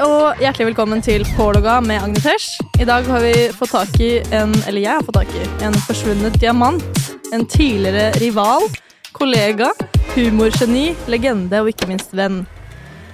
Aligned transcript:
Og 0.00 0.38
hjertelig 0.40 0.70
velkommen 0.70 1.02
til 1.04 1.24
Pålogga 1.36 1.80
med 1.84 2.00
Agnetesh. 2.00 2.60
I 2.80 2.86
dag 2.88 3.04
har 3.04 3.20
vi 3.20 3.34
fått 3.52 3.74
tak 3.74 3.98
i 4.00 4.10
en, 4.32 4.54
eller 4.68 4.80
jeg 4.80 4.94
har 4.96 5.04
fått 5.04 5.18
tak 5.18 5.34
i, 5.36 5.42
en 5.66 5.76
forsvunnet 5.84 6.38
diamant. 6.40 7.00
En 7.34 7.44
tidligere 7.44 8.14
rival, 8.22 8.64
kollega, 9.12 9.68
humorgeni, 10.14 10.94
legende 11.10 11.60
og 11.60 11.68
ikke 11.74 11.90
minst 11.90 12.16
venn. 12.16 12.42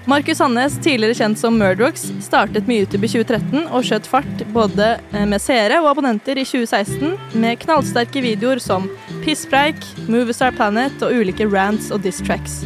Markus 0.06 0.38
Hannes, 0.38 0.76
tidligere 0.78 1.18
kjent 1.18 1.40
som 1.40 1.58
Murdrocks, 1.58 2.06
startet 2.22 2.68
med 2.70 2.84
YouTube 2.84 3.08
i 3.08 3.10
2013 3.16 3.66
og 3.66 3.86
skjøt 3.88 4.06
fart 4.06 4.44
både 4.54 4.92
eh, 5.10 5.26
med 5.26 5.42
seere 5.42 5.80
og 5.82 5.90
abonnenter 5.90 6.38
i 6.38 6.46
2016 6.46 7.16
med 7.42 7.64
knallsterke 7.66 8.22
videoer 8.22 8.62
som 8.62 8.86
Pisspreik, 9.24 9.82
Moviestar 10.06 10.54
Planet 10.54 11.02
og 11.02 11.18
ulike 11.18 11.50
rants 11.50 11.90
og 11.90 12.06
diss 12.06 12.22
tracks. 12.22 12.62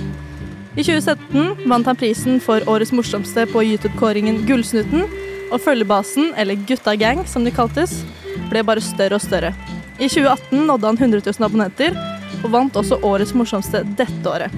I 0.76 0.84
2017 0.84 1.66
vant 1.66 1.86
han 1.86 1.98
prisen 1.98 2.38
for 2.42 2.62
årets 2.70 2.92
morsomste 2.94 3.42
på 3.50 3.64
YouTube-kåringen 3.66 4.44
Gullsnutten, 4.46 5.06
og 5.50 5.58
følgebasen, 5.64 6.30
eller 6.38 6.58
Gutta 6.68 6.94
Gang 6.94 7.24
som 7.26 7.42
de 7.42 7.50
kaltes, 7.50 8.04
ble 8.52 8.62
bare 8.66 8.82
større 8.84 9.18
og 9.18 9.24
større. 9.24 9.50
I 9.98 10.06
2018 10.06 10.62
nådde 10.68 10.86
han 10.86 11.00
100 11.00 11.24
000 11.26 11.46
abonnenter, 11.48 11.96
og 12.44 12.52
vant 12.54 12.78
også 12.78 13.00
årets 13.04 13.34
morsomste 13.34 13.82
dette 13.98 14.30
året. 14.30 14.54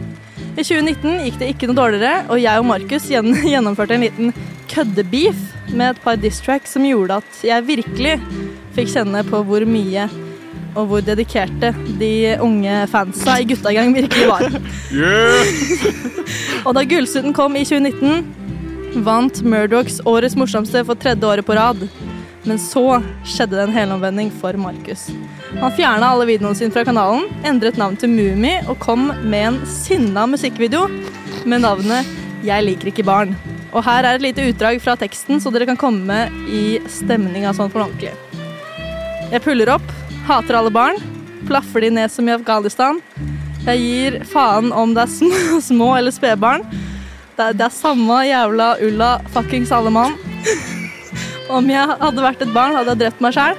I 0.52 0.60
2019 0.60 1.22
gikk 1.24 1.38
det 1.40 1.48
ikke 1.54 1.70
noe 1.70 1.78
dårligere, 1.80 2.26
og 2.28 2.42
jeg 2.42 2.60
og 2.60 2.68
Markus 2.68 3.08
gjennomførte 3.54 3.96
en 3.96 4.04
liten 4.04 4.34
køddebeef 4.68 5.40
med 5.72 5.94
et 5.94 6.02
par 6.04 6.20
diss-tracks 6.20 6.76
som 6.76 6.84
gjorde 6.84 7.22
at 7.22 7.40
jeg 7.46 7.64
virkelig 7.64 8.18
fikk 8.76 8.92
kjenne 8.92 9.24
på 9.28 9.40
hvor 9.48 9.64
mye 9.68 10.10
og 10.74 10.88
hvor 10.88 11.00
dedikerte 11.04 11.72
de 12.00 12.36
unge 12.40 12.86
fansa 12.92 13.38
i 13.40 13.48
guttagang 13.48 13.92
virkelig 13.94 14.28
var. 14.30 14.46
Og 16.66 16.74
da 16.76 16.84
Gullsnutten 16.86 17.34
kom 17.36 17.56
i 17.58 17.64
2019, 17.66 19.02
vant 19.04 19.42
Murdochs 19.44 20.00
årets 20.08 20.36
morsomste 20.38 20.84
for 20.86 20.98
tredje 20.98 21.28
året 21.28 21.46
på 21.46 21.56
rad. 21.58 21.84
Men 22.42 22.58
så 22.58 22.98
skjedde 23.28 23.54
det 23.54 23.68
en 23.68 23.74
helomvending 23.74 24.32
for 24.40 24.56
Markus. 24.58 25.06
Han 25.60 25.74
fjerna 25.76 26.08
alle 26.10 26.26
videoene 26.26 26.58
sine 26.58 26.74
fra 26.74 26.82
kanalen, 26.86 27.28
endret 27.46 27.78
navn 27.78 27.96
til 28.00 28.10
Mummi 28.10 28.56
og 28.66 28.80
kom 28.82 29.12
med 29.22 29.52
en 29.52 29.60
sinna 29.68 30.26
musikkvideo 30.30 30.88
med 31.46 31.62
navnet 31.62 32.18
Jeg 32.42 32.64
liker 32.66 32.90
ikke 32.90 33.06
barn. 33.06 33.36
Og 33.70 33.84
her 33.86 34.04
er 34.04 34.18
et 34.18 34.24
lite 34.24 34.48
utdrag 34.50 34.80
fra 34.82 34.96
teksten, 34.98 35.38
så 35.40 35.52
dere 35.54 35.68
kan 35.70 35.78
komme 35.78 36.26
i 36.50 36.80
stemninga 36.90 37.54
sånn 37.54 37.70
for 37.72 37.86
ordentlig. 37.86 38.10
Jeg 39.30 39.44
puller 39.46 39.70
opp, 39.76 39.86
hater 40.26 40.58
alle 40.58 40.70
barn, 40.70 40.98
plaffer 41.48 41.84
de 41.84 41.90
ned 41.90 42.12
som 42.12 42.28
i 42.28 42.34
Afghanistan. 42.34 43.00
Jeg 43.66 43.78
gir 43.82 44.18
faen 44.26 44.72
om 44.74 44.94
det 44.94 45.04
er 45.06 45.12
små, 45.12 45.60
små 45.70 45.92
eller 45.98 46.14
spedbarn. 46.14 46.66
Det, 47.36 47.52
det 47.58 47.66
er 47.66 47.74
samme 47.74 48.18
jævla 48.28 48.74
ulla 48.84 49.12
fuckings 49.34 49.72
alle 49.74 49.92
mann. 49.94 50.18
Om 51.52 51.66
jeg 51.68 51.96
hadde 52.00 52.22
vært 52.24 52.42
et 52.44 52.52
barn, 52.54 52.72
hadde 52.78 52.94
jeg 52.94 53.00
drept 53.02 53.18
meg 53.20 53.34
sjæl. 53.36 53.58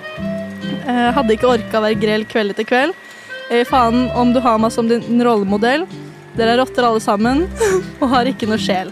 Hadde 1.14 1.36
ikke 1.36 1.52
orka 1.52 1.78
å 1.78 1.84
være 1.84 2.00
grell 2.00 2.24
kveld 2.26 2.54
etter 2.56 2.66
kveld. 2.66 2.96
Jeg 3.52 3.60
gir 3.62 3.68
faen 3.70 4.08
om 4.18 4.32
du 4.34 4.40
har 4.42 4.58
meg 4.58 4.74
som 4.74 4.88
din 4.90 5.22
rollemodell. 5.22 5.84
Dere 6.34 6.56
er 6.56 6.62
rotter 6.64 6.88
alle 6.88 7.04
sammen 7.04 7.44
og 8.02 8.08
har 8.16 8.30
ikke 8.32 8.50
noe 8.50 8.58
sjel. 8.62 8.90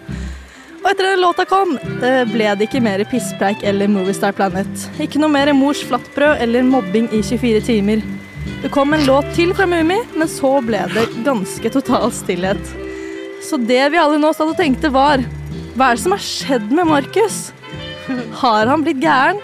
Og 0.81 0.89
etter 0.89 1.05
den 1.11 1.21
låta 1.21 1.45
kom, 1.45 1.75
eh, 2.01 2.23
ble 2.25 2.49
det 2.57 2.67
ikke 2.67 2.81
mer 2.81 3.03
pisspreik 3.05 3.61
eller 3.63 3.87
Moviestar 3.91 4.33
Planet. 4.33 4.87
Ikke 4.99 5.21
noe 5.21 5.29
mer 5.29 5.53
mors 5.53 5.83
flatbrød 5.85 6.41
eller 6.41 6.65
mobbing 6.65 7.07
i 7.13 7.21
24 7.21 7.61
timer. 7.61 8.01
Det 8.63 8.71
kom 8.73 8.93
en 8.93 9.05
låt 9.05 9.29
til 9.35 9.53
fra 9.53 9.67
Mummi, 9.69 9.99
men 10.17 10.27
så 10.27 10.57
ble 10.65 10.81
det 10.93 11.05
ganske 11.25 11.71
total 11.73 12.09
stillhet. 12.11 12.61
Så 13.41 13.57
det 13.57 13.91
vi 13.91 14.01
alle 14.01 14.17
nå 14.21 14.33
satt 14.33 14.49
og 14.49 14.57
tenkte 14.57 14.91
var 14.93 15.21
Hva 15.75 15.91
er 15.91 15.95
det 15.95 16.03
som 16.03 16.11
har 16.11 16.21
skjedd 16.25 16.71
med 16.71 16.89
Markus? 16.89 17.51
Har 18.41 18.67
han 18.67 18.83
blitt 18.83 19.01
gæren? 19.01 19.39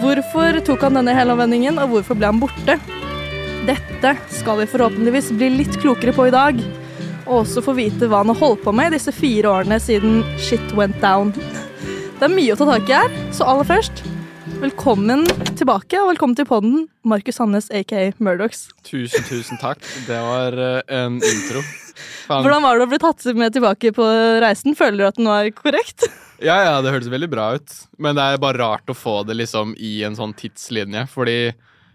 Hvorfor 0.00 0.58
tok 0.64 0.82
han 0.86 0.96
denne 0.96 1.14
helomvendingen, 1.14 1.78
og 1.78 1.92
hvorfor 1.92 2.18
ble 2.18 2.26
han 2.26 2.40
borte? 2.40 2.78
Dette 3.68 4.16
skal 4.32 4.62
vi 4.62 4.68
forhåpentligvis 4.72 5.30
bli 5.36 5.50
litt 5.60 5.76
klokere 5.82 6.14
på 6.16 6.26
i 6.26 6.34
dag. 6.34 6.60
Og 7.30 7.44
også 7.44 7.62
få 7.62 7.76
vite 7.78 8.08
hva 8.10 8.24
han 8.24 8.32
har 8.32 8.40
holdt 8.40 8.64
på 8.64 8.72
med 8.74 8.90
disse 8.90 9.12
fire 9.14 9.52
årene 9.52 9.76
siden 9.78 10.24
shit 10.42 10.72
went 10.74 10.96
down. 10.98 11.30
Det 11.30 12.26
er 12.26 12.32
mye 12.32 12.56
å 12.56 12.58
ta 12.58 12.66
tak 12.72 12.90
i 12.90 12.96
her, 12.96 13.20
så 13.30 13.46
aller 13.46 13.68
først 13.68 14.02
Velkommen 14.60 15.22
tilbake, 15.56 15.94
og 16.02 16.10
velkommen 16.10 16.34
til 16.36 16.44
podden, 16.44 16.82
Markus 17.06 17.38
Hannes 17.40 17.70
aka 17.72 18.10
Murdochs. 18.20 18.66
Tusen, 18.84 19.22
tusen 19.24 19.60
takk. 19.62 19.80
Det 20.04 20.18
var 20.20 20.58
eh, 20.58 20.82
en 20.98 21.16
intro. 21.16 21.62
Fan. 22.26 22.42
Hvordan 22.42 22.66
var 22.66 22.76
det 22.76 22.84
å 22.84 22.90
bli 22.90 22.98
tatt 23.00 23.24
med 23.38 23.54
tilbake 23.54 23.94
på 23.96 24.10
reisen? 24.42 24.76
Føler 24.76 24.98
du 24.98 25.06
at 25.06 25.22
den 25.22 25.30
var 25.30 25.48
korrekt? 25.56 26.10
Ja, 26.42 26.58
ja, 26.66 26.74
det 26.82 26.92
hørtes 26.92 27.08
veldig 27.14 27.30
bra 27.32 27.46
ut. 27.56 27.78
Men 28.02 28.18
det 28.18 28.26
er 28.26 28.42
bare 28.42 28.60
rart 28.60 28.92
å 28.92 28.98
få 28.98 29.20
det 29.28 29.38
liksom 29.38 29.72
i 29.78 30.00
en 30.04 30.18
sånn 30.18 30.34
tidslinje, 30.36 31.06
fordi 31.14 31.38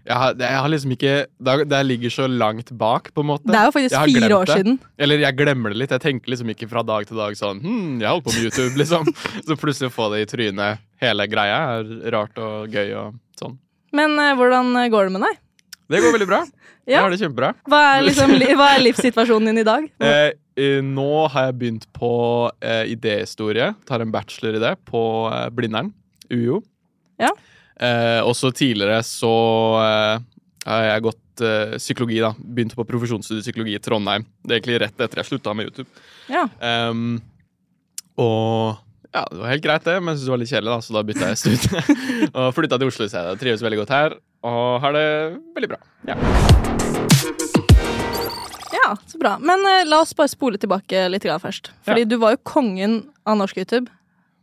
jeg 0.05 0.15
har, 0.21 0.35
jeg 0.37 0.59
har 0.61 0.69
liksom 0.69 0.91
ikke 0.93 1.13
Det 1.69 1.79
ligger 1.85 2.11
så 2.13 2.27
langt 2.29 2.69
bak, 2.77 3.07
på 3.15 3.23
en 3.23 3.29
måte. 3.31 3.47
Det 3.49 3.57
er 3.57 3.65
jo 3.69 3.73
faktisk 3.73 3.95
fire 4.11 4.29
år 4.37 4.45
det. 4.51 4.57
siden. 4.59 4.75
Eller 5.01 5.23
jeg 5.23 5.37
glemmer 5.39 5.73
det 5.73 5.79
litt. 5.81 5.93
Jeg 5.95 6.03
tenker 6.03 6.29
liksom 6.33 6.51
ikke 6.53 6.69
fra 6.69 6.83
dag 6.85 7.07
til 7.09 7.17
dag 7.17 7.33
sånn 7.39 7.61
Hm, 7.63 7.95
jeg 8.03 8.09
holdt 8.11 8.27
på 8.27 8.35
med 8.35 8.43
YouTube, 8.45 8.75
liksom. 8.81 9.09
Så 9.47 9.57
plutselig 9.57 9.89
å 9.89 9.95
få 9.95 10.11
det 10.13 10.21
i 10.25 10.29
trynet, 10.29 10.83
hele 11.01 11.25
greia, 11.31 11.57
er 11.79 12.11
rart 12.13 12.37
og 12.37 12.69
gøy 12.69 12.93
og 13.01 13.17
sånn. 13.39 13.57
Men 13.95 14.13
eh, 14.21 14.35
hvordan 14.37 14.69
går 14.93 15.09
det 15.09 15.15
med 15.17 15.25
deg? 15.25 15.41
Det 15.89 16.01
går 16.05 16.15
veldig 16.19 16.29
bra. 16.29 16.43
Jeg 16.85 17.01
har 17.01 17.09
det 17.09 17.17
kjempebra. 17.17 17.47
Hva 17.65 17.79
er, 17.95 18.03
liksom, 18.05 18.29
li- 18.37 18.53
hva 18.53 18.67
er 18.75 18.83
livssituasjonen 18.85 19.49
din 19.49 19.63
i 19.63 19.65
dag? 19.65 19.87
Eh, 20.05 20.35
eh, 20.61 20.81
nå 20.85 21.25
har 21.33 21.47
jeg 21.49 21.55
begynt 21.59 21.87
på 21.97 22.11
eh, 22.61 22.83
idéhistorie. 22.93 23.71
Tar 23.89 24.03
en 24.05 24.11
bachelor 24.13 24.59
i 24.59 24.61
det 24.61 24.75
på 24.85 25.01
eh, 25.33 25.47
Blindern. 25.57 25.89
UiO. 26.29 26.61
Ja. 27.21 27.31
Eh, 27.75 28.21
også 28.23 28.53
tidligere 28.55 29.01
så 29.03 29.35
eh, 29.81 30.23
har 30.65 30.87
jeg 30.87 31.05
gått 31.09 31.43
eh, 31.43 31.75
psykologi, 31.81 32.21
da. 32.23 32.31
Begynte 32.39 32.77
på 32.77 32.87
profesjonsstudiet 32.87 33.43
psykologi 33.45 33.75
i 33.75 33.83
Trondheim. 33.83 34.25
Det 34.41 34.53
er 34.53 34.61
egentlig 34.61 34.81
rett 34.85 35.05
etter 35.05 35.21
jeg 35.21 35.29
slutta 35.33 35.55
med 35.57 35.69
YouTube. 35.69 35.89
Ja. 36.31 36.47
Um, 36.89 37.19
og 38.21 38.79
ja, 39.15 39.23
det 39.31 39.39
var 39.39 39.51
helt 39.51 39.63
greit, 39.63 39.83
det, 39.87 39.95
men 40.01 40.11
jeg 40.11 40.19
syntes 40.19 40.27
det 40.27 40.33
var 40.33 40.41
litt 40.41 40.51
kjedelig, 40.51 40.71
da, 40.71 40.83
så 40.83 40.95
da 40.95 41.03
bytta 41.07 41.29
jeg 41.31 41.39
studie. 41.39 41.83
og 42.39 42.49
flytta 42.55 42.79
til 42.79 42.91
Oslo 42.91 43.07
i 43.07 43.11
stedet. 43.11 43.37
Trives 43.39 43.63
veldig 43.63 43.81
godt 43.83 43.93
her, 43.95 44.15
og 44.47 44.63
har 44.83 44.95
det 44.95 45.05
veldig 45.55 45.69
bra. 45.71 45.79
Ja. 46.09 46.17
ja, 48.75 48.89
så 49.07 49.21
bra. 49.21 49.35
Men 49.43 49.63
eh, 49.71 49.85
la 49.87 50.01
oss 50.03 50.15
bare 50.17 50.31
spole 50.31 50.59
tilbake 50.59 51.05
litt 51.11 51.27
grann 51.27 51.43
først. 51.43 51.71
Fordi 51.87 52.07
du 52.07 52.17
var 52.23 52.35
jo 52.35 52.43
kongen 52.47 53.03
av 53.27 53.39
norsk 53.39 53.61
YouTube. 53.63 53.87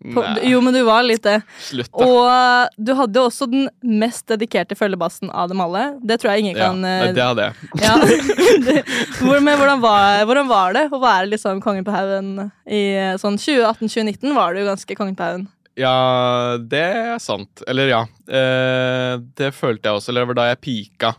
På, 0.03 0.25
jo, 0.43 0.59
men 0.65 0.75
du 0.75 0.81
var 0.87 1.05
litt 1.07 1.23
det. 1.23 1.39
slutt, 1.63 1.91
da. 1.93 2.07
Og 2.07 2.27
eh, 2.27 2.75
du 2.77 2.93
hadde 2.99 3.21
jo 3.21 3.29
også 3.29 3.47
den 3.53 3.69
mest 3.87 4.27
dedikerte 4.31 4.77
følgebassen 4.79 5.31
av 5.31 5.53
dem 5.53 5.63
alle. 5.63 5.85
Det 6.03 6.19
tror 6.19 6.33
jeg 6.33 6.47
ingen 6.47 6.59
ja, 6.59 6.69
kan 6.69 6.83
nei, 6.83 6.97
eh, 7.09 7.15
det 7.15 7.27
hadde 7.29 7.49
jeg. 7.49 7.55
ja. 7.85 8.83
Men 9.47 9.57
hvordan 9.61 9.83
var, 9.83 10.25
hvordan 10.27 10.51
var 10.51 10.77
det 10.77 10.87
å 10.91 11.03
være 11.03 11.31
liksom 11.33 11.63
kongen 11.65 11.87
på 11.87 11.95
haugen 11.95 12.35
i 12.67 12.85
eh, 12.99 13.17
sånn 13.23 13.39
2018-2019? 13.39 14.33
Var 14.37 14.57
du 14.57 14.65
ganske 14.67 14.99
kongen 14.99 15.19
på 15.19 15.29
haugen? 15.29 15.51
Ja, 15.79 16.59
det 16.59 16.83
er 16.85 17.21
sant. 17.23 17.63
Eller 17.69 17.93
ja. 17.93 18.03
Eh, 18.29 19.15
det 19.39 19.53
følte 19.57 19.89
jeg 19.89 19.99
også. 19.99 20.13
Eller 20.13 20.25
det 20.25 20.33
var 20.33 20.41
da 20.41 20.49
jeg 20.51 20.63
pika. 20.65 21.15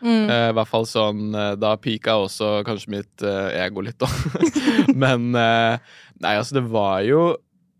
Mm. 0.00 0.30
Eh, 0.30 0.48
I 0.52 0.54
hvert 0.54 0.70
fall 0.70 0.84
sånn 0.86 1.32
Da 1.58 1.72
pika 1.82 2.12
også 2.22 2.60
kanskje 2.62 2.92
mitt 2.92 3.24
eh, 3.26 3.64
ego 3.64 3.82
litt, 3.82 3.98
da. 3.98 4.06
Men 5.02 5.32
Nei, 5.32 6.34
altså, 6.34 6.58
det 6.58 6.64
var 6.70 7.02
jo 7.06 7.32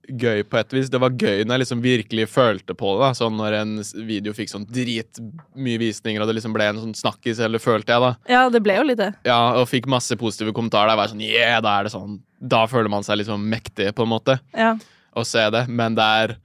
gøy 0.08 0.42
på 0.48 0.58
et 0.58 0.72
vis. 0.72 0.88
Det 0.90 1.00
var 1.02 1.10
gøy 1.10 1.42
når 1.44 1.54
jeg 1.58 1.62
liksom 1.64 1.82
virkelig 1.84 2.26
følte 2.32 2.74
på 2.78 2.94
det. 2.96 3.00
da 3.04 3.10
Sånn 3.18 3.36
Når 3.36 3.56
en 3.60 3.72
video 4.08 4.32
fikk 4.32 4.48
sånn 4.52 4.66
dritmye 4.68 5.78
visninger, 5.82 6.22
og 6.22 6.28
det 6.30 6.38
liksom 6.38 6.54
ble 6.56 6.68
en 6.70 6.80
sånn 6.80 6.94
snakkis, 6.96 7.40
eller 7.44 7.60
følte 7.62 7.92
jeg, 7.94 8.00
da. 8.04 8.12
Ja, 8.32 8.48
det 8.52 8.62
ble 8.64 8.78
jo 8.78 8.86
litt 8.88 8.98
det. 9.00 9.12
Ja, 9.28 9.54
Og 9.60 9.68
fikk 9.68 9.86
masse 9.90 10.16
positive 10.16 10.54
kommentarer. 10.56 10.88
Da 10.92 10.96
var 10.96 11.08
jeg 11.08 11.16
sånn, 11.16 11.24
yeah, 11.28 11.60
da 11.64 11.78
er 11.80 11.88
det 11.88 11.92
sånn 11.94 12.18
Da 12.40 12.66
føler 12.70 12.88
man 12.92 13.02
seg 13.02 13.18
liksom 13.18 13.48
mektig, 13.50 13.92
på 13.94 14.02
en 14.06 14.12
måte 14.12 14.38
Ja. 14.54 14.76
å 15.16 15.24
se 15.26 15.42
det, 15.50 15.66
men 15.68 15.94
det 15.98 16.04
er, 16.04 16.36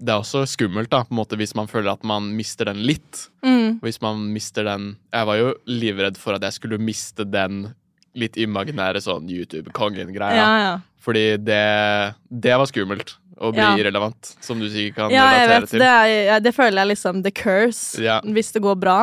det 0.00 0.08
er 0.12 0.20
også 0.22 0.44
skummelt 0.46 0.88
da, 0.90 1.02
på 1.04 1.10
en 1.12 1.18
måte, 1.18 1.36
hvis 1.36 1.54
man 1.58 1.66
føler 1.66 1.92
at 1.92 2.04
man 2.04 2.30
mister 2.36 2.64
den 2.70 2.82
litt. 2.86 3.28
Mm. 3.44 3.80
Hvis 3.82 4.00
man 4.00 4.32
mister 4.32 4.64
den 4.64 4.96
Jeg 5.12 5.26
var 5.26 5.36
jo 5.36 5.54
livredd 5.66 6.16
for 6.16 6.34
at 6.34 6.42
jeg 6.42 6.52
skulle 6.60 6.78
miste 6.78 7.24
den 7.28 7.74
litt 8.14 8.36
imaginære 8.36 9.00
sånn 9.00 9.28
YouTube-kongen-greia. 9.30 10.36
Ja, 10.36 10.50
ja. 10.62 10.72
Fordi 11.02 11.36
det, 11.42 12.14
det 12.28 12.56
var 12.60 12.66
skummelt 12.70 13.14
å 13.42 13.50
bli 13.50 13.58
Ja. 13.62 13.72
irrelevant, 13.76 14.34
som 14.44 14.60
du 14.60 14.68
sikkert 14.70 14.94
kan 15.00 15.10
ja, 15.10 15.24
relatere 15.32 15.60
vet. 15.60 15.70
til. 15.70 15.78
Det, 15.82 15.88
er, 15.88 16.10
ja, 16.28 16.38
det 16.44 16.52
føler 16.54 16.82
jeg 16.84 16.90
liksom 16.92 17.22
the 17.24 17.32
curse, 17.34 17.98
hvis 18.22 18.52
det 18.52 18.62
går 18.62 18.76
bra. 18.78 18.98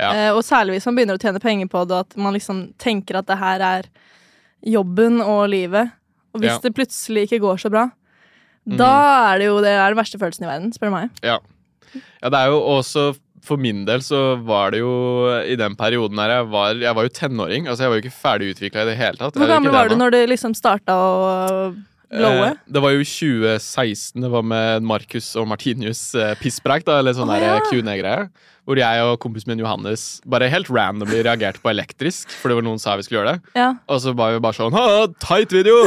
Ja. 0.00 0.08
Eh, 0.10 0.30
og 0.34 0.42
særlig 0.42 0.74
hvis 0.78 0.86
man 0.88 0.96
begynner 0.96 1.14
å 1.18 1.22
tjene 1.22 1.38
penger 1.44 1.68
på 1.70 1.84
det, 1.86 1.94
og 1.94 2.08
at 2.08 2.16
man 2.18 2.34
liksom 2.34 2.64
tenker 2.82 3.20
at 3.20 3.26
det 3.30 3.36
her 3.38 3.60
er 3.62 3.86
jobben 4.66 5.20
og 5.22 5.44
livet. 5.52 5.92
Og 6.34 6.40
hvis 6.42 6.58
det 6.64 6.72
plutselig 6.74 7.28
ikke 7.28 7.38
går 7.44 7.60
så 7.62 7.70
bra, 7.70 7.90
Mhm. 8.66 8.76
da 8.80 9.34
er 9.34 9.38
det 9.38 9.46
jo 9.46 9.60
det 9.60 9.70
er 9.76 9.92
den 9.92 9.98
verste 10.00 10.18
følelsen 10.18 10.44
i 10.44 10.48
verden, 10.48 10.72
spør 10.72 10.88
du 10.88 10.94
meg. 10.96 11.10
Ja. 11.22 11.38
ja, 11.94 12.28
det 12.32 12.38
er 12.40 12.46
jo 12.48 12.60
også 12.64 13.14
For 13.44 13.60
min 13.60 13.82
del 13.88 14.00
så 14.04 14.20
var 14.44 14.72
det 14.72 14.80
jo 14.80 14.92
i 15.44 15.56
den 15.60 15.74
perioden 15.76 16.20
her 16.22 16.30
Jeg 16.38 16.46
var, 16.52 16.78
jeg 16.80 16.96
var 16.96 17.08
jo 17.08 17.12
tenåring. 17.12 17.66
Altså 17.68 17.84
Jeg 17.84 17.92
var 17.92 17.98
jo 17.98 18.04
ikke 18.06 18.20
ferdig 18.22 18.52
utvikla 18.54 18.84
i 18.86 18.88
det 18.92 19.00
hele 19.00 19.20
tatt. 19.20 19.36
Hvor 19.36 19.50
gammel 19.50 19.74
var 19.74 19.92
du 19.92 19.98
når 20.00 20.14
det 20.16 20.22
liksom 20.32 20.56
starta 20.56 20.96
å? 20.96 21.10
Eh, 22.12 22.56
det 22.66 22.82
var 22.82 22.94
jo 22.94 23.02
i 23.02 23.06
2016. 23.08 24.22
Det 24.22 24.30
var 24.30 24.44
med 24.46 24.84
Markus 24.86 25.30
og 25.40 25.48
Martinius 25.50 26.14
eh, 26.18 26.34
pisspreik, 26.40 26.84
da, 26.86 26.98
eller 27.00 27.16
sånn 27.16 27.32
oh, 27.32 27.38
ja. 27.40 27.56
Q&A-greie. 27.70 28.28
Hvor 28.64 28.80
jeg 28.80 29.04
og 29.04 29.18
kompisen 29.20 29.50
min 29.52 29.60
Johannes 29.60 30.22
bare 30.28 30.48
helt 30.48 30.70
randomly 30.72 31.18
reagerte 31.24 31.60
på 31.60 31.68
elektrisk, 31.68 32.30
For 32.40 32.48
det 32.48 32.56
var 32.56 32.64
noen 32.64 32.80
sa 32.80 32.94
vi 32.96 33.04
skulle 33.04 33.20
gjøre 33.20 33.34
det. 33.36 33.54
Ja. 33.60 33.74
Og 33.92 34.00
så 34.00 34.14
var 34.16 34.32
vi 34.32 34.40
bare 34.44 34.56
sånn 34.56 34.76
Ha, 34.76 35.04
tight 35.20 35.52
video! 35.52 35.82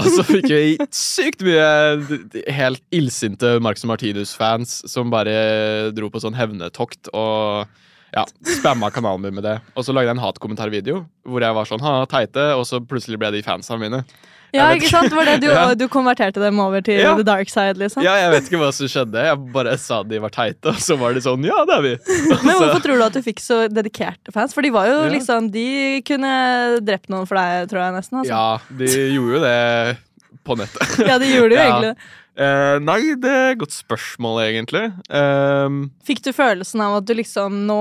Og 0.00 0.10
så 0.14 0.24
fikk 0.28 0.46
vi 0.48 0.76
sykt 0.94 1.42
mye 1.44 2.46
helt 2.54 2.84
illsinte 2.94 3.56
Marcus 3.60 3.84
og 3.84 3.90
Martinus-fans 3.92 4.78
som 4.88 5.10
bare 5.12 5.90
dro 5.96 6.08
på 6.12 6.22
sånn 6.22 6.38
hevnetokt 6.38 7.10
og 7.10 7.66
ja, 8.14 8.24
spamma 8.58 8.90
kanalen 8.90 9.22
min 9.28 9.34
med 9.38 9.44
det. 9.46 9.58
Og 9.76 9.84
så 9.86 9.92
lagde 9.94 10.08
jeg 10.10 10.16
en 10.18 10.24
hatkommentarvideo 10.24 11.04
hvor 11.28 11.40
jeg 11.44 11.54
var 11.54 11.64
sånn 11.68 11.80
ha, 11.84 11.94
teite, 12.10 12.50
og 12.58 12.64
så 12.66 12.80
plutselig 12.82 13.18
ble 13.20 13.30
de 13.36 13.42
fansene 13.46 13.78
mine. 13.80 14.04
Ja, 14.50 14.64
Jeg 14.72 14.80
ikke 14.80 14.88
sant? 14.90 15.12
Var 15.14 15.28
det 15.28 15.34
du, 15.44 15.46
Ja. 15.54 15.74
du 15.78 15.84
konverterte 15.86 16.40
dem 16.42 16.58
over 16.58 16.82
til 16.82 16.98
Ja. 16.98 17.12
the 17.14 17.22
dark 17.22 17.46
side, 17.48 17.78
liksom? 17.78 18.02
Ja, 18.02 18.16
jeg 18.18 18.32
vet 18.32 18.48
ikke 18.50 18.58
hva 18.58 18.72
som 18.74 18.88
skjedde. 18.90 19.22
Jeg 19.28 19.38
bare 19.54 19.76
sa 19.78 20.00
de 20.02 20.18
var 20.18 20.32
teite, 20.34 20.72
og 20.72 20.80
så 20.82 20.96
var 20.98 21.14
de 21.14 21.20
sånn 21.22 21.44
Ja, 21.46 21.60
det 21.68 21.76
er 21.76 21.82
vi. 21.86 21.92
Men 22.42 22.56
hvorfor 22.58 22.82
tror 22.82 22.98
du 22.98 23.04
at 23.06 23.14
du 23.14 23.22
fikk 23.22 23.38
så 23.38 23.60
dedikerte 23.70 24.34
fans? 24.34 24.52
For 24.52 24.66
de 24.66 24.72
var 24.74 24.90
jo 24.90 24.96
Ja. 25.04 25.10
liksom 25.14 25.52
De 25.54 26.02
kunne 26.02 26.80
drept 26.82 27.06
noen 27.14 27.28
for 27.30 27.38
deg, 27.38 27.70
tror 27.70 27.84
jeg 27.84 27.94
nesten. 28.00 28.24
Altså. 28.24 28.34
Ja, 28.34 28.58
de 28.74 28.90
gjorde 29.14 29.38
jo 29.38 29.44
det 29.46 29.98
på 30.42 30.56
nettet. 30.58 30.98
Ja, 31.06 31.18
de 31.22 31.30
gjorde 31.30 31.54
jo 31.54 31.62
egentlig 31.68 31.92
det. 31.94 32.10
Eh, 32.38 32.78
nei, 32.84 33.14
det 33.20 33.30
er 33.30 33.50
et 33.54 33.58
godt 33.60 33.74
spørsmål, 33.74 34.42
egentlig. 34.46 34.84
Ehm, 35.10 35.90
Fikk 36.06 36.22
du 36.24 36.30
følelsen 36.32 36.80
av 36.84 37.00
at 37.00 37.08
du 37.08 37.14
liksom 37.18 37.64
Nå 37.66 37.80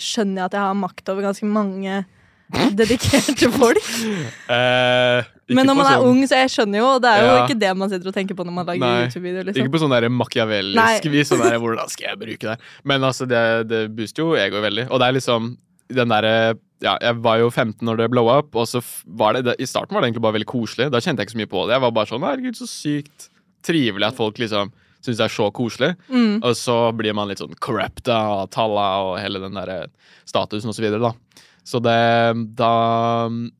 skjønner 0.00 0.44
jeg 0.44 0.44
at 0.50 0.56
jeg 0.56 0.60
har 0.64 0.74
makt 0.78 1.10
over 1.12 1.22
ganske 1.26 1.46
mange 1.46 2.04
dedikerte 2.78 3.50
folk. 3.54 3.82
Uh, 4.44 5.24
Men 5.48 5.66
når 5.66 5.76
man 5.76 5.86
er 5.88 5.96
sånn- 5.98 6.06
ung, 6.08 6.20
så 6.28 6.36
jeg 6.38 6.50
skjønner 6.52 6.78
jo 6.78 6.88
Det 7.02 7.08
er 7.10 7.20
jo 7.20 7.26
Ja. 7.34 7.46
ikke 7.46 7.58
det 7.58 7.70
man 7.76 7.90
sitter 7.90 8.08
og 8.08 8.14
tenker 8.14 8.34
på 8.36 8.44
når 8.46 8.52
man 8.54 8.66
lager 8.66 8.84
YouTube-videoer. 8.84 9.48
Ikke 9.50 9.60
Liksom. 9.64 9.72
på 9.72 9.80
sånn 9.82 10.12
machiavellisk 10.12 11.04
vis. 11.12 11.28
Sånn 11.28 11.42
der, 11.42 11.58
hvordan 11.58 11.88
skal 11.90 12.08
jeg 12.08 12.18
bruke 12.18 12.46
det? 12.54 12.58
Men 12.84 13.02
altså, 13.02 13.26
det, 13.28 13.68
det 13.68 13.82
booster 13.96 14.22
jo 14.22 14.32
egoet 14.36 14.62
veldig. 14.62 14.86
Og 14.90 15.00
det 15.00 15.08
er 15.08 15.12
liksom 15.18 15.56
den 15.92 16.08
derre 16.08 16.54
ja, 16.80 16.96
Jeg 17.00 17.16
var 17.22 17.38
jo 17.38 17.50
15 17.50 17.76
når 17.84 17.96
det 17.96 18.10
blowa 18.12 18.38
opp, 18.38 18.54
og 18.56 18.66
så 18.68 18.80
var 19.06 19.34
det, 19.34 19.44
det 19.44 19.56
I 19.60 19.66
starten 19.68 19.92
var 19.94 20.00
det 20.02 20.10
egentlig 20.12 20.22
bare 20.22 20.38
veldig 20.38 20.48
koselig. 20.48 20.90
Da 20.90 21.00
kjente 21.00 21.20
jeg 21.20 21.28
ikke 21.28 21.36
så 21.36 21.42
mye 21.42 21.52
på 21.52 21.66
det. 21.66 21.72
Jeg 21.76 21.84
var 21.84 21.90
bare 21.92 22.06
sånn 22.12 22.24
Herregud, 22.24 22.56
så 22.56 22.68
sykt 22.68 23.28
trivelig 23.64 24.10
at 24.10 24.18
folk 24.18 24.40
liksom 24.42 24.72
syns 25.04 25.18
det 25.20 25.26
er 25.26 25.34
så 25.34 25.50
koselig. 25.52 25.90
Mm. 26.08 26.38
Og 26.40 26.54
så 26.56 26.76
blir 26.96 27.16
man 27.16 27.28
litt 27.28 27.42
sånn 27.42 27.56
corrupta 27.62 28.16
av 28.38 28.46
talla 28.54 28.86
og 29.04 29.18
hele 29.20 29.42
den 29.42 29.58
der 29.58 29.90
statusen 30.28 30.72
og 30.72 30.76
så 30.76 30.84
videre, 30.84 31.10
da. 31.10 31.42
Så 31.64 31.80
det 31.80 31.96
da, 32.56 32.72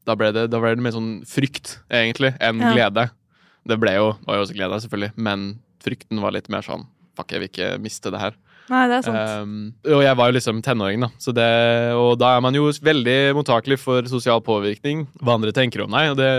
da, 0.04 0.16
ble 0.16 0.30
det, 0.36 0.48
da 0.52 0.60
ble 0.60 0.74
det 0.76 0.84
mer 0.84 0.96
sånn 0.96 1.12
frykt, 1.28 1.78
egentlig, 1.92 2.34
enn 2.40 2.60
Ja. 2.60 2.72
glede. 2.76 3.08
Det 3.64 3.78
ble 3.80 3.94
jo, 3.96 4.10
var 4.26 4.36
jo 4.36 4.44
også 4.44 4.56
glede, 4.56 4.80
selvfølgelig, 4.84 5.12
men 5.16 5.46
frykten 5.84 6.20
var 6.20 6.36
litt 6.36 6.50
mer 6.52 6.64
sånn 6.66 6.88
Fuck, 7.14 7.30
jeg 7.30 7.38
vil 7.38 7.46
ikke 7.52 7.66
miste 7.78 8.10
det 8.10 8.18
her. 8.18 8.34
Nei, 8.72 8.88
det 8.90 8.96
er 8.96 9.04
sant. 9.06 9.44
Um, 9.44 9.74
og 9.86 10.00
jeg 10.02 10.16
var 10.18 10.30
jo 10.30 10.34
liksom 10.34 10.62
tenåring, 10.66 11.04
da. 11.04 11.08
Så 11.22 11.30
det, 11.30 11.44
og 11.94 12.16
da 12.18 12.32
er 12.34 12.40
man 12.42 12.56
jo 12.56 12.64
veldig 12.66 13.36
mottakelig 13.38 13.78
for 13.78 14.02
sosial 14.10 14.42
påvirkning. 14.42 15.04
Hva 15.22 15.36
andre 15.38 15.52
tenker 15.54 15.84
om 15.84 15.94
deg. 15.94 16.10
Og 16.10 16.18
det 16.18 16.30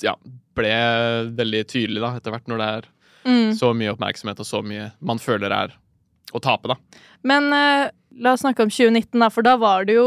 ja, 0.00 0.16
ble 0.56 0.72
veldig 1.36 1.62
tydelig 1.70 2.00
da, 2.02 2.14
etter 2.18 2.34
hvert 2.34 2.48
når 2.50 2.62
det 2.64 2.72
er 2.78 2.90
Mm. 3.22 3.52
så 3.54 3.68
mye 3.70 3.92
oppmerksomhet 3.92 4.40
og 4.42 4.46
så 4.48 4.58
mye 4.66 4.88
man 4.98 5.20
føler 5.22 5.52
er 5.54 5.76
å 6.34 6.40
tape, 6.42 6.66
da. 6.72 6.74
Men 7.22 7.44
uh, 7.54 7.86
la 8.18 8.32
oss 8.34 8.42
snakke 8.42 8.64
om 8.64 8.70
2019, 8.72 9.14
da, 9.22 9.28
for 9.30 9.46
da 9.46 9.52
var 9.62 9.84
det 9.86 9.94
jo 9.94 10.06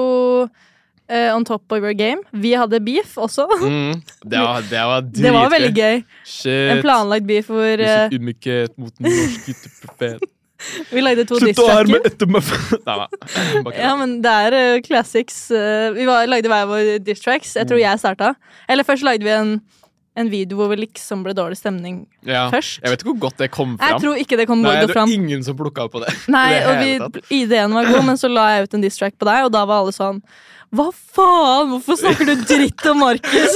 uh, 0.49 1.29
on 1.31 1.45
top 1.47 1.71
of 1.71 1.79
your 1.79 1.93
game. 1.95 2.19
Vi 2.33 2.51
hadde 2.59 2.81
beef 2.83 3.15
også. 3.15 3.45
Mm, 3.61 4.01
det, 4.25 4.41
var, 4.41 4.67
det 4.67 4.83
var 4.89 5.01
dritgøy. 5.07 5.23
Det 5.29 5.31
var 5.37 5.49
veldig 5.53 5.71
gøy. 5.79 6.03
Shit. 6.27 6.71
En 6.75 6.81
planlagt 6.83 7.29
beef 7.29 7.47
hvor 7.47 7.63
uh, 7.63 7.85
Disse 7.85 8.19
ydmykhet 8.19 8.75
mot 8.83 8.91
den 8.99 9.07
norske 9.15 9.55
profet. 9.85 10.27
Vi 10.91 11.01
lagde 11.03 11.25
to 11.27 11.37
Slutt 11.39 11.59
å 11.59 11.65
diss-tracker. 11.67 12.05
etter 12.11 12.29
meg! 12.31 12.43
Nei 12.85 12.97
da. 13.01 13.07
Ja, 13.85 13.93
men 13.99 14.17
det 14.23 14.31
er 14.47 14.55
uh, 14.57 14.81
classics. 14.85 15.39
Uh, 15.51 15.91
vi 15.95 16.05
var, 16.07 16.27
lagde 16.31 16.51
hver 16.51 16.67
vår 16.69 16.91
diss-tracks. 17.05 17.55
Jeg 17.57 17.65
Mm. 17.65 17.69
tror 17.73 17.81
jeg 17.83 17.99
starta. 18.03 18.35
Eller 18.69 18.83
først 18.87 19.03
lagde 19.03 19.23
vi 19.27 19.33
en, 19.35 19.51
en 20.15 20.29
video 20.31 20.55
hvor 20.57 20.69
vi 20.71 20.77
liksom 20.85 21.23
ble 21.25 21.33
dårlig 21.35 21.57
stemning 21.59 22.05
ja. 22.23 22.45
først. 22.53 22.79
Jeg 22.83 22.93
vet 22.93 23.03
ikke 23.03 23.11
hvor 23.13 23.19
godt 23.27 23.37
det 23.43 23.49
kom 23.51 23.75
Jeg 23.75 23.89
fram. 23.89 24.01
tror 24.05 24.15
ikke 24.23 24.37
det 24.39 24.47
kom 24.47 24.61
Nei, 24.63 24.71
godt 24.79 24.87
det 24.87 24.95
fram. 24.95 25.11
ingen 25.11 25.43
som 25.43 25.57
plukka 25.59 25.85
opp 25.89 25.97
på 25.97 26.03
det. 26.05 26.13
Nei, 26.31 26.47
det 26.55 26.65
og 26.71 27.19
vi, 27.19 27.23
ideen 27.43 27.75
var 27.75 27.85
god, 27.91 28.05
men 28.07 28.17
så 28.21 28.31
la 28.31 28.47
jeg 28.55 28.69
ut 28.69 28.77
en 28.79 28.85
diss-track 28.87 29.17
på 29.19 29.27
deg, 29.27 29.43
og 29.49 29.51
da 29.51 29.65
var 29.67 29.83
alle 29.83 29.91
sånn 29.95 30.21
Hva 30.75 30.87
faen? 30.91 31.69
Hvorfor 31.71 31.97
snakker 32.01 32.27
du 32.27 32.35
dritt 32.47 32.83
om 32.91 32.99
Markus? 32.99 33.53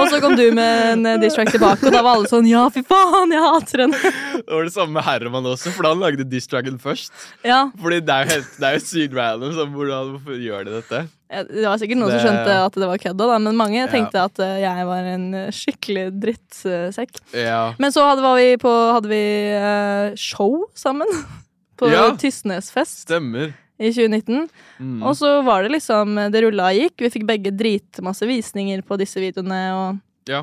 og 0.00 0.06
så 0.10 0.18
kom 0.22 0.34
du 0.38 0.44
med 0.54 0.90
en 0.92 1.06
eh, 1.08 1.16
diss-track 1.22 1.50
tilbake, 1.54 1.86
og 1.88 1.94
da 1.94 2.02
var 2.04 2.18
alle 2.18 2.28
sånn 2.30 2.46
Ja, 2.48 2.66
fy 2.72 2.82
faen, 2.86 3.32
jeg 3.34 3.40
hater 3.44 3.84
henne. 3.86 4.00
Det 4.40 4.50
var 4.50 4.66
det 4.68 4.74
samme 4.74 4.94
med 4.98 5.06
Herman 5.06 5.48
også, 5.50 5.72
for 5.76 5.88
han 5.88 6.02
lagde 6.02 6.26
Diss 6.28 6.46
Dragon 6.50 6.76
først. 6.82 7.10
ja, 7.46 7.62
Fordi 7.80 8.00
det 8.04 8.14
er 8.16 8.26
jo, 8.28 8.34
helt, 8.36 8.52
det 8.60 8.68
er 8.70 8.76
jo 8.78 8.84
sykt 8.84 9.16
random. 9.16 9.54
Så 9.56 9.66
hvordan, 9.72 10.12
hvorfor 10.16 10.36
gjør 10.44 10.68
de 10.68 10.76
dette? 10.80 11.00
ja, 11.30 11.42
Det 11.46 11.64
var 11.66 11.78
sikkert 11.82 12.00
noen 12.02 12.10
Det- 12.10 12.20
som 12.20 12.28
skjønte 12.28 12.58
at 12.66 12.78
det 12.82 12.88
var 12.92 12.98
kødda, 13.06 13.26
da, 13.32 13.38
men 13.38 13.56
mange 13.56 13.78
Ja. 13.80 13.86
tenkte 13.86 14.24
at 14.24 14.38
eh, 14.44 14.56
jeg 14.66 14.86
var 14.90 15.10
en 15.14 15.26
skikkelig 15.54 16.06
drittsekk. 16.20 17.20
Ja. 17.32 17.74
Men 17.78 17.92
så 17.94 18.04
hadde, 18.10 18.22
vi 18.36 18.56
på, 18.60 18.74
hadde 18.92 19.08
vi 19.08 19.24
eh, 19.56 20.14
show 20.20 20.66
sammen. 20.74 21.08
På 21.80 21.88
Ja. 21.88 22.10
Tysnesfest 22.12 23.06
Stemmer. 23.08 23.54
I 23.80 23.88
2019. 23.90 24.48
Mm. 24.78 25.00
Og 25.08 25.14
så 25.16 25.30
var 25.46 25.64
det 25.64 25.72
liksom 25.72 26.14
Det 26.32 26.42
rulla 26.44 26.68
og 26.70 26.76
gikk. 26.76 26.96
Vi 27.00 27.10
fikk 27.16 27.26
begge 27.28 27.52
dritmasse 27.56 28.28
visninger 28.28 28.82
på 28.84 28.98
disse 29.00 29.16
videoene. 29.22 29.60
Og 29.72 30.00
Ja. 30.28 30.42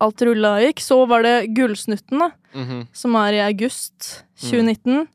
alt 0.00 0.20
rulla 0.22 0.56
og 0.58 0.66
gikk. 0.68 0.82
Så 0.84 0.98
var 1.08 1.22
det 1.24 1.54
Gullsnutten, 1.56 2.18
da, 2.20 2.30
Mhm. 2.54 2.86
som 2.92 3.16
er 3.16 3.32
i 3.40 3.40
august 3.48 4.24
2019. 4.36 5.08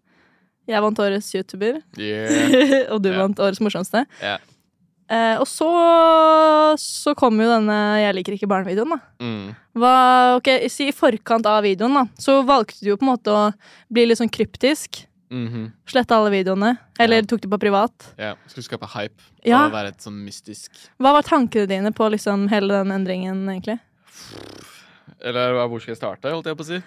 Jeg 0.67 0.81
vant 0.81 0.99
årets 0.99 1.33
YouTuber, 1.33 1.81
Yeah. 1.97 2.85
og 2.93 3.01
du 3.01 3.09
yeah. 3.09 3.21
vant 3.21 3.37
årets 3.39 3.59
morsomste. 3.61 4.05
Yeah. 4.21 4.37
Eh, 5.09 5.37
og 5.41 5.47
så, 5.49 5.65
så 6.77 7.15
kom 7.17 7.39
jo 7.41 7.47
denne 7.49 7.97
'Jeg 7.97 8.13
liker 8.15 8.33
ikke 8.35 8.49
barn'-videoen, 8.49 8.89
da. 8.93 8.99
Mm. 9.19 9.55
Hva, 9.75 10.35
ok, 10.37 10.69
si 10.69 10.89
I 10.89 10.91
forkant 10.91 11.45
av 11.49 11.63
videoen, 11.63 11.93
da, 11.93 12.03
så 12.19 12.43
valgte 12.45 12.81
du 12.83 12.89
jo 12.91 12.97
på 12.97 13.07
en 13.07 13.13
måte 13.17 13.33
å 13.33 13.53
bli 13.91 14.05
litt 14.05 14.19
sånn 14.19 14.29
kryptisk. 14.29 15.05
Mhm. 15.29 15.71
Slette 15.85 16.15
alle 16.15 16.31
videoene. 16.33 16.71
Eller 16.99 17.21
Ja. 17.21 17.27
tok 17.29 17.41
det 17.41 17.49
på 17.51 17.59
privat. 17.61 18.13
Ja, 18.17 18.33
Skulle 18.47 18.63
skape 18.65 18.87
hype 18.95 19.21
Ja. 19.45 19.65
og 19.67 19.71
være 19.73 19.87
et 19.93 19.99
sånn 20.01 20.17
mystisk 20.25 20.69
Hva 20.99 21.11
var 21.13 21.21
tankene 21.21 21.67
dine 21.67 21.91
på 21.91 22.09
liksom 22.09 22.47
hele 22.49 22.67
den 22.79 22.91
endringen, 22.91 23.45
egentlig? 23.47 23.79
Eller 25.21 25.53
hvor 25.67 25.79
skal 25.81 25.93
jeg 25.93 25.99
starte, 26.01 26.31
holdt 26.31 26.45
jeg 26.49 26.57
på 26.57 26.63
å 26.65 26.69
si? 26.69 26.79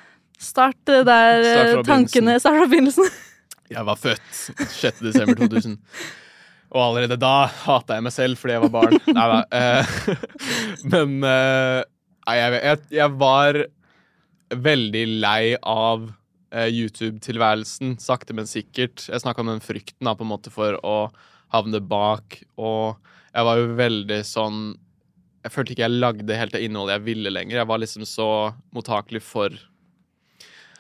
Start 0.43 0.89
eh, 0.89 1.05
der 1.07 1.45
Start 1.45 1.69
eh, 1.77 1.83
tankene 1.87 2.39
Start 2.41 2.59
fra 2.59 2.67
begynnelsen. 2.67 3.11
Jeg 3.71 3.85
var 3.87 3.97
født 3.97 4.33
6. 4.69 4.99
desember 5.01 5.35
2000. 5.39 5.77
Og 6.73 6.81
allerede 6.83 7.19
da 7.21 7.47
hata 7.47 7.95
jeg 7.99 8.03
meg 8.07 8.13
selv 8.13 8.41
fordi 8.41 8.53
jeg 8.57 8.63
var 8.65 8.73
barn. 8.75 8.99
Nei 9.17 9.27
da. 9.29 9.39
Eh, 9.53 9.85
men 10.89 11.19
eh, 11.25 11.83
jeg, 12.33 12.59
jeg, 12.65 12.79
jeg 12.99 13.15
var 13.21 13.61
veldig 14.53 15.05
lei 15.23 15.55
av 15.63 16.09
eh, 16.09 16.17
YouTube-tilværelsen, 16.53 17.97
sakte, 18.03 18.35
men 18.37 18.49
sikkert. 18.51 19.07
Jeg 19.09 19.23
snakka 19.25 19.41
om 19.45 19.51
den 19.55 19.63
frykten 19.65 20.05
da, 20.09 20.15
på 20.19 20.27
en 20.27 20.33
måte 20.33 20.53
for 20.53 20.77
å 20.85 20.97
havne 21.53 21.81
bak, 21.85 22.39
og 22.61 22.97
jeg 23.33 23.45
var 23.49 23.61
jo 23.61 23.69
veldig 23.79 24.19
sånn 24.29 24.57
Jeg 25.43 25.53
følte 25.53 25.73
ikke 25.75 25.83
jeg 25.87 26.01
lagde 26.01 26.37
helt 26.37 26.53
det 26.55 26.61
innholdet 26.67 26.99
jeg 26.99 27.05
ville 27.07 27.31
lenger. 27.33 27.57
Jeg 27.63 27.69
var 27.71 27.81
liksom 27.83 28.05
så 28.07 28.27
mottakelig 28.77 29.23
for 29.27 29.57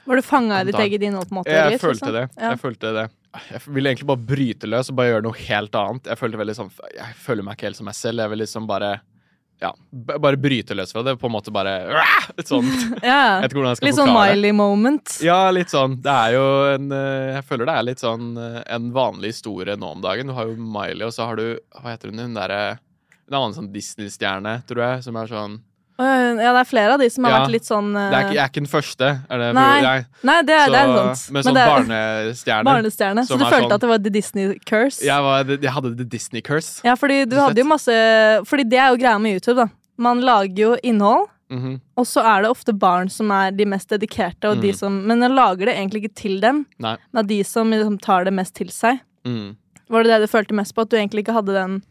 Var 0.04 0.20
du 0.20 0.22
fanga 0.22 0.60
i 0.60 0.68
ditt 0.68 0.78
eget 0.78 1.02
innhold? 1.08 1.28
på 1.30 1.34
en 1.34 1.40
måte? 1.40 1.50
jeg 1.56 1.74
litt, 1.74 1.82
følte 1.82 2.12
liksom? 2.12 2.18
det. 2.18 2.24
Ja. 2.36 2.50
Jeg 2.52 2.60
følte 2.62 2.92
det. 2.98 3.06
Jeg 3.48 3.62
ville 3.72 3.90
egentlig 3.90 4.06
bare 4.12 4.26
bryte 4.28 4.68
løs 4.68 4.90
og 4.92 4.98
bare 5.00 5.14
gjøre 5.14 5.24
noe 5.26 5.40
helt 5.48 5.80
annet. 5.80 6.10
Jeg 6.12 6.20
følte 6.20 6.40
veldig 6.42 6.56
sånn 6.58 6.70
Jeg 6.98 7.16
føler 7.24 7.46
meg 7.46 7.56
ikke 7.56 7.68
helt 7.70 7.80
som 7.80 7.88
meg 7.88 7.96
selv. 7.96 8.22
Jeg 8.22 8.32
vil 8.34 8.42
liksom 8.44 8.68
bare 8.68 8.92
Ja, 9.62 9.70
bare 10.18 10.36
bryte 10.40 10.74
løs 10.74 10.90
fra 10.94 11.04
det. 11.06 11.14
På 11.22 11.28
en 11.30 11.34
måte 11.36 11.52
bare 11.54 11.76
Litt 12.34 12.48
sånn 12.50 12.66
ja. 13.02 13.38
Litt 13.46 13.94
sånn. 13.94 14.10
Miley 14.10 14.50
moment. 14.56 15.18
Ja, 15.22 15.44
litt 15.54 15.70
sånn. 15.70 16.00
Det 16.02 16.10
er 16.10 16.34
jo 16.34 16.46
en 16.72 16.88
eh, 16.96 17.36
Jeg 17.36 17.46
føler 17.46 17.70
det 17.70 17.76
er 17.78 17.86
litt 17.92 18.02
sånn 18.02 18.32
eh, 18.42 18.60
en 18.74 18.88
vanlig 18.96 19.36
historie 19.36 19.76
nå 19.78 19.92
om 19.96 20.02
dagen. 20.02 20.32
Du 20.32 20.34
har 20.34 20.50
jo 20.50 20.56
Miley, 20.58 21.06
og 21.06 21.14
så 21.14 21.28
har 21.30 21.38
du 21.38 21.46
Hva 21.78 21.92
heter 21.92 22.10
hun? 22.10 22.24
Hun 22.26 22.34
derre 22.38 22.62
En 23.28 23.38
annen 23.38 23.54
sånn 23.56 23.70
Disney-stjerne, 23.72 24.58
tror 24.66 24.82
jeg, 24.82 25.04
som 25.06 25.16
er 25.22 25.30
sånn 25.30 25.60
Ja, 26.02 26.52
det 26.52 26.60
er 26.60 26.68
flere 26.68 26.92
av 26.94 26.98
de 27.00 27.08
som 27.10 27.24
har 27.24 27.32
Ja. 27.32 27.38
vært 27.44 27.50
litt 27.52 27.64
sånn 27.68 27.92
det 27.94 28.02
er 28.02 28.22
ikke, 28.22 28.30
eh, 28.30 28.34
Jeg 28.34 28.42
er 28.44 28.48
ikke 28.48 28.62
den 28.62 28.72
første. 28.72 29.08
Er 29.30 29.38
det, 29.38 29.54
Nei, 29.54 29.80
jeg, 29.82 30.06
Nei, 30.22 30.42
det 30.42 30.54
er, 30.56 30.66
det 30.70 30.80
er 30.82 31.14
sant. 31.14 31.32
Med 31.32 31.44
sånn 31.44 31.56
er 31.56 31.68
barnestjerne. 31.72 32.64
barnestjerne. 32.64 33.26
Så 33.26 33.38
du 33.38 33.44
følte 33.44 33.60
sånn- 33.68 33.72
at 33.72 33.80
det 33.80 33.88
var 33.88 33.98
The 33.98 34.10
Disney 34.10 34.58
curse? 34.66 35.00
Jeg, 35.02 35.22
var, 35.22 35.44
jeg 35.44 35.70
hadde 35.72 35.96
The 35.96 36.04
Disney 36.04 36.40
Curse. 36.42 36.80
Ja, 36.84 36.94
fordi 36.94 37.28
du 37.28 37.36
hadde 37.36 37.56
jo 37.56 37.64
masse 37.64 37.92
Fordi 38.46 38.64
det 38.68 38.78
er 38.78 38.88
jo 38.90 38.96
greia 38.96 39.18
med 39.20 39.40
YouTube, 39.40 39.56
da. 39.56 39.66
Man 39.98 40.20
lager 40.20 40.56
jo 40.56 40.76
innhold, 40.82 41.28
Mhm. 41.50 41.80
og 41.96 42.04
så 42.06 42.22
er 42.24 42.42
det 42.42 42.50
ofte 42.50 42.72
barn 42.78 43.08
som 43.10 43.30
er 43.30 43.50
de 43.50 43.64
mest 43.66 43.88
dedikerte, 43.90 44.44
og 44.50 44.60
de 44.60 44.72
Mm. 44.72 44.76
som 44.76 45.06
Men 45.06 45.18
man 45.20 45.34
lager 45.36 45.66
det 45.66 45.76
egentlig 45.76 46.04
ikke 46.04 46.14
til 46.14 46.40
dem. 46.40 46.66
Nei. 46.80 46.96
Det 47.12 47.18
er 47.18 47.22
de 47.28 47.42
som 47.44 47.70
liksom 47.70 48.00
tar 48.00 48.24
det 48.24 48.32
mest 48.32 48.54
til 48.54 48.68
seg. 48.68 49.00
Mm. 49.26 49.56
Var 49.90 50.02
det 50.04 50.20
det 50.20 50.30
du 50.30 50.38
følte 50.38 50.52
mest 50.54 50.74
på? 50.74 50.82
At 50.82 50.88
du 50.88 50.96
egentlig 50.96 51.24
ikke 51.26 51.34
hadde 51.34 51.52
den 51.52 51.82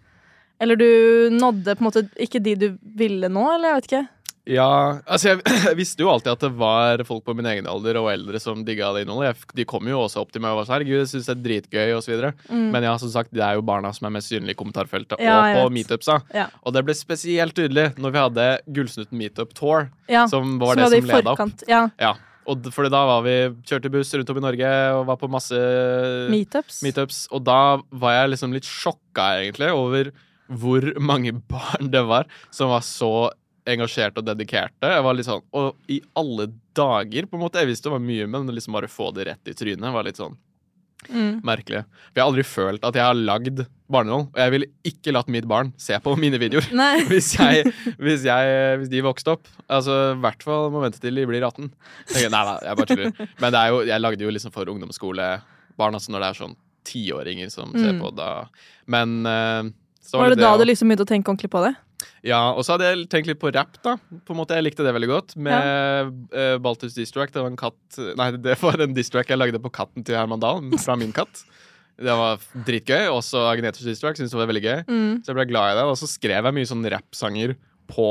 Eller 0.62 0.77
du 0.77 0.88
nådde 1.34 1.74
på 1.75 1.82
en 1.84 1.88
måte 1.89 2.06
ikke 2.22 2.41
de 2.46 2.56
du 2.62 2.68
ville 2.98 3.30
nå, 3.32 3.46
eller 3.56 3.72
jeg 3.74 3.80
vet 3.82 3.89
ikke. 3.91 4.08
Ja, 4.50 4.98
altså 5.06 5.36
jeg, 5.36 5.41
jeg 5.70 5.77
visste 5.77 6.01
jo 6.01 6.10
alltid 6.10 6.32
at 6.34 6.44
det 6.48 6.50
var 6.58 7.03
folk 7.06 7.22
på 7.27 7.36
min 7.38 7.46
egen 7.51 7.68
alder 7.70 8.00
og 8.00 8.08
eldre 8.10 8.39
som 8.41 8.63
digga 8.65 8.89
det 8.96 9.03
innholdet. 9.06 9.36
Jeg, 9.36 9.51
de 9.62 9.65
kom 9.70 9.86
jo 9.89 10.00
også 10.01 10.24
opp 10.24 10.32
til 10.34 10.41
meg 10.41 10.53
og 10.56 10.62
var 10.62 10.68
sånn 10.70 10.75
herregud, 10.80 11.03
jeg 11.03 11.12
syns 11.12 11.30
det 11.30 11.36
er 11.36 11.44
dritgøy 11.46 11.94
osv. 12.00 12.25
Mm. 12.50 12.65
Men 12.74 12.88
ja, 12.89 12.96
som 13.01 13.12
sagt, 13.13 13.30
det 13.38 13.44
er 13.46 13.60
jo 13.60 13.65
barna 13.68 13.94
som 13.94 14.10
er 14.10 14.15
mest 14.18 14.34
synlige 14.34 14.58
i 14.58 14.60
kommentarfeltet 14.62 15.22
Ja, 15.22 15.38
og 15.38 15.60
på 15.60 15.75
meetupsa. 15.77 16.18
Ja. 16.34 16.48
Og 16.65 16.74
det 16.77 16.84
ble 16.89 16.98
spesielt 16.98 17.58
tydelig 17.58 17.91
når 18.01 18.15
vi 18.18 18.24
hadde 18.25 18.50
Gullsnutten 18.74 19.22
meetup 19.22 19.53
tour, 19.58 19.91
Ja, 20.10 20.25
som 20.32 20.58
var 20.62 20.74
som 20.74 20.86
det 20.89 21.03
som 21.06 21.13
leda 21.13 21.38
opp. 21.38 21.65
Ja, 21.70 21.84
Ja, 22.01 22.15
og 22.50 22.65
fordi 22.74 22.89
da 22.89 23.03
var 23.06 23.22
vi 23.22 23.36
kjørte 23.70 23.94
buss 23.94 24.10
rundt 24.18 24.34
om 24.34 24.41
i 24.41 24.44
Norge 24.48 24.74
og 24.98 25.06
var 25.12 25.22
på 25.22 25.30
masse 25.30 25.62
meetups. 26.34 26.82
meetups, 26.82 27.22
og 27.32 27.46
da 27.46 27.77
var 27.94 28.18
jeg 28.18 28.34
liksom 28.34 28.58
litt 28.58 28.65
sjokka 28.68 29.27
egentlig 29.44 29.70
over 29.75 30.10
hvor 30.60 30.86
mange 31.00 31.31
barn 31.53 31.91
det 31.93 32.03
var 32.10 32.27
som 32.51 32.70
var 32.74 32.81
så 32.86 33.29
engasjerte 33.70 34.17
og 34.24 34.25
dedikerte. 34.25 34.89
Jeg 34.89 35.03
var 35.05 35.13
litt 35.13 35.27
sånn, 35.27 35.43
Og 35.53 35.75
i 35.88 36.00
alle 36.17 36.48
dager, 36.75 37.27
på 37.29 37.38
en 37.38 37.43
måte. 37.46 37.60
Jeg 37.62 37.70
visste 37.70 37.89
det 37.89 37.93
var 37.93 38.01
mye, 38.03 38.25
men 38.27 38.48
liksom 38.50 38.74
bare 38.74 38.89
få 38.89 39.12
det 39.13 39.27
rett 39.29 39.51
i 39.51 39.53
trynet 39.58 39.93
var 39.93 40.03
litt 40.08 40.17
sånn 40.22 40.38
Mm. 41.10 41.39
merkelig. 41.41 41.79
For 42.13 42.13
jeg 42.13 42.22
har 42.22 42.27
aldri 42.29 42.43
følt 42.46 42.84
at 42.86 42.93
jeg 42.93 43.01
har 43.01 43.15
lagd 43.17 43.63
barnehånd, 43.89 44.27
og 44.36 44.38
jeg 44.38 44.51
ville 44.53 44.67
ikke 44.86 45.13
latt 45.15 45.31
mitt 45.34 45.48
barn 45.50 45.72
se 45.81 45.98
på 45.98 46.13
mine 46.15 46.38
videoer. 46.38 46.67
Hvis, 47.10 47.31
jeg, 47.39 47.72
hvis, 47.98 48.22
jeg, 48.29 48.77
hvis 48.77 48.91
de 48.91 49.01
vokste 49.01 49.34
opp. 49.34 49.50
Altså, 49.67 49.96
I 50.13 50.20
hvert 50.22 50.43
fall 50.46 50.70
må 50.70 50.84
vente 50.84 51.01
til 51.01 51.17
de 51.17 51.25
blir 51.25 51.41
18. 51.48 51.72
Jeg, 52.13 52.29
nei, 52.29 52.43
nei, 52.46 52.53
jeg 52.67 52.77
bare 52.77 52.86
tuller. 52.91 53.29
Men 53.41 53.50
det 53.55 53.62
er 53.63 53.74
jo, 53.74 53.79
jeg 53.89 54.03
lagde 54.05 54.27
jo 54.27 54.36
liksom 54.38 54.53
for 54.53 54.70
ungdomsskolebarn, 54.70 55.98
altså 55.98 56.13
når 56.13 56.22
det 56.22 56.29
er 56.29 56.39
sånn 56.43 56.55
tiåringer 56.86 57.50
som 57.53 57.74
ser 57.74 57.93
Mm. 57.98 58.01
på 58.05 58.13
da. 58.22 58.29
Men 58.86 59.25
eh, 59.25 59.72
så 60.01 60.17
Var 60.20 60.29
det 60.34 60.39
da 60.41 60.53
og- 60.53 60.60
du 60.60 60.65
liksom 60.65 60.89
begynte 60.89 61.05
å 61.05 61.12
tenke 61.12 61.29
ordentlig 61.31 61.51
på 61.53 61.62
det? 61.65 61.75
Ja, 62.25 62.51
og 62.53 62.63
så 62.65 62.74
hadde 62.74 62.88
jeg 62.89 63.10
tenkt 63.10 63.27
litt 63.29 63.39
på 63.39 63.51
rap, 63.53 63.77
da. 63.84 63.96
På 64.25 64.34
en 64.34 64.38
måte, 64.41 64.55
Jeg 64.58 64.63
likte 64.65 64.84
det 64.84 64.93
veldig 64.93 65.08
godt. 65.10 65.36
Med 65.38 66.27
eh, 66.34 66.58
Baltus 66.58 66.93
Distrack. 66.98 67.31
Det 67.31 67.41
var 67.41 67.50
en 67.51 67.58
katt 67.58 67.98
Nei, 68.17 68.31
det 68.41 68.58
var 68.62 68.81
en 68.81 68.93
distrack 68.93 69.29
jeg 69.29 69.38
lagde 69.38 69.62
på 69.62 69.72
katten 69.72 70.03
til 70.03 70.15
Herman 70.17 70.39
Dahl, 70.41 70.62
fra 70.81 70.96
min 70.98 71.13
katt. 71.13 71.43
Det 72.01 72.10
var 72.17 72.39
dritgøy. 72.65 73.05
Også 73.13 73.43
Agnetus 73.51 73.86
Distrack 73.86 74.17
syntes 74.17 74.31
det 74.34 74.39
var 74.41 74.50
veldig 74.50 74.63
gøy. 74.65 74.79
Mm. 74.89 75.22
Så 75.22 75.29
jeg 75.29 75.36
ble 75.38 75.46
glad 75.53 75.74
i 75.74 75.77
det. 75.77 75.86
Og 75.86 75.98
så 76.01 76.10
skrev 76.10 76.43
jeg 76.50 76.53
mye 76.58 76.70
sånn 76.72 76.86
rappsanger 76.89 77.55
på 77.88 78.08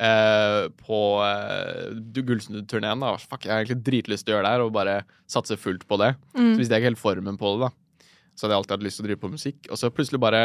uh, 0.00 0.68
på 0.86 1.00
uh, 1.18 1.90
du- 1.98 2.22
Gullsnudd-turneen. 2.22 3.00
da. 3.02 3.16
Fuck, 3.18 3.46
jeg 3.46 3.50
har 3.52 3.64
egentlig 3.64 3.82
dritlyst 3.82 4.26
til 4.26 4.34
å 4.34 4.38
gjøre 4.38 4.46
det 4.46 4.54
her 4.54 4.64
og 4.66 4.72
bare 4.76 5.00
satse 5.26 5.58
fullt 5.58 5.86
på 5.90 5.98
det. 5.98 6.14
Mm. 6.36 6.52
Så 6.54 6.58
visste 6.62 6.74
jeg 6.78 6.82
ikke 6.84 6.92
helt 6.92 7.02
formen 7.02 7.38
på 7.40 7.54
det, 7.56 7.66
da. 7.66 8.04
Så 8.38 8.46
hadde 8.46 8.54
jeg 8.54 8.62
alltid 8.62 8.76
hatt 8.76 8.86
lyst 8.86 9.00
til 9.00 9.04
å 9.04 9.08
drive 9.08 9.22
på 9.24 9.32
musikk. 9.32 9.58
Og 9.72 9.78
så 9.80 9.90
plutselig 9.90 10.20
bare, 10.22 10.42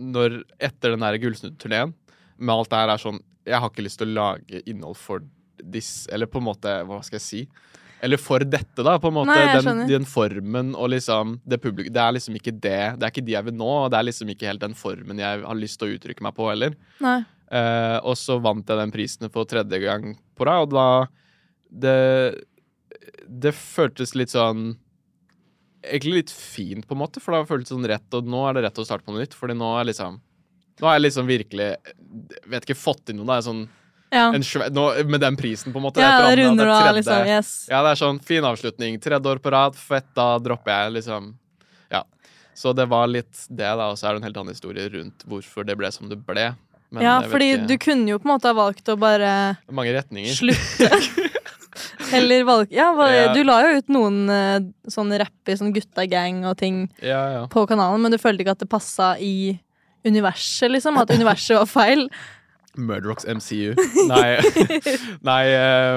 når 0.00 0.40
etter 0.58 0.96
den 0.96 1.20
Gullsnudd-turneen, 1.22 1.94
med 2.40 2.54
alt 2.54 2.70
det 2.72 2.78
her 2.80 2.94
er 2.94 3.02
sånn 3.02 3.18
Jeg 3.44 3.60
har 3.60 3.68
ikke 3.68 3.84
lyst 3.84 4.00
til 4.00 4.08
å 4.12 4.16
lage 4.16 4.62
innhold 4.68 4.96
for 4.96 5.24
this, 5.60 6.08
eller 6.12 6.28
på 6.30 6.40
en 6.40 6.46
måte 6.46 6.72
Hva 6.88 7.02
skal 7.04 7.18
jeg 7.18 7.26
si? 7.26 7.42
Eller 8.00 8.20
for 8.20 8.40
dette, 8.40 8.80
da. 8.80 8.94
på 9.00 9.10
en 9.10 9.16
måte 9.18 9.34
Nei, 9.34 9.60
den, 9.60 9.82
den 9.88 10.06
formen 10.08 10.72
og 10.72 10.88
liksom 10.94 11.34
det 11.44 11.60
publik, 11.60 11.90
Det 11.92 12.00
er 12.00 12.14
liksom 12.16 12.38
ikke 12.38 12.54
det. 12.56 12.78
Det 12.96 13.06
er 13.06 13.12
ikke 13.12 13.26
de 13.26 13.34
jeg 13.34 13.48
vil 13.50 13.58
nå, 13.60 13.68
og 13.84 13.90
det 13.92 13.98
er 13.98 14.06
liksom 14.08 14.32
ikke 14.32 14.48
helt 14.48 14.62
den 14.62 14.76
formen 14.78 15.20
jeg 15.20 15.42
har 15.44 15.58
lyst 15.58 15.80
til 15.80 15.90
å 15.90 15.98
uttrykke 15.98 16.24
meg 16.24 16.36
på 16.36 16.48
heller. 16.48 16.78
Eh, 17.04 17.96
og 18.06 18.16
så 18.16 18.38
vant 18.40 18.68
jeg 18.68 18.80
den 18.80 18.94
prisen 18.94 19.28
for 19.34 19.48
tredje 19.50 19.82
gang 19.82 20.14
på 20.38 20.46
rad, 20.48 20.70
og 20.70 20.76
da 20.76 20.86
Det 21.70 22.46
Det 23.28 23.52
føltes 23.54 24.14
litt 24.16 24.32
sånn 24.32 24.78
Egentlig 25.82 26.12
litt 26.14 26.30
fint, 26.30 26.86
på 26.86 26.92
en 26.92 27.00
måte, 27.00 27.20
for 27.20 27.32
det 27.32 27.38
har 27.40 27.46
føltes 27.48 27.72
sånn 27.72 27.86
rett, 27.88 28.08
og 28.14 28.26
nå 28.28 28.42
er 28.50 28.54
det 28.58 28.62
rett 28.66 28.78
å 28.78 28.84
starte 28.84 29.04
på 29.06 29.14
noe 29.14 29.22
nytt. 29.22 29.32
Fordi 29.38 29.54
nå 29.56 29.70
er 29.80 29.84
liksom 29.92 30.20
Nå 30.80 30.86
har 30.88 30.94
jeg 30.96 31.02
liksom 31.10 31.26
virkelig 31.28 31.76
Vet 32.48 32.64
ikke, 32.64 32.76
fått 32.76 33.10
inn 33.12 33.16
noe. 33.20 33.26
Det 33.28 33.36
er 33.38 33.46
sånn 33.48 33.62
Ja, 34.12 34.26
en 34.34 34.42
svær, 34.42 34.70
nå, 34.72 34.84
Med 35.08 35.20
den 35.20 35.36
prisen, 35.36 35.72
på 35.72 35.78
en 35.80 35.84
måte. 35.88 36.00
ja 36.00 36.20
det 36.26 36.32
er 36.32 36.42
runder 36.44 36.66
du 36.66 36.72
av, 36.72 36.94
liksom. 36.96 37.26
Yes. 37.28 37.50
Ja, 37.70 37.82
det 37.84 37.92
er 37.94 38.00
sånn 38.00 38.20
fin 38.24 38.44
avslutning. 38.44 38.98
Tredje 39.00 39.30
år 39.34 39.38
på 39.40 39.52
rad, 39.52 39.76
fett, 39.76 40.08
da 40.16 40.38
dropper 40.38 40.72
jeg, 40.72 40.92
liksom. 41.00 41.34
Ja. 41.92 42.02
Så 42.54 42.74
det 42.76 42.88
var 42.90 43.06
litt 43.08 43.46
det, 43.48 43.64
da. 43.64 43.90
Og 43.92 43.96
så 44.00 44.08
er 44.08 44.16
det 44.16 44.20
en 44.22 44.28
helt 44.28 44.36
annen 44.42 44.52
historie 44.56 44.88
rundt 44.90 45.24
hvorfor 45.28 45.64
det 45.64 45.76
ble 45.78 45.92
som 45.92 46.08
det 46.10 46.18
ble. 46.26 46.50
Men 46.90 47.02
Ja, 47.04 47.20
fordi 47.22 47.52
ikke- 47.54 47.66
du 47.68 47.76
kunne 47.78 48.08
jo 48.10 48.18
på 48.18 48.26
en 48.26 48.34
måte 48.36 48.50
ha 48.50 48.52
valgt 48.52 48.84
å 48.90 48.98
bare 48.98 49.58
Mange 49.70 49.92
retninger. 49.94 50.34
slutte. 50.34 50.90
Eller 52.18 52.44
valg... 52.48 52.70
Ja, 52.74 52.90
hva- 52.96 53.08
Ja. 53.14 53.32
du 53.34 53.42
la 53.44 53.60
jo 53.66 53.78
ut 53.78 53.88
noen 53.92 54.20
eh, 54.32 54.58
sånn 54.90 55.12
rappe, 55.20 55.56
sånn 55.58 55.72
gutta-gang 55.76 56.42
og 56.50 56.56
ting 56.60 56.84
Ja, 57.02 57.22
ja. 57.36 57.46
på 57.52 57.66
kanalen, 57.70 58.00
men 58.02 58.12
du 58.14 58.18
følte 58.18 58.44
ikke 58.44 58.56
at 58.58 58.64
det 58.64 58.68
passa 58.72 59.14
i 59.20 59.58
universet, 60.06 60.70
liksom? 60.72 60.96
At 61.00 61.10
universet 61.12 61.58
var 61.58 61.66
feil? 61.68 62.06
Murderocks 62.80 63.26
MCU. 63.26 63.74
Nei. 64.06 64.38
Nei 65.26 65.42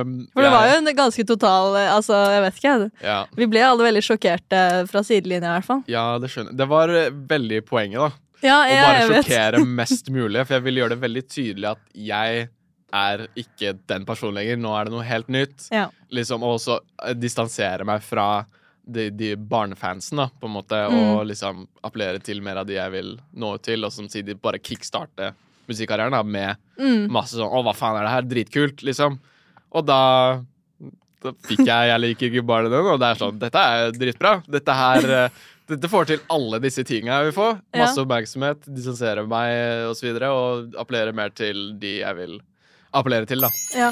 um, 0.02 0.14
For 0.34 0.42
det 0.44 0.50
var 0.52 0.66
jo 0.72 0.80
en 0.82 0.90
ganske 0.98 1.26
total 1.30 1.76
eh, 1.78 1.92
Altså, 1.94 2.18
jeg 2.34 2.42
vet 2.48 2.58
ikke. 2.60 2.74
ja. 3.06 3.20
Vi 3.38 3.48
ble 3.52 3.62
alle 3.64 3.86
veldig 3.86 4.02
sjokkerte 4.04 4.64
fra 4.90 5.04
sidelinja, 5.06 5.52
i 5.54 5.60
hvert 5.60 5.68
fall. 5.70 5.84
ja, 5.92 6.06
det 6.20 6.32
skjønner. 6.34 6.58
Det 6.58 6.68
var 6.72 6.90
eh, 6.98 7.12
veldig 7.30 7.62
poenget, 7.70 8.02
da. 8.02 8.10
Ja, 8.44 8.58
jeg, 8.68 8.82
Å 8.84 8.90
bare 8.90 9.22
sjokkere 9.22 9.62
mest 9.64 10.10
mulig. 10.12 10.42
For 10.50 10.58
jeg 10.58 10.66
vil 10.66 10.82
gjøre 10.82 10.96
det 10.98 11.02
veldig 11.06 11.22
tydelig 11.32 11.70
at 11.78 11.84
jeg 12.10 12.48
er 12.94 13.26
ikke 13.40 13.74
den 13.90 14.06
personen 14.06 14.38
lenger. 14.40 14.60
Nå 14.62 14.74
er 14.78 14.86
det 14.90 14.94
noe 14.94 15.06
helt 15.08 15.32
nytt. 15.34 15.68
Ja. 15.74 15.88
Liksom, 16.14 16.44
og 16.46 16.60
også 16.60 16.80
eh, 17.08 17.16
distansere 17.18 17.88
meg 17.88 18.04
fra 18.06 18.46
de, 18.84 19.08
de 19.16 19.34
barnefansen, 19.40 20.20
da, 20.20 20.28
på 20.40 20.50
en 20.50 20.56
måte. 20.58 20.78
Mm. 20.92 21.00
Og 21.16 21.26
liksom 21.32 21.66
appellere 21.88 22.22
til 22.24 22.42
mer 22.46 22.62
av 22.62 22.68
de 22.70 22.78
jeg 22.78 22.94
vil 22.94 23.16
nå 23.40 23.54
ut 23.58 23.64
til, 23.66 23.86
og 23.88 23.94
som 23.96 24.10
sier 24.12 24.26
de 24.28 24.36
bare 24.36 24.62
kickstarte 24.62 25.32
musikkarrieren 25.70 26.12
da, 26.18 26.24
med 26.24 26.60
Mm. 26.74 27.06
masse 27.14 27.38
sånn 27.38 27.52
'Å, 27.54 27.60
hva 27.64 27.72
faen 27.78 28.00
er 28.00 28.04
det 28.04 28.12
her? 28.12 28.26
Dritkult', 28.32 28.82
liksom. 28.84 29.20
Og 29.78 29.86
da 29.86 30.42
da 31.24 31.32
fikk 31.48 31.60
jeg 31.66 31.88
'Jeg 31.88 32.02
liker 32.02 32.28
ikke 32.30 32.46
barnet 32.46 32.72
din', 32.74 32.90
og 32.92 33.00
det 33.00 33.08
er 33.12 33.20
sånn 33.22 33.38
Dette 33.40 33.56
er 33.62 33.92
dritbra. 33.92 34.44
Dette 34.50 34.74
her 34.74 35.10
eh, 35.26 35.30
Dette 35.70 35.88
får 35.88 36.06
til 36.10 36.20
alle 36.30 36.60
disse 36.60 36.84
tinga 36.84 37.22
jeg 37.22 37.30
vil 37.32 37.38
få. 37.38 37.46
Ja. 37.72 37.86
Masse 37.86 38.02
oppmerksomhet, 38.02 38.66
distansere 38.68 39.24
meg 39.26 39.88
osv. 39.88 39.90
Og, 39.90 39.96
så 39.96 40.04
videre, 40.10 40.32
og 40.36 40.74
appellere 40.76 41.14
mer 41.16 41.30
til 41.30 41.80
de 41.80 42.00
jeg 42.02 42.16
vil 42.18 42.42
appellere 42.94 43.30
til, 43.30 43.44
da. 43.44 43.50
Ja. 43.76 43.92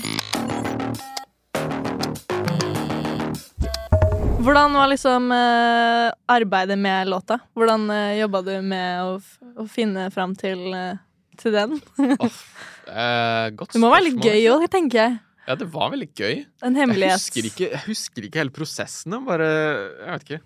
Hvordan 4.42 4.74
var 4.74 4.88
liksom 4.90 5.32
eh, 5.32 6.08
arbeidet 6.34 6.78
med 6.80 7.10
låta? 7.12 7.38
Hvordan 7.54 7.84
uh, 7.94 8.14
jobba 8.18 8.42
du 8.42 8.56
med 8.66 9.04
å, 9.04 9.12
å 9.62 9.66
finne 9.70 10.08
fram 10.14 10.34
til, 10.40 10.64
eh, 10.74 10.98
til 11.38 11.54
den? 11.54 11.76
Eh, 12.02 13.46
godt 13.60 13.76
Det 13.76 13.82
må 13.84 13.92
være 13.94 14.08
litt 14.08 14.26
gøy 14.26 14.48
òg, 14.56 14.66
tenker 14.74 15.04
jeg. 15.04 15.20
Ja, 15.46 15.58
det 15.60 15.68
var 15.74 15.92
veldig 15.94 16.10
gøy. 16.18 16.42
En 16.66 16.78
hemmelighet. 16.78 17.20
Jeg 17.20 17.22
husker, 17.22 17.50
ikke, 17.52 17.70
jeg 17.76 17.84
husker 17.86 18.26
ikke 18.26 18.42
hele 18.42 18.56
prosessen. 18.56 19.20
Bare, 19.28 19.52
jeg 20.00 20.10
vet 20.16 20.28
ikke. 20.28 20.42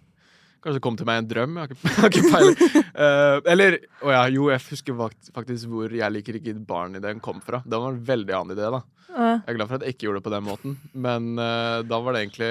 Kanskje 0.65 0.79
det 0.79 0.81
kom 0.81 0.95
til 0.97 1.05
meg 1.05 1.19
en 1.21 1.27
drøm. 1.29 1.57
Jeg 1.61 1.77
har 1.93 2.09
ikke, 2.09 2.29
peiling. 2.33 2.85
Uh, 2.97 3.37
eller 3.53 3.75
oh 4.01 4.09
ja, 4.09 4.23
jo, 4.33 4.47
jeg 4.49 4.63
husker 4.71 4.97
faktisk 5.35 5.69
hvor 5.69 5.93
'Jeg 5.93 6.09
liker 6.15 6.39
ikke 6.39 6.55
barn'-ideen 6.65 7.21
kom 7.21 7.37
fra. 7.37 7.59
Det 7.61 7.77
var 7.77 7.93
en 7.93 7.99
veldig 8.07 8.33
annen 8.33 8.57
idé, 8.57 8.71
da. 8.73 8.81
Uh. 9.13 9.37
Jeg 9.45 9.53
er 9.53 9.59
glad 9.59 9.69
for 9.69 9.77
at 9.77 9.85
jeg 9.85 9.93
ikke 9.93 10.07
gjorde 10.07 10.23
det 10.23 10.25
på 10.25 10.33
den 10.33 10.47
måten. 10.47 10.73
Men 10.93 11.37
uh, 11.37 11.85
da 11.85 12.01
var 12.01 12.17
det 12.17 12.23
egentlig 12.25 12.49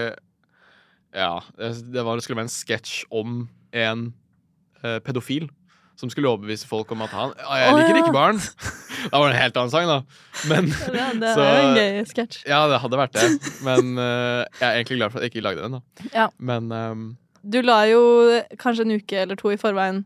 Ja, 1.15 1.41
det 1.59 2.05
var, 2.07 2.15
det 2.15 2.23
skulle 2.23 2.39
være 2.39 2.47
en 2.47 2.55
sketsj 2.55 3.05
om 3.11 3.49
en 3.75 4.13
eh, 4.83 4.99
pedofil. 5.03 5.49
Som 5.95 6.11
skulle 6.11 6.27
overbevise 6.27 6.67
folk 6.67 6.91
om 6.91 7.05
at 7.07 7.13
han 7.15 7.35
ja, 7.39 7.55
Jeg 7.55 7.75
liker 7.75 7.83
liker 7.83 7.99
ja. 7.99 8.03
ikke 8.03 8.15
barn. 8.17 8.41
da 9.13 9.19
var 9.21 9.29
det 9.29 9.37
en 9.37 9.43
helt 9.43 9.59
annen 9.61 9.71
sang, 9.71 9.87
da. 9.87 9.99
Men 10.51 10.71
ja, 10.91 11.11
det 11.15 11.35
Så- 11.35 11.45
er 11.45 11.55
jo 11.55 11.69
en 11.69 11.79
gøy 11.79 12.09
sketsj. 12.11 12.41
Ja, 12.51 12.65
det 12.71 12.81
hadde 12.83 12.99
vært 12.99 13.15
det. 13.15 13.29
Men 13.67 13.93
uh, 13.99 14.43
jeg 14.59 14.67
er 14.67 14.81
egentlig 14.81 14.99
glad 14.99 15.15
for 15.15 15.19
at 15.21 15.27
jeg 15.29 15.35
ikke 15.35 15.45
lagde 15.47 15.63
den, 15.63 15.79
da. 15.79 16.09
Ja. 16.15 16.27
Men 16.39 16.73
ehm, 16.75 17.05
Du 17.45 17.61
la 17.63 17.83
jo 17.91 18.01
kanskje 18.61 18.87
en 18.87 18.95
uke 18.97 19.19
eller 19.21 19.37
to 19.37 19.51
i 19.53 19.59
forveien 19.61 20.05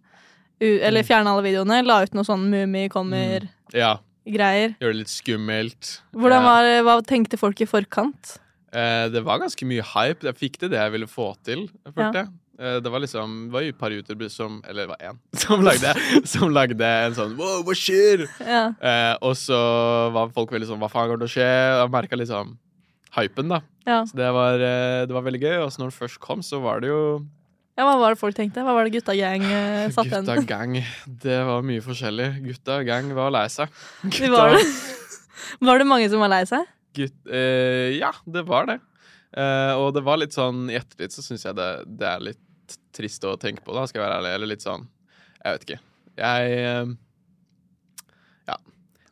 Eller 0.61 1.05
fjerna 1.07 1.31
alle 1.37 1.45
videoene. 1.47 1.85
La 1.87 2.01
ut 2.03 2.15
noe 2.19 2.27
sånn 2.27 2.49
Mummi 2.51 2.89
kommer-greier. 2.91 3.47
ja, 3.79 3.93
gjøre 4.27 4.75
det 4.81 4.97
litt 5.05 5.13
skummelt. 5.13 5.93
Hvordan 6.13 6.43
var, 6.45 6.67
Hva 6.83 6.97
tenkte 7.07 7.39
folk 7.39 7.61
i 7.63 7.69
forkant? 7.71 8.39
Eh, 8.75 9.07
det 9.09 9.23
var 9.25 9.39
ganske 9.41 9.65
mye 9.65 9.81
hype. 9.95 10.27
Jeg 10.27 10.37
fikk 10.37 10.59
det 10.61 10.73
det 10.75 10.83
jeg 10.83 10.93
ville 10.93 11.07
få 11.09 11.31
til. 11.47 11.69
Jeg 11.87 11.95
følte 11.95 12.25
ja. 12.27 12.27
Eh, 12.59 12.81
Det 12.83 12.91
var 12.91 12.99
liksom 13.01 13.47
Det 13.47 13.53
var 13.55 13.63
jo 13.63 13.69
et 13.71 13.79
par 13.79 13.91
youtubere 13.95 14.29
som 14.35 14.57
Eller 14.67 14.83
det 14.83 14.89
var 14.91 14.99
én 15.13 15.19
som 15.45 15.63
lagde, 15.63 15.93
som 16.27 16.51
lagde 16.51 16.83
en 17.07 17.15
sånn 17.15 17.37
Wow, 17.39 17.63
hva 17.63 17.75
skjer? 17.79 18.25
Ja. 18.43 18.65
Eh, 18.83 19.15
og 19.23 19.37
så 19.39 19.55
var 20.11 20.33
folk 20.35 20.51
veldig 20.51 20.67
sånn 20.67 20.81
Hva 20.83 20.91
faen 20.91 21.07
kommer 21.07 21.23
til 21.23 21.31
å 21.31 21.35
skje? 21.39 21.47
Jeg 21.47 21.93
merka 21.95 22.19
liksom 22.19 22.57
hypen, 23.17 23.49
da. 23.53 23.63
Ja. 23.89 24.03
Så 24.09 24.19
det 24.19 24.29
var, 24.37 24.61
eh, 24.61 25.07
det 25.09 25.17
var 25.17 25.25
veldig 25.27 25.43
gøy. 25.43 25.57
Og 25.65 25.73
så 25.73 25.83
når 25.83 25.93
det 25.93 25.99
først 26.03 26.21
kom, 26.23 26.45
så 26.45 26.61
var 26.65 26.85
det 26.85 26.93
jo 26.93 27.03
ja, 27.79 27.85
Hva 27.87 27.95
var 28.01 28.15
det 28.15 28.19
folk 28.19 28.35
tenkte? 28.35 28.65
Hva 28.67 28.75
var 28.75 28.89
det 28.89 28.97
gutta 28.97 29.15
gang 29.15 29.45
uh, 29.47 29.87
igjen? 29.87 29.95
Gutta 29.95 30.43
gang. 30.55 30.81
Det 31.07 31.39
var 31.47 31.63
mye 31.63 31.85
forskjellig. 31.85 32.33
Gutta 32.49 32.81
gang 32.87 33.13
var 33.15 33.31
lei 33.31 33.47
seg. 33.55 33.71
Gutta... 34.03 34.33
var 34.35 34.57
det. 34.57 34.65
Var 35.65 35.79
det 35.81 35.87
mange 35.89 36.09
som 36.11 36.21
var 36.21 36.31
lei 36.33 36.43
seg? 36.49 36.67
Gutt, 36.99 37.17
eh, 37.31 37.95
ja, 37.99 38.11
det 38.27 38.43
var 38.49 38.69
det. 38.69 38.79
Eh, 39.37 39.73
og 39.79 39.93
det 39.97 40.03
var 40.07 40.17
litt 40.17 40.33
sånn 40.33 40.71
I 40.73 40.79
ettertid 40.79 41.13
så 41.13 41.21
syns 41.21 41.45
jeg 41.45 41.57
det, 41.59 41.69
det 42.01 42.07
er 42.09 42.23
litt 42.31 42.77
trist 42.97 43.25
å 43.29 43.35
tenke 43.41 43.61
på, 43.65 43.75
da, 43.77 43.85
skal 43.89 44.01
jeg 44.01 44.07
være 44.07 44.19
ærlig. 44.21 44.33
Eller 44.39 44.53
litt 44.55 44.65
sånn 44.65 44.87
Jeg 45.43 45.55
vet 45.55 45.67
ikke. 45.69 45.81
Jeg 46.19 46.59
eh, 46.65 46.93
Ja. 48.51 48.59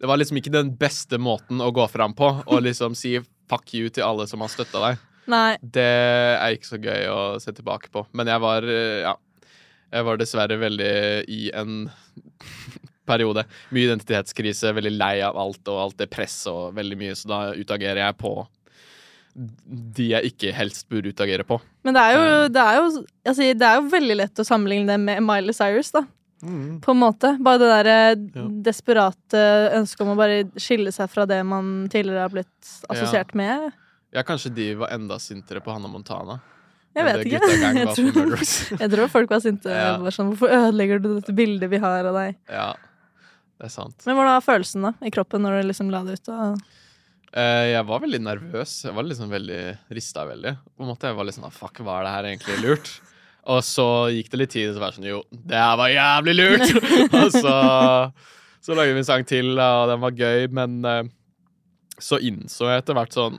Det 0.00 0.10
var 0.10 0.20
liksom 0.20 0.40
ikke 0.40 0.54
den 0.54 0.74
beste 0.76 1.20
måten 1.22 1.62
å 1.62 1.70
gå 1.74 1.86
fram 1.92 2.16
på. 2.16 2.32
Å 2.44 2.60
liksom 2.68 2.96
si 2.98 3.16
fuck 3.50 3.74
you 3.76 3.90
til 3.92 4.06
alle 4.06 4.26
som 4.30 4.42
har 4.44 4.52
støtta 4.52 4.82
deg. 4.88 5.04
Nei. 5.30 5.56
Det 5.60 5.86
er 5.86 6.54
ikke 6.54 6.70
så 6.70 6.80
gøy 6.82 7.06
å 7.10 7.20
se 7.42 7.54
tilbake 7.56 7.90
på. 7.94 8.04
Men 8.16 8.30
jeg 8.30 8.42
var 8.44 8.66
eh, 8.70 9.04
Ja. 9.06 9.16
Jeg 9.94 10.02
var 10.02 10.18
dessverre 10.18 10.56
veldig 10.58 10.88
i 11.30 11.44
en 11.54 11.86
periode. 13.10 13.44
Mye 13.70 13.86
identitetskrise, 13.86 14.72
veldig 14.74 14.90
lei 14.96 15.14
av 15.24 15.38
alt 15.38 15.70
og 15.70 15.78
alt 15.78 15.98
det 16.00 16.08
presset 16.10 16.50
og 16.50 16.74
veldig 16.76 16.98
mye, 16.98 17.14
så 17.16 17.30
da 17.30 17.38
utagerer 17.54 18.02
jeg 18.02 18.16
på 18.18 18.32
de 19.36 20.08
jeg 20.10 20.32
ikke 20.32 20.52
helst 20.56 20.88
burde 20.90 21.12
utagere 21.12 21.44
på. 21.46 21.59
Men 21.87 21.96
det 21.96 22.02
er 22.02 22.16
jo, 22.16 22.26
det 22.50 22.62
er 22.62 22.78
jo, 22.80 22.85
altså, 23.28 23.48
det 23.62 23.68
er 23.68 23.78
jo 23.78 23.88
veldig 23.92 24.16
lett 24.22 24.42
å 24.42 24.46
sammenligne 24.48 24.90
det 24.90 24.98
med 25.02 25.22
Miley 25.24 25.54
Cyrus, 25.56 25.92
da. 25.94 26.02
På 26.40 26.92
en 26.92 27.01
måte. 27.01 27.31
Bare 27.42 27.59
det 27.59 27.68
der 27.70 27.88
Ja. 28.37 28.42
desperate 28.68 29.40
ønsket 29.79 30.01
om 30.05 30.12
å 30.12 30.16
bare 30.18 30.44
skille 30.61 30.92
seg 30.92 31.09
fra 31.11 31.25
det 31.27 31.38
man 31.46 31.88
tidligere 31.88 32.27
har 32.27 32.33
blitt 32.35 32.72
assosiert 32.92 33.35
med. 33.35 33.72
Ja, 34.12 34.22
kanskje 34.22 34.53
de 34.55 34.75
var 34.75 34.92
enda 34.94 35.18
sintere 35.18 35.61
på 35.61 35.72
Hannah 35.72 35.90
Montana. 35.90 36.40
Jeg 36.96 37.05
vet 37.05 37.18
det 37.20 37.27
ikke. 37.29 37.40
Jeg 37.77 37.88
tror, 37.92 38.37
jeg 38.81 38.90
tror 38.94 39.09
folk 39.12 39.31
var 39.31 39.42
sinte. 39.44 39.68
Ja. 39.72 39.96
Sånn, 40.14 40.31
Hvorfor 40.33 40.49
ødelegger 40.49 41.03
du 41.03 41.11
dette 41.18 41.35
bildet 41.37 41.68
vi 41.72 41.81
har 41.83 42.07
av 42.09 42.16
deg? 42.16 42.38
Ja, 42.49 42.70
det 43.61 43.68
er 43.68 43.72
sant. 43.75 44.01
Men 44.07 44.16
hvordan 44.16 44.37
var 44.38 44.44
følelsen 44.46 44.87
da 44.87 44.92
i 45.05 45.12
kroppen 45.12 45.44
når 45.44 45.61
du 45.61 45.68
liksom 45.72 45.90
la 45.92 46.01
det 46.07 46.16
ut? 46.20 46.31
Og... 46.33 46.62
Eh, 47.37 47.66
jeg 47.75 47.85
var 47.90 48.01
veldig 48.01 48.22
nervøs. 48.25 48.72
Jeg 48.87 48.96
var 48.96 49.05
liksom 49.05 49.29
veldig 49.33 49.61
rista 49.92 50.25
veldig. 50.29 50.55
På 50.77 50.87
en 50.87 50.92
måte 50.94 51.11
jeg 51.11 51.18
var 51.18 51.29
litt 51.29 51.37
sånn 51.37 51.51
fuck, 51.51 51.77
Fuck, 51.77 51.85
var 51.85 52.07
det 52.07 52.14
her 52.14 52.31
egentlig 52.31 52.57
lurt? 52.64 52.94
Og 53.46 53.62
så 53.62 53.87
gikk 54.11 54.30
det 54.32 54.40
litt 54.40 54.54
tid, 54.56 54.70
og 54.70 54.74
så 54.76 54.82
var 54.82 54.90
jeg 54.90 54.98
sånn 54.98 55.11
Jo, 55.11 55.20
det 55.30 55.61
her 55.61 55.76
var 55.78 55.92
jævlig 55.92 56.35
lurt! 56.35 56.72
og 57.20 57.28
så, 57.35 57.56
så 58.64 58.78
lagde 58.78 58.96
vi 58.96 59.02
en 59.04 59.09
sang 59.09 59.26
til, 59.28 59.52
og 59.54 59.92
den 59.92 60.02
var 60.02 60.16
gøy, 60.18 60.48
men 60.59 60.80
eh, 60.90 61.04
så 62.02 62.18
innså 62.18 62.72
jeg 62.72 62.82
etter 62.82 62.98
hvert 62.98 63.14
sånn 63.16 63.38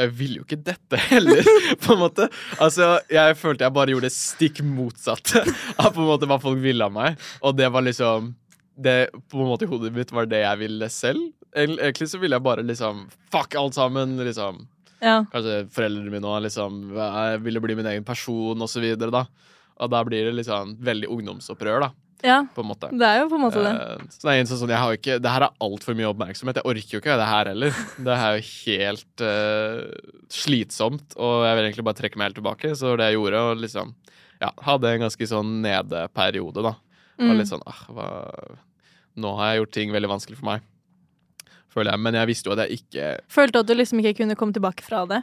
jeg 0.00 0.12
ville 0.16 0.38
jo 0.40 0.44
ikke 0.46 0.60
dette 0.64 0.98
heller, 1.10 1.44
på 1.82 1.94
en 1.94 2.00
måte. 2.00 2.28
Altså, 2.62 2.94
Jeg 3.12 3.36
følte 3.36 3.66
jeg 3.66 3.74
bare 3.76 3.92
gjorde 3.92 4.08
det 4.08 4.16
stikk 4.16 4.62
motsatte 4.64 5.42
av 5.76 5.90
på 5.92 6.00
en 6.00 6.08
måte 6.08 6.28
hva 6.30 6.38
folk 6.40 6.60
ville 6.62 6.86
av 6.86 6.94
meg. 6.94 7.20
Og 7.44 7.56
det 7.58 7.68
var 7.72 7.84
liksom 7.84 8.32
Det 8.80 9.10
på 9.28 9.42
en 9.42 9.50
måte 9.50 9.66
i 9.66 9.68
hodet 9.68 9.92
mitt 9.92 10.12
var 10.14 10.30
det 10.30 10.40
jeg 10.40 10.60
ville 10.62 10.88
selv. 10.88 11.26
Egentlig 11.52 12.08
så 12.08 12.20
ville 12.22 12.38
jeg 12.38 12.46
bare 12.46 12.64
liksom 12.64 13.08
Fuck 13.34 13.58
alt 13.60 13.76
sammen. 13.76 14.16
liksom 14.24 14.62
Ja. 15.00 15.22
Kanskje 15.32 15.62
foreldrene 15.72 16.12
mine 16.12 16.28
òg 16.28 16.42
liksom 16.44 16.82
Jeg 16.92 17.40
ville 17.44 17.62
bli 17.64 17.78
min 17.78 17.88
egen 17.88 18.04
person, 18.04 18.66
videre, 18.82 19.10
da. 19.10 19.24
Og 19.80 19.90
da 19.90 20.04
blir 20.04 20.28
det 20.28 20.36
liksom 20.36 20.76
veldig 20.84 21.08
ungdomsopprør, 21.08 21.86
da, 21.86 21.90
ja. 22.26 22.40
Det 22.52 23.06
er 23.06 23.22
jo 23.22 23.28
på 23.30 23.38
en 23.38 23.44
måte 23.46 23.62
det. 23.64 23.72
Eh, 23.72 24.02
så 24.12 24.26
det 24.28 24.32
er 24.34 24.48
sånn, 24.48 24.60
sånn, 24.60 24.72
har 24.76 24.96
ikke, 24.96 25.16
det 25.22 25.32
her 25.32 25.46
er 25.46 25.54
altfor 25.64 25.96
mye 25.96 26.10
oppmerksomhet. 26.10 26.60
Jeg 26.60 26.68
orker 26.68 26.96
jo 26.96 27.00
ikke 27.00 27.16
det 27.20 27.28
her 27.30 27.50
heller. 27.52 27.78
Det 28.06 28.16
er 28.16 28.36
jo 28.36 28.44
helt 28.50 29.24
uh, 29.24 30.10
slitsomt, 30.32 31.16
og 31.16 31.46
jeg 31.46 31.56
vil 31.56 31.68
egentlig 31.68 31.86
bare 31.88 32.00
trekke 32.00 32.20
meg 32.20 32.30
helt 32.30 32.40
tilbake. 32.40 32.72
Så 32.78 32.92
det 33.00 33.10
jeg 33.10 33.18
gjorde, 33.18 33.44
og 33.48 33.62
liksom 33.64 33.94
ja, 34.40 34.50
hadde 34.66 34.92
en 34.92 35.06
ganske 35.06 35.30
sånn 35.32 35.60
nedeperiode, 35.64 36.66
da. 36.70 36.76
Og 37.20 37.28
Mm. 37.28 37.36
litt 37.36 37.50
sånn 37.50 37.64
ah, 37.68 37.80
hva, 37.92 38.04
Nå 39.20 39.34
har 39.36 39.50
jeg 39.50 39.58
gjort 39.60 39.72
ting 39.74 39.90
veldig 39.92 40.08
vanskelig 40.08 40.38
for 40.38 40.48
meg. 40.48 40.62
Føler 41.70 41.92
jeg. 41.94 42.02
Men 42.02 42.16
jeg 42.18 42.26
visste 42.32 42.50
jo 42.50 42.56
at 42.56 42.64
jeg 42.66 42.80
ikke 42.80 43.10
Følte 43.30 43.60
at 43.62 43.68
du 43.70 43.74
liksom 43.78 44.00
ikke 44.02 44.16
kunne 44.22 44.34
komme 44.38 44.52
tilbake 44.56 44.82
fra 44.82 45.04
det. 45.06 45.20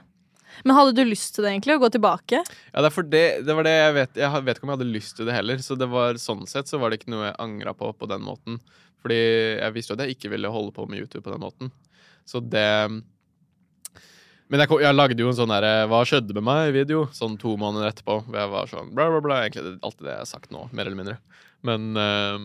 Men 0.63 0.73
hadde 0.77 0.93
du 0.95 1.03
lyst 1.05 1.35
til 1.35 1.43
det, 1.43 1.51
egentlig? 1.51 1.75
Å 1.75 1.81
gå 1.83 1.89
tilbake? 1.93 2.39
Ja, 2.71 2.81
det, 2.85 2.91
det, 3.11 3.23
det 3.45 3.55
var 3.57 3.65
det 3.67 3.73
jeg 3.75 3.93
vet 3.97 4.15
Jeg 4.23 4.43
vet 4.47 4.57
ikke 4.57 4.63
om 4.65 4.71
jeg 4.71 4.77
hadde 4.79 4.93
lyst 4.95 5.17
til 5.19 5.27
det 5.27 5.35
heller. 5.35 5.59
Så 5.61 5.75
det 5.77 5.89
var 5.91 6.17
sånn 6.23 6.45
sett 6.49 6.71
så 6.71 6.79
var 6.81 6.89
det 6.93 7.01
ikke 7.01 7.11
noe 7.13 7.27
jeg 7.27 7.35
angra 7.43 7.73
på 7.77 7.91
på 7.99 8.07
den 8.09 8.23
måten. 8.25 8.57
Fordi 9.03 9.17
jeg 9.59 9.75
visste 9.75 9.93
jo 9.93 9.97
at 9.99 10.05
jeg 10.07 10.15
ikke 10.15 10.31
ville 10.33 10.49
holde 10.49 10.71
på 10.73 10.87
med 10.89 11.03
YouTube 11.03 11.21
på 11.27 11.33
den 11.35 11.43
måten. 11.43 11.69
Så 12.27 12.39
det 12.41 12.63
Men 14.47 14.61
jeg, 14.63 14.69
kom- 14.71 14.79
jeg 14.81 14.95
lagde 14.95 15.19
jo 15.19 15.27
en 15.29 15.35
sånn 15.37 15.51
derre 15.51 15.73
Hva 15.91 15.99
skjedde 16.07 16.33
med 16.37 16.45
meg-video 16.47 17.09
sånn 17.15 17.35
to 17.39 17.57
måneder 17.59 17.91
etterpå. 17.91 18.21
Hvor 18.29 18.39
jeg 18.39 18.53
var 18.55 18.71
sånn 18.71 18.93
bla, 18.95 19.09
bla, 19.11 19.19
bla. 19.27 19.41
Egentlig 19.43 19.75
alltid 19.83 20.07
det 20.07 20.13
jeg 20.15 20.23
har 20.23 20.31
sagt 20.31 20.55
nå, 20.55 20.63
mer 20.71 20.87
eller 20.87 21.01
mindre. 21.03 21.17
Men 21.67 21.91
ja. 21.99 22.39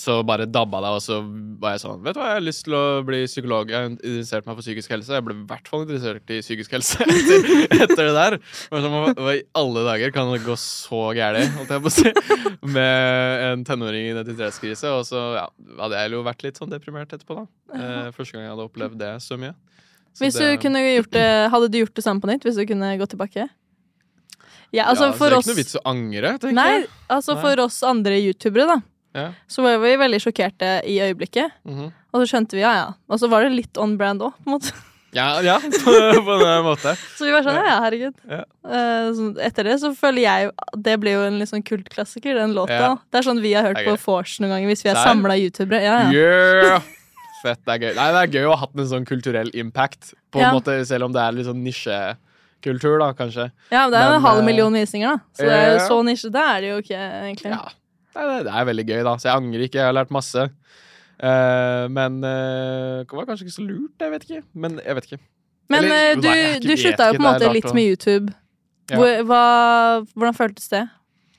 Så 0.00 0.14
bare 0.24 0.46
dabba 0.48 0.78
det, 0.80 0.90
og 0.96 1.02
så 1.04 1.18
var 1.60 1.74
jeg 1.74 1.82
sånn 1.82 1.98
Vet 2.06 2.16
du 2.16 2.20
hva, 2.22 2.28
jeg 2.30 2.38
har 2.38 2.44
lyst 2.46 2.62
til 2.64 2.76
å 2.78 2.82
bli 3.04 3.18
psykolog. 3.28 3.68
Jeg 3.72 3.76
har 3.76 3.88
interessert 3.90 4.46
meg 4.48 4.56
for 4.56 4.64
psykisk 4.64 4.94
helse. 4.94 5.12
Jeg 5.18 5.24
ble 5.26 5.34
i 5.36 5.42
hvert 5.50 5.68
fall 5.68 5.82
interessert 5.84 6.32
i 6.32 6.38
psykisk 6.40 6.76
helse 6.76 7.04
etter, 7.04 7.48
etter 7.84 8.00
det 8.08 8.14
der. 8.16 8.36
Sånn, 8.70 8.96
i 9.34 9.42
alle 9.60 9.84
dager 9.90 10.14
kan 10.14 10.32
det 10.32 10.40
gå 10.46 10.56
så 10.62 11.02
gærent, 11.18 11.52
holdt 11.58 11.74
jeg 11.76 11.84
på 11.84 11.92
å 11.92 11.94
si, 11.98 12.14
med 12.78 13.44
en 13.50 13.66
tenåring 13.68 14.08
i 14.08 14.12
identitetskrise? 14.14 14.94
Og 14.96 15.04
så 15.10 15.24
ja, 15.36 15.46
hadde 15.82 16.00
jeg 16.00 16.16
jo 16.16 16.24
vært 16.30 16.46
litt 16.48 16.60
sånn 16.62 16.72
deprimert 16.72 17.12
etterpå, 17.12 17.42
da. 17.42 17.46
Eh, 17.76 18.10
første 18.16 18.38
gang 18.38 18.46
jeg 18.46 18.54
hadde 18.54 18.68
opplevd 18.70 18.98
det 19.02 19.14
så 19.26 19.36
mye. 19.40 19.52
Så 20.16 20.24
Hvis 20.24 20.38
det- 20.40 20.48
du 20.56 20.62
kunne 20.64 20.80
gjort 20.86 21.12
det, 21.14 21.28
hadde 21.52 21.68
du 21.70 21.82
gjort 21.82 21.94
det 21.94 22.04
samme 22.06 22.24
på 22.24 22.30
nytt? 22.32 22.46
Hvis 22.48 22.56
du 22.56 22.64
kunne 22.66 22.96
gått 22.98 23.12
tilbake? 23.12 23.50
Ja, 24.72 24.84
altså 24.86 25.10
ja, 25.10 25.12
så 25.12 25.26
det 25.26 25.32
er 25.32 25.36
oss 25.36 25.44
ikke 25.44 25.50
noe 25.50 25.58
vits 25.60 25.76
å 25.76 25.80
angre, 25.90 26.30
tenker 26.38 26.54
Nei, 26.54 26.70
jeg. 26.78 26.88
altså 27.10 27.34
Nei. 27.34 27.42
for 27.42 27.62
oss 27.64 27.82
andre 27.82 28.18
youtubere, 28.22 28.66
da. 28.70 28.78
Ja. 29.16 29.30
Så 29.50 29.64
var 29.64 29.80
vi 29.82 29.96
veldig 29.98 30.20
sjokkerte 30.22 30.76
i 30.86 31.00
øyeblikket. 31.02 31.56
Mhm. 31.66 31.90
Og 32.10 32.22
så 32.22 32.32
skjønte 32.32 32.58
vi 32.58 32.62
ja, 32.64 32.70
ja. 32.74 32.86
Og 33.10 33.20
så 33.22 33.28
var 33.30 33.44
det 33.46 33.54
litt 33.54 33.78
on 33.78 33.96
brand 33.98 34.22
òg, 34.26 34.38
på 34.42 34.50
en 34.50 34.56
måte. 34.56 34.72
ja, 35.14 35.28
ja 35.46 35.56
på, 35.62 35.94
på 36.26 36.36
en 36.38 36.64
måte. 36.66 36.94
Så 37.18 37.26
vi 37.26 37.34
var 37.34 37.44
sånn, 37.46 37.58
ja, 37.58 37.66
ja, 37.66 37.76
herregud. 37.84 38.16
Ja. 38.30 38.40
Uh, 38.66 39.20
etter 39.42 39.66
det 39.66 39.76
så 39.82 39.90
føler 39.96 40.22
jeg 40.22 40.50
Det 40.84 40.96
blir 41.02 41.16
jo 41.16 41.22
en 41.26 41.38
litt 41.40 41.50
sånn 41.50 41.64
kultklassiker, 41.66 42.38
den 42.38 42.54
låta. 42.54 42.78
Ja. 42.78 42.92
Det 43.10 43.20
er 43.20 43.26
sånn 43.26 43.42
vi 43.42 43.54
har 43.54 43.66
hørt 43.66 43.82
på 43.86 43.96
Force 44.02 44.42
noen 44.42 44.54
ganger 44.56 44.70
hvis 44.70 44.84
vi 44.86 44.92
er 44.92 44.98
Serr? 44.98 45.10
samla 45.10 45.38
youtubere. 45.40 45.82
Ja, 45.86 46.00
ja. 46.06 46.10
Yeah! 46.14 46.88
Fett, 47.40 47.62
det 47.64 47.76
er 47.76 47.84
gøy. 47.86 47.92
Nei, 47.96 48.08
det 48.14 48.22
er 48.22 48.34
gøy 48.36 48.48
å 48.50 48.54
ha 48.54 48.66
hatt 48.66 48.74
en 48.76 48.90
sånn 48.90 49.06
kulturell 49.08 49.50
impact, 49.56 50.12
på 50.34 50.42
en 50.42 50.58
måte, 50.58 50.74
selv 50.86 51.08
om 51.08 51.14
det 51.14 51.22
er 51.22 51.38
litt 51.38 51.48
sånn 51.48 51.62
nisje 51.64 51.96
kultur, 52.60 52.98
da, 53.00 53.10
kanskje. 53.16 53.48
Ja, 53.70 53.86
men 53.86 53.94
det 53.94 54.00
er 54.00 54.04
jo 54.04 54.10
Men, 54.10 54.18
en 54.18 54.26
halv 54.26 54.42
eh, 54.42 54.46
million 54.50 54.74
visninger, 54.76 55.14
da. 55.14 55.32
Så 55.32 55.46
det 55.48 55.56
er 55.56 55.70
jo 55.70 55.78
så 55.80 55.86
så 55.88 56.00
nisjete 56.04 56.42
er 56.44 56.60
det 56.60 56.72
jo 56.72 56.80
ikke, 56.84 56.98
egentlig. 57.24 57.52
Ja. 57.54 57.79
Er, 58.16 58.44
det 58.46 58.52
er 58.52 58.66
veldig 58.66 58.86
gøy, 58.88 59.00
da. 59.06 59.16
Så 59.20 59.28
jeg 59.28 59.36
angrer 59.38 59.66
ikke. 59.66 59.80
Jeg 59.80 59.90
har 59.90 59.96
lært 59.96 60.14
masse. 60.14 60.46
Uh, 61.20 61.84
men 61.92 62.22
uh, 62.24 63.04
det 63.04 63.12
var 63.12 63.26
kanskje 63.28 63.44
ikke 63.46 63.58
så 63.58 63.66
lurt, 63.66 64.00
jeg 64.00 64.14
vet 64.14 64.26
ikke. 64.26 64.42
Men 64.56 64.78
jeg 64.80 64.96
vet 64.96 65.10
ikke. 65.10 65.20
Men 65.70 65.84
Eller, 65.84 66.06
eh, 66.06 66.14
du, 66.18 66.26
nei, 66.26 66.38
du 66.64 66.72
slutta 66.74 67.10
jo 67.10 67.18
på 67.18 67.20
en 67.20 67.26
måte 67.28 67.50
litt 67.52 67.68
med 67.76 67.92
YouTube. 67.92 68.32
Ja. 68.90 68.98
Hvor, 68.98 69.20
hva, 69.28 69.42
hvordan 70.16 70.34
føltes 70.34 70.66
det? 70.72 70.82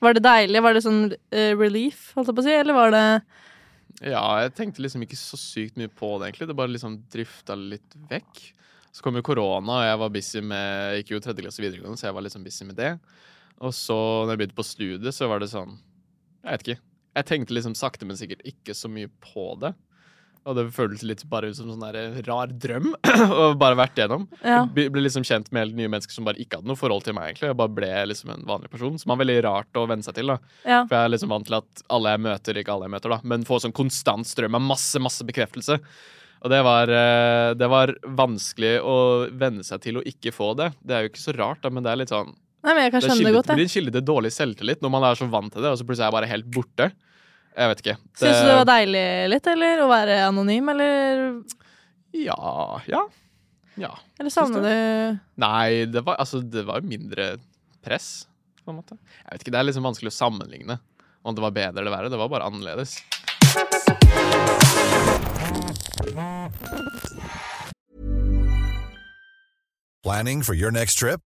Var 0.02 0.16
det 0.16 0.24
deilig? 0.24 0.62
Var 0.64 0.78
det 0.78 0.84
sånn 0.86 1.02
uh, 1.12 1.52
relief, 1.60 2.06
holdt 2.16 2.32
jeg 2.32 2.38
på 2.38 2.46
å 2.46 2.48
si, 2.48 2.56
eller 2.62 2.78
var 2.78 2.96
det 2.96 3.04
Ja, 4.14 4.24
jeg 4.46 4.54
tenkte 4.58 4.86
liksom 4.86 5.04
ikke 5.04 5.20
så 5.20 5.38
sykt 5.42 5.76
mye 5.82 5.92
på 5.92 6.14
det, 6.16 6.30
egentlig. 6.30 6.48
Det 6.52 6.58
bare 6.62 6.74
liksom 6.78 7.02
drifta 7.12 7.58
litt 7.60 8.00
vekk. 8.14 8.46
Så 8.92 9.04
kom 9.04 9.18
jo 9.20 9.26
korona, 9.26 9.82
og 9.82 9.86
jeg 9.88 10.00
var 10.02 10.14
busy 10.14 10.42
med 10.44 10.96
Jeg 10.96 11.04
gikk 11.04 11.14
jo 11.16 11.24
tredje 11.26 11.46
klasse 11.46 11.64
videregående, 11.64 12.00
så 12.00 12.10
jeg 12.10 12.16
var 12.16 12.26
liksom 12.28 12.48
busy 12.48 12.70
med 12.70 12.80
det. 12.80 12.96
Og 13.62 13.76
så, 13.78 13.98
når 14.24 14.34
jeg 14.34 14.42
begynte 14.42 14.62
på 14.62 14.68
studiet, 14.68 15.16
så 15.16 15.30
var 15.32 15.44
det 15.44 15.52
sånn 15.52 15.76
Jeg 16.42 16.52
vet 16.52 16.68
ikke. 16.68 16.82
Jeg 17.12 17.28
tenkte 17.28 17.56
liksom 17.56 17.74
sakte, 17.76 18.08
men 18.08 18.20
sikkert 18.20 18.44
ikke 18.48 18.76
så 18.78 18.90
mye 18.92 19.10
på 19.24 19.54
det. 19.62 19.74
Og 20.50 20.56
det 20.58 20.64
føltes 20.74 21.04
litt 21.06 21.22
bare 21.30 21.52
ut 21.52 21.58
som 21.58 21.68
sånn 21.70 21.84
der 21.84 22.16
rar 22.26 22.50
drøm 22.50 22.88
å 23.42 23.52
bare 23.62 23.78
vært 23.78 24.00
gjennom. 24.02 24.24
Ja. 24.42 24.64
Jeg 24.74 24.90
ble 24.94 25.04
liksom 25.04 25.26
kjent 25.28 25.52
med 25.54 25.68
helt 25.68 25.78
nye 25.78 25.92
mennesker 25.92 26.16
som 26.16 26.26
bare 26.26 26.42
ikke 26.42 26.58
hadde 26.58 26.72
noe 26.72 26.80
forhold 26.80 27.06
til 27.06 27.14
meg. 27.14 27.30
egentlig 27.30 27.52
Jeg 27.52 27.60
bare 27.60 27.76
ble 27.78 27.92
liksom 28.10 28.32
en 28.34 28.48
vanlig 28.50 28.72
person, 28.74 28.98
som 29.02 29.14
er 29.14 29.22
veldig 29.22 29.38
rart 29.46 29.78
å 29.78 29.86
venne 29.92 30.08
seg 30.08 30.18
til. 30.18 30.34
da 30.34 30.40
ja. 30.66 30.80
For 30.88 30.98
jeg 30.98 31.04
er 31.04 31.14
liksom 31.14 31.36
vant 31.36 31.46
til 31.50 31.60
at 31.60 31.86
alle 31.94 32.16
jeg 32.16 32.24
møter, 32.26 32.62
ikke 32.64 32.74
alle 32.74 32.90
jeg 32.90 32.96
møter, 32.96 33.14
da 33.14 33.22
men 33.34 33.46
få 33.46 33.62
sånn 33.62 33.78
konstant 33.78 34.32
strøm 34.32 34.58
av 34.58 34.66
masse, 34.66 35.04
masse 35.04 35.28
bekreftelse. 35.28 35.78
Og 36.42 36.50
det 36.50 36.64
var, 36.66 36.90
eh, 36.90 37.54
det 37.54 37.70
var 37.70 37.94
vanskelig 38.18 38.80
å 38.82 38.96
venne 39.30 39.62
seg 39.68 39.84
til 39.84 40.00
å 40.00 40.08
ikke 40.10 40.34
få 40.34 40.56
det. 40.58 40.72
Det 40.82 40.96
er 40.98 41.06
jo 41.06 41.12
ikke 41.12 41.22
så 41.22 41.38
rart, 41.38 41.62
da, 41.62 41.70
men 41.70 41.86
det 41.86 41.92
er 41.94 42.02
litt 42.02 42.14
sånn 42.14 42.34
Nei, 42.62 42.74
men 42.76 42.84
jeg 42.86 42.92
kan 42.94 43.02
Det, 43.02 43.08
skjønne 43.10 43.26
det 43.26 43.34
godt, 43.34 43.48
det 43.50 43.56
blir 43.58 43.66
en 43.66 43.74
kilde 43.74 43.94
til 43.96 44.04
dårlig 44.06 44.32
selvtillit 44.36 44.84
når 44.86 44.92
man 44.94 45.06
er 45.08 45.18
så 45.18 45.28
vant 45.32 45.50
til 45.54 45.64
det, 45.66 45.72
og 45.74 45.80
så 45.80 45.86
plutselig 45.88 46.06
er 46.06 46.12
jeg 46.12 46.18
bare 46.20 46.30
helt 46.30 46.52
borte. 46.54 46.92
Jeg 47.58 47.72
vet 47.72 47.82
ikke. 47.84 47.96
Syns 48.22 48.38
du 48.38 48.48
det 48.48 48.58
var 48.60 48.68
deilig 48.70 49.06
litt, 49.34 49.48
eller? 49.52 49.82
Å 49.84 49.88
være 49.92 50.20
anonym, 50.28 50.70
eller, 50.76 51.26
Ja. 52.16 52.38
Ja. 52.92 53.02
Ja. 53.80 53.90
eller 54.20 54.30
savner 54.34 54.66
du 54.66 55.20
Nei, 55.42 55.86
det 55.88 56.04
var, 56.06 56.20
altså, 56.20 56.42
det 56.44 56.66
var 56.68 56.84
mindre 56.86 57.38
press, 57.82 58.28
på 58.62 58.72
en 58.74 58.78
måte. 58.82 58.98
Jeg 59.24 59.32
vet 59.32 59.46
ikke, 59.46 59.52
Det 59.56 59.60
er 59.60 59.70
liksom 59.72 59.88
vanskelig 59.88 60.12
å 60.14 60.18
sammenligne 60.20 60.80
om 61.24 61.36
det 61.36 61.42
var 61.42 61.52
bedre 61.56 61.82
eller 61.82 61.94
verre. 61.94 62.10
Det 62.14 62.20
var 62.20 62.30
bare 62.30 62.46
annerledes. 62.50 63.00
Planning 70.04 70.42
for 70.44 70.54
your 70.54 70.72
next 70.72 70.98
trip? 70.98 71.22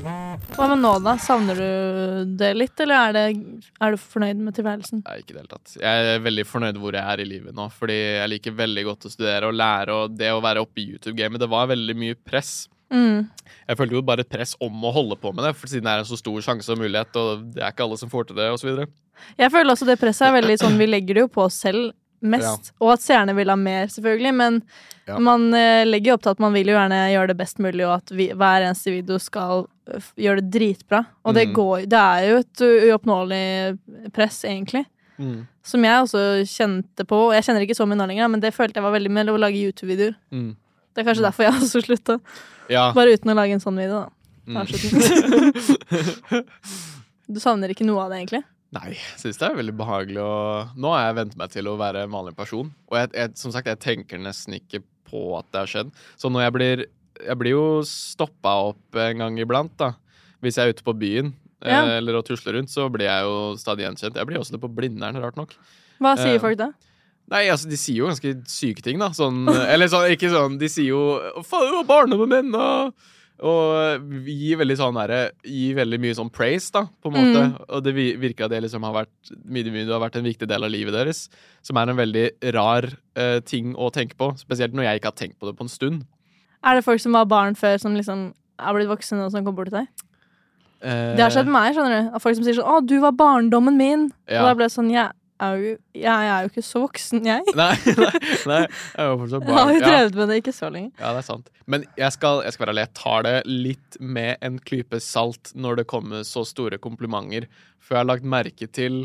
Hva 0.00 0.66
med 0.70 0.80
nå, 0.80 0.92
da? 1.04 1.16
Savner 1.20 1.58
du 1.58 2.34
det 2.38 2.50
litt, 2.56 2.78
eller 2.82 3.10
er, 3.10 3.16
det, 3.16 3.62
er 3.82 3.94
du 3.94 4.00
fornøyd 4.00 4.42
med 4.42 4.56
tilværelsen? 4.56 5.02
Nei, 5.06 5.16
ikke 5.20 5.32
i 5.32 5.36
det 5.36 5.42
hele 5.42 5.52
tatt. 5.52 5.76
Jeg 5.82 6.10
er 6.14 6.24
veldig 6.24 6.44
fornøyd 6.48 6.80
hvor 6.80 6.96
jeg 6.96 7.14
er 7.14 7.22
i 7.22 7.28
livet 7.28 7.56
nå, 7.56 7.66
fordi 7.74 7.96
jeg 7.98 8.32
liker 8.34 8.58
veldig 8.60 8.84
godt 8.90 9.08
å 9.08 9.12
studere 9.12 9.50
og 9.50 9.56
lære, 9.58 9.96
og 9.96 10.18
det 10.18 10.30
å 10.34 10.42
være 10.44 10.64
oppe 10.64 10.82
i 10.82 10.88
YouTube-gamet, 10.92 11.42
det 11.42 11.50
var 11.50 11.70
veldig 11.72 11.96
mye 12.00 12.18
press. 12.18 12.54
Mm. 12.90 13.28
Jeg 13.68 13.78
følte 13.78 13.98
jo 13.98 14.06
bare 14.06 14.24
et 14.26 14.32
press 14.32 14.56
om 14.62 14.84
å 14.86 14.94
holde 14.94 15.18
på 15.20 15.34
med 15.34 15.46
det, 15.46 15.54
for 15.58 15.70
siden 15.70 15.86
det 15.86 15.94
er 15.94 16.04
en 16.04 16.10
så 16.10 16.18
stor 16.18 16.42
sjanse 16.46 16.72
og 16.74 16.80
mulighet, 16.82 17.18
og 17.20 17.46
det 17.54 17.64
er 17.64 17.74
ikke 17.74 17.86
alle 17.86 18.00
som 18.00 18.12
får 18.12 18.30
til 18.30 18.40
det, 18.40 18.50
osv. 18.54 18.84
Jeg 19.38 19.52
føler 19.52 19.74
også 19.74 19.88
det 19.88 19.98
presset 20.00 20.30
er 20.30 20.38
veldig 20.38 20.54
sånn 20.62 20.78
Vi 20.80 20.86
legger 20.88 21.18
det 21.18 21.24
jo 21.26 21.32
på 21.34 21.42
oss 21.44 21.58
selv 21.60 21.90
mest. 22.22 22.72
Og 22.80 22.92
at 22.92 23.00
seerne 23.04 23.34
vil 23.36 23.48
ha 23.48 23.56
mer, 23.56 23.86
selvfølgelig. 23.86 24.34
Men 24.34 24.62
Ja. 25.08 25.18
man 25.18 25.52
uh, 25.54 25.84
legger 25.84 26.12
opp 26.14 26.22
til 26.22 26.30
at 26.30 26.38
man 26.40 26.52
vil 26.54 26.66
jo 26.68 26.74
gjerne 26.76 27.10
gjøre 27.10 27.26
det 27.32 27.36
best 27.38 27.58
mulig, 27.58 27.84
og 27.86 27.94
at 27.96 28.10
vi, 28.14 28.28
hver 28.30 28.62
eneste 28.62 28.90
video 28.94 29.18
skal 29.18 29.66
uh, 29.90 30.00
gjøre 30.16 30.40
det 30.44 30.50
dritbra. 30.54 31.04
Og 31.24 31.34
det 31.34 31.48
Mm. 31.48 31.54
går 31.54 31.86
Det 31.88 31.98
er 31.98 32.28
jo 32.30 32.36
et 32.38 32.60
uoppnåelig 32.92 33.78
press, 34.12 34.44
egentlig. 34.44 34.84
Mm. 35.18 35.46
Som 35.62 35.82
jeg 35.84 36.02
også 36.02 36.44
kjente 36.48 37.04
på. 37.06 37.32
Jeg 37.34 37.42
kjenner 37.44 37.60
ikke 37.66 37.76
så 37.76 37.86
mye 37.86 37.96
nå 37.98 38.06
lenger, 38.08 38.28
men 38.30 38.40
det 38.40 38.54
følte 38.54 38.76
jeg 38.80 38.84
var 38.86 38.92
veldig 38.98 39.10
med 39.10 39.28
å 39.28 39.36
lage 39.38 39.56
YouTube-videoer. 39.60 40.14
Mm. 40.32 40.56
Det 40.94 41.00
er 41.02 41.06
kanskje 41.10 41.22
derfor 41.26 41.42
jeg 41.44 41.52
også 41.60 41.80
slutta. 41.84 42.20
Ja. 42.70 42.92
Bare 42.92 43.12
uten 43.12 43.30
å 43.30 43.34
lage 43.36 43.52
en 43.52 43.60
sånn 43.60 43.76
video, 43.76 44.06
da. 44.06 44.10
Mm. 44.46 44.66
Du 47.30 47.38
savner 47.38 47.68
ikke 47.70 47.84
noe 47.86 48.02
av 48.04 48.10
det, 48.10 48.16
egentlig? 48.24 48.42
Nei, 48.70 48.92
jeg 48.94 49.18
syns 49.18 49.38
det 49.40 49.48
er 49.48 49.56
veldig 49.58 49.74
behagelig 49.80 50.20
å 50.22 50.34
Nå 50.78 50.92
har 50.94 51.08
jeg 51.08 51.16
vent 51.18 51.32
meg 51.40 51.50
til 51.50 51.66
å 51.66 51.76
være 51.80 52.04
en 52.06 52.12
vanlig 52.14 52.36
person. 52.38 52.68
Og 52.90 52.98
jeg, 53.00 53.10
jeg, 53.18 53.32
som 53.40 53.50
sagt, 53.54 53.66
jeg 53.66 53.80
tenker 53.82 54.20
nesten 54.22 54.54
ikke 54.60 54.82
på 55.10 55.24
at 55.40 55.48
det 55.50 55.64
har 55.64 55.70
skjedd. 55.72 55.90
Så 56.20 56.30
når 56.30 56.44
jeg 56.46 56.54
blir 56.58 56.84
Jeg 57.20 57.36
blir 57.36 57.50
jo 57.56 57.64
stoppa 57.84 58.52
opp 58.70 58.96
en 58.96 59.18
gang 59.24 59.38
iblant, 59.42 59.74
da. 59.76 59.90
Hvis 60.40 60.56
jeg 60.56 60.68
er 60.70 60.72
ute 60.76 60.86
på 60.86 60.94
byen 60.96 61.34
Ja. 61.60 61.82
eh, 61.82 61.96
eller 61.98 62.16
og 62.16 62.24
tusler 62.24 62.54
rundt, 62.56 62.70
så 62.72 62.86
blir 62.88 63.04
jeg 63.10 63.26
jo 63.26 63.34
stadig 63.60 63.84
gjenkjent. 63.84 64.16
Jeg 64.16 64.26
blir 64.30 64.38
også 64.40 64.52
det 64.54 64.60
på 64.62 64.70
Blindern, 64.72 65.18
rart 65.20 65.36
nok. 65.36 65.52
Hva 66.00 66.14
sier 66.16 66.38
Eh, 66.38 66.40
folk 66.40 66.56
da? 66.56 66.70
Nei, 67.30 67.42
altså, 67.52 67.68
de 67.68 67.76
sier 67.76 67.98
jo 68.00 68.06
ganske 68.08 68.32
syke 68.48 68.82
ting, 68.82 68.98
da. 68.98 69.10
Sånn, 69.10 69.44
eller 69.74 69.86
sånn, 69.92 70.08
ikke 70.14 70.30
sånn 70.32 70.56
De 70.58 70.66
sier 70.72 70.88
jo 70.94 71.02
faen, 71.44 71.68
du 71.68 71.76
var 71.82 71.84
barndommen 71.90 72.28
min', 72.32 72.54
og, 72.56 72.94
og 73.40 74.10
gir 74.26 74.58
veldig 74.60 74.76
sånn 74.76 74.98
der, 74.98 75.32
Gir 75.46 75.78
veldig 75.78 75.98
mye 76.02 76.16
sånn 76.18 76.30
praise, 76.32 76.68
da, 76.74 76.84
på 77.00 77.10
en 77.10 77.16
måte. 77.16 77.44
Mm. 77.46 77.54
Og 77.76 77.84
det 77.86 77.94
virker 77.96 78.46
at 78.46 78.52
det 78.52 78.62
liksom 78.66 78.84
har 78.84 78.96
vært 78.98 79.32
Midi 79.44 79.72
Midi 79.72 79.88
har 79.88 80.02
vært 80.02 80.18
en 80.20 80.28
viktig 80.28 80.48
del 80.50 80.66
av 80.66 80.72
livet 80.72 80.96
deres. 80.96 81.24
Som 81.66 81.80
er 81.80 81.92
en 81.92 82.00
veldig 82.00 82.26
rar 82.56 82.90
uh, 83.16 83.38
ting 83.46 83.72
å 83.76 83.88
tenke 83.94 84.18
på. 84.20 84.32
Spesielt 84.40 84.76
når 84.76 84.88
jeg 84.88 85.00
ikke 85.00 85.12
har 85.12 85.20
tenkt 85.22 85.38
på 85.40 85.48
det 85.48 85.56
på 85.56 85.64
en 85.64 85.72
stund. 85.72 86.04
Er 86.60 86.76
det 86.76 86.84
folk 86.84 87.00
som 87.00 87.16
var 87.16 87.30
barn 87.30 87.56
før, 87.56 87.80
som 87.80 87.96
liksom 87.96 88.30
er 88.60 88.76
blitt 88.76 88.90
voksne 88.90 89.24
og 89.24 89.32
som 89.32 89.40
kommer 89.40 89.62
bort 89.62 89.72
til 89.72 89.80
deg? 89.80 90.06
Uh, 90.80 91.16
Det 91.16 91.24
har 91.24 91.32
skjedd 91.32 91.48
med 91.48 91.56
meg, 91.56 91.72
skjønner 91.76 91.96
du. 91.96 92.20
Folk 92.20 92.36
som 92.36 92.44
sier 92.44 92.60
sånn 92.60 92.68
'Å, 92.68 92.84
du 92.84 92.98
var 93.00 93.16
barndommen 93.16 93.80
min'. 93.80 94.10
Ja. 94.28 94.42
Og 94.42 94.50
da 94.50 94.54
ble 94.58 94.68
det 94.68 94.76
sånn 94.76 94.92
jeg 94.92 95.08
er, 95.46 95.56
jo, 95.64 95.72
jeg 95.96 96.28
er 96.30 96.44
jo 96.44 96.50
ikke 96.50 96.62
så 96.66 96.80
voksen, 96.84 97.24
jeg. 97.26 97.54
Nei, 97.58 97.70
nei, 97.98 98.10
nei, 98.50 98.60
jeg 98.66 99.02
er 99.04 99.10
jo 99.10 99.18
fortsatt 99.22 99.46
Jeg 99.46 99.56
har 99.56 99.64
barn. 99.66 99.74
jo 99.74 99.80
drevet 99.86 100.18
med 100.20 100.28
det 100.32 100.38
ikke 100.42 100.54
så 100.56 100.70
lenge. 100.74 100.90
Ja, 101.00 101.12
det 101.16 101.22
er 101.22 101.26
sant. 101.28 101.50
Men 101.70 101.84
jeg 101.98 102.14
skal, 102.16 102.42
jeg 102.46 102.54
skal 102.56 102.64
være 102.66 102.74
ærlig, 102.74 102.84
jeg 102.88 102.94
tar 103.00 103.26
det 103.26 103.34
litt 103.48 103.98
med 104.00 104.46
en 104.46 104.58
klype 104.70 105.00
salt 105.04 105.52
når 105.54 105.80
det 105.82 105.86
kommer 105.92 106.24
så 106.28 106.44
store 106.48 106.78
komplimenter. 106.82 107.46
For 107.80 107.96
jeg 107.96 108.02
har 108.04 108.10
lagt 108.12 108.28
merke 108.36 108.68
til 108.70 109.02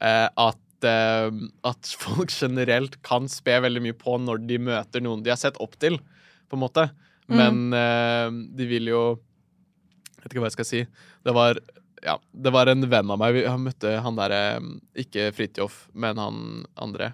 eh, 0.00 0.28
at 0.30 0.86
eh, 0.86 1.30
at 1.66 1.92
folk 1.98 2.30
generelt 2.30 2.98
kan 3.06 3.28
spe 3.32 3.56
veldig 3.64 3.80
mye 3.88 3.96
på 3.96 4.18
når 4.22 4.42
de 4.48 4.58
møter 4.70 5.02
noen 5.04 5.22
de 5.24 5.32
har 5.32 5.40
sett 5.40 5.56
opp 5.62 5.78
til, 5.82 5.96
på 6.50 6.58
en 6.58 6.62
måte. 6.62 6.88
Men 7.32 7.72
eh, 7.74 8.28
de 8.54 8.68
vil 8.70 8.92
jo 8.92 9.00
Jeg 9.16 10.20
vet 10.22 10.34
ikke 10.34 10.42
hva 10.44 10.50
jeg 10.50 10.58
skal 10.58 10.68
si. 10.68 10.80
Det 11.26 11.34
var 11.34 11.58
ja, 12.06 12.16
det 12.32 12.52
var 12.54 12.70
en 12.70 12.86
venn 12.86 13.10
av 13.10 13.18
meg. 13.20 13.34
Vi 13.34 13.44
han 13.48 13.64
møtte 13.66 13.96
han 14.02 14.18
derre 14.18 14.40
Ikke 14.98 15.30
Fridtjof, 15.34 15.86
men 15.98 16.20
han 16.22 16.36
andre. 16.78 17.12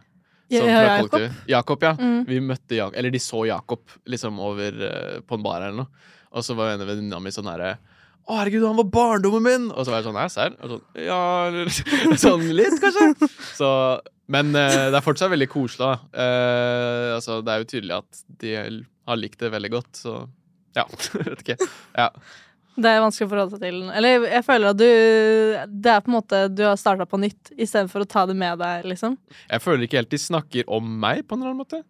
Som 0.52 0.68
ja, 0.68 0.74
fra 0.76 0.98
Jakob. 0.98 1.38
Jakob, 1.48 1.86
ja. 1.86 1.94
Mm. 1.96 2.18
Vi 2.28 2.40
møtte 2.44 2.76
Jak 2.76 2.96
Eller 3.00 3.14
de 3.14 3.20
så 3.22 3.46
Jakob 3.48 3.94
liksom 4.04 4.40
over 4.44 4.76
uh, 4.84 5.22
på 5.24 5.38
en 5.38 5.46
bar 5.46 5.64
eller 5.64 5.84
noe. 5.84 6.10
Og 6.32 6.44
så 6.44 6.56
var 6.56 6.74
en 6.74 6.84
venninna 6.84 7.20
mi 7.20 7.32
sånn 7.32 7.48
herre 7.48 7.78
å, 8.22 8.36
herregud, 8.38 8.62
han 8.62 8.78
var 8.78 8.86
barndommen 8.94 9.42
min! 9.42 9.64
Og 9.72 9.82
så 9.82 9.90
var 9.90 9.98
jeg 9.98 10.06
sånn, 10.06 10.18
serr? 10.30 10.52
Sånn, 10.70 10.82
ja, 11.02 11.22
sånn 12.22 12.44
litt, 12.54 12.76
kanskje. 12.82 13.28
Så, 13.56 13.70
men 14.30 14.52
uh, 14.54 14.92
det 14.92 14.94
er 14.94 15.02
fortsatt 15.02 15.32
veldig 15.32 15.48
koselig. 15.50 15.96
Eh, 16.14 17.08
altså, 17.16 17.40
det 17.42 17.50
er 17.50 17.64
jo 17.64 17.68
tydelig 17.72 17.96
at 17.98 18.22
de 18.44 18.54
har 18.54 19.18
likt 19.18 19.42
det 19.42 19.50
veldig 19.56 19.72
godt, 19.74 19.90
så 20.04 20.20
ja. 20.78 20.86
Vet 21.26 21.42
ikke. 21.42 21.58
Ja. 21.98 22.08
Det 22.76 22.88
er 22.88 23.02
vanskelig 23.04 23.26
å 23.26 23.30
forholde 23.34 23.52
seg 23.52 23.60
til. 23.66 23.80
Eller 23.92 24.22
jeg 24.32 24.44
føler 24.46 24.70
at 24.72 24.78
du 24.80 24.86
Det 25.82 25.90
er 25.92 26.00
på 26.00 26.08
en 26.08 26.14
måte 26.16 26.38
du 26.54 26.62
har 26.64 26.76
starta 26.80 27.04
på 27.06 27.18
nytt, 27.20 27.50
istedenfor 27.60 28.04
å 28.04 28.08
ta 28.08 28.24
det 28.26 28.36
med 28.38 28.58
deg, 28.62 28.86
liksom. 28.88 29.18
Jeg 29.50 29.60
føler 29.60 29.84
ikke 29.86 29.98
helt 30.00 30.10
de 30.14 30.20
snakker 30.22 30.64
om 30.72 30.86
meg 31.02 31.26
på 31.28 31.36
en 31.36 31.42
eller 31.42 31.52
annen 31.52 31.60
måte. 31.66 31.82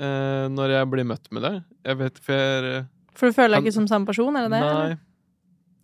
eh, 0.00 0.46
når 0.48 0.70
jeg 0.76 0.90
blir 0.90 1.04
møtt 1.04 1.26
med 1.34 1.42
det. 1.42 1.54
Jeg 1.84 1.96
vet, 1.98 2.18
for 2.24 2.32
jeg, 2.32 2.86
For 3.14 3.26
du 3.28 3.32
føler 3.36 3.48
deg 3.56 3.58
Kan- 3.58 3.66
ikke 3.66 3.74
som 3.74 3.86
samme 3.90 4.06
person, 4.06 4.36
er 4.36 4.46
det 4.48 4.50
det? 4.54 4.60
Nei. 4.60 4.70
eller? 4.70 4.98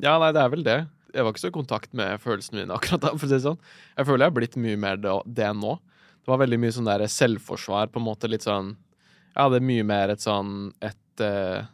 Ja, 0.01 0.19
nei, 0.19 0.33
det 0.33 0.41
er 0.43 0.49
vel 0.55 0.63
det. 0.65 0.79
Jeg 1.13 1.25
var 1.25 1.33
ikke 1.33 1.41
så 1.43 1.49
i 1.49 1.57
kontakt 1.59 1.93
med 1.95 2.21
følelsene 2.21 2.61
mine 2.63 2.75
akkurat 2.79 3.01
da. 3.01 3.09
for 3.17 3.27
å 3.27 3.29
si 3.29 3.35
det 3.35 3.43
sånn. 3.45 3.59
Jeg 3.99 4.07
føler 4.07 4.25
jeg 4.25 4.31
har 4.31 4.39
blitt 4.41 4.57
mye 4.57 4.77
mer 4.79 4.97
det, 4.97 5.13
det 5.27 5.51
nå. 5.57 5.75
Det 6.23 6.29
var 6.33 6.39
veldig 6.47 6.59
mye 6.61 6.73
sånn 6.73 6.87
der 6.89 7.05
selvforsvar, 7.09 7.89
på 7.93 8.01
en 8.01 8.07
måte 8.07 8.29
litt 8.31 8.43
sånn 8.47 8.77
Jeg 9.37 9.53
er 9.53 9.61
mye 9.61 9.85
mer 9.85 10.09
et 10.11 10.21
sånn 10.25 10.73
et 10.81 11.21
eh, 11.21 11.65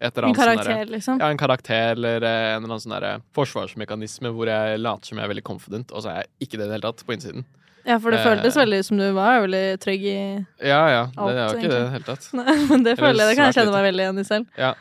En 0.00 0.12
sånn 0.14 0.34
karakter, 0.36 0.68
derre- 0.70 0.90
liksom. 0.94 1.18
Ja, 1.18 1.28
en 1.32 1.38
karakter 1.40 1.92
eller 1.96 2.22
eh, 2.22 2.54
en 2.54 2.62
eller 2.62 2.68
annen 2.76 2.80
sånn 2.84 2.94
der 3.00 3.20
forsvarsmekanisme 3.34 4.30
hvor 4.30 4.46
jeg 4.46 4.78
later 4.78 5.06
som 5.10 5.18
jeg 5.18 5.24
er 5.26 5.32
veldig 5.32 5.44
confident, 5.48 5.90
og 5.92 6.04
så 6.04 6.12
er 6.12 6.20
jeg 6.22 6.46
ikke 6.46 6.58
det 6.60 6.66
i 6.66 6.68
det 6.68 6.76
hele 6.76 6.86
tatt, 6.92 7.02
på 7.08 7.16
innsiden. 7.16 7.44
Ja, 7.88 7.96
for 7.98 8.10
det 8.12 8.20
Eh. 8.20 8.26
føltes 8.28 8.54
veldig 8.60 8.78
som 8.84 8.98
du 9.00 9.06
var 9.16 9.40
veldig 9.42 9.64
trygg 9.80 10.02
i 10.04 10.46
Ja, 10.60 10.82
ja. 10.92 11.02
Det 11.06 11.18
Alt, 11.18 11.32
er 11.34 11.42
jo 11.48 11.58
ikke 11.58 11.68
det 11.72 11.80
i 11.80 11.82
det 11.82 11.90
hele 11.96 12.04
tatt. 12.04 12.28
Nei, 12.38 12.54
men 12.70 12.82
det 12.84 12.94
føler 12.98 13.24
jeg, 13.24 13.28
det 13.32 13.36
kan 13.40 13.46
jeg 13.50 13.54
kjenne 13.58 13.72
meg 13.74 13.84
veldig 13.88 14.04
igjen 14.06 14.18
i 14.22 14.24
selv. 14.28 14.46
Ja. 14.58 14.74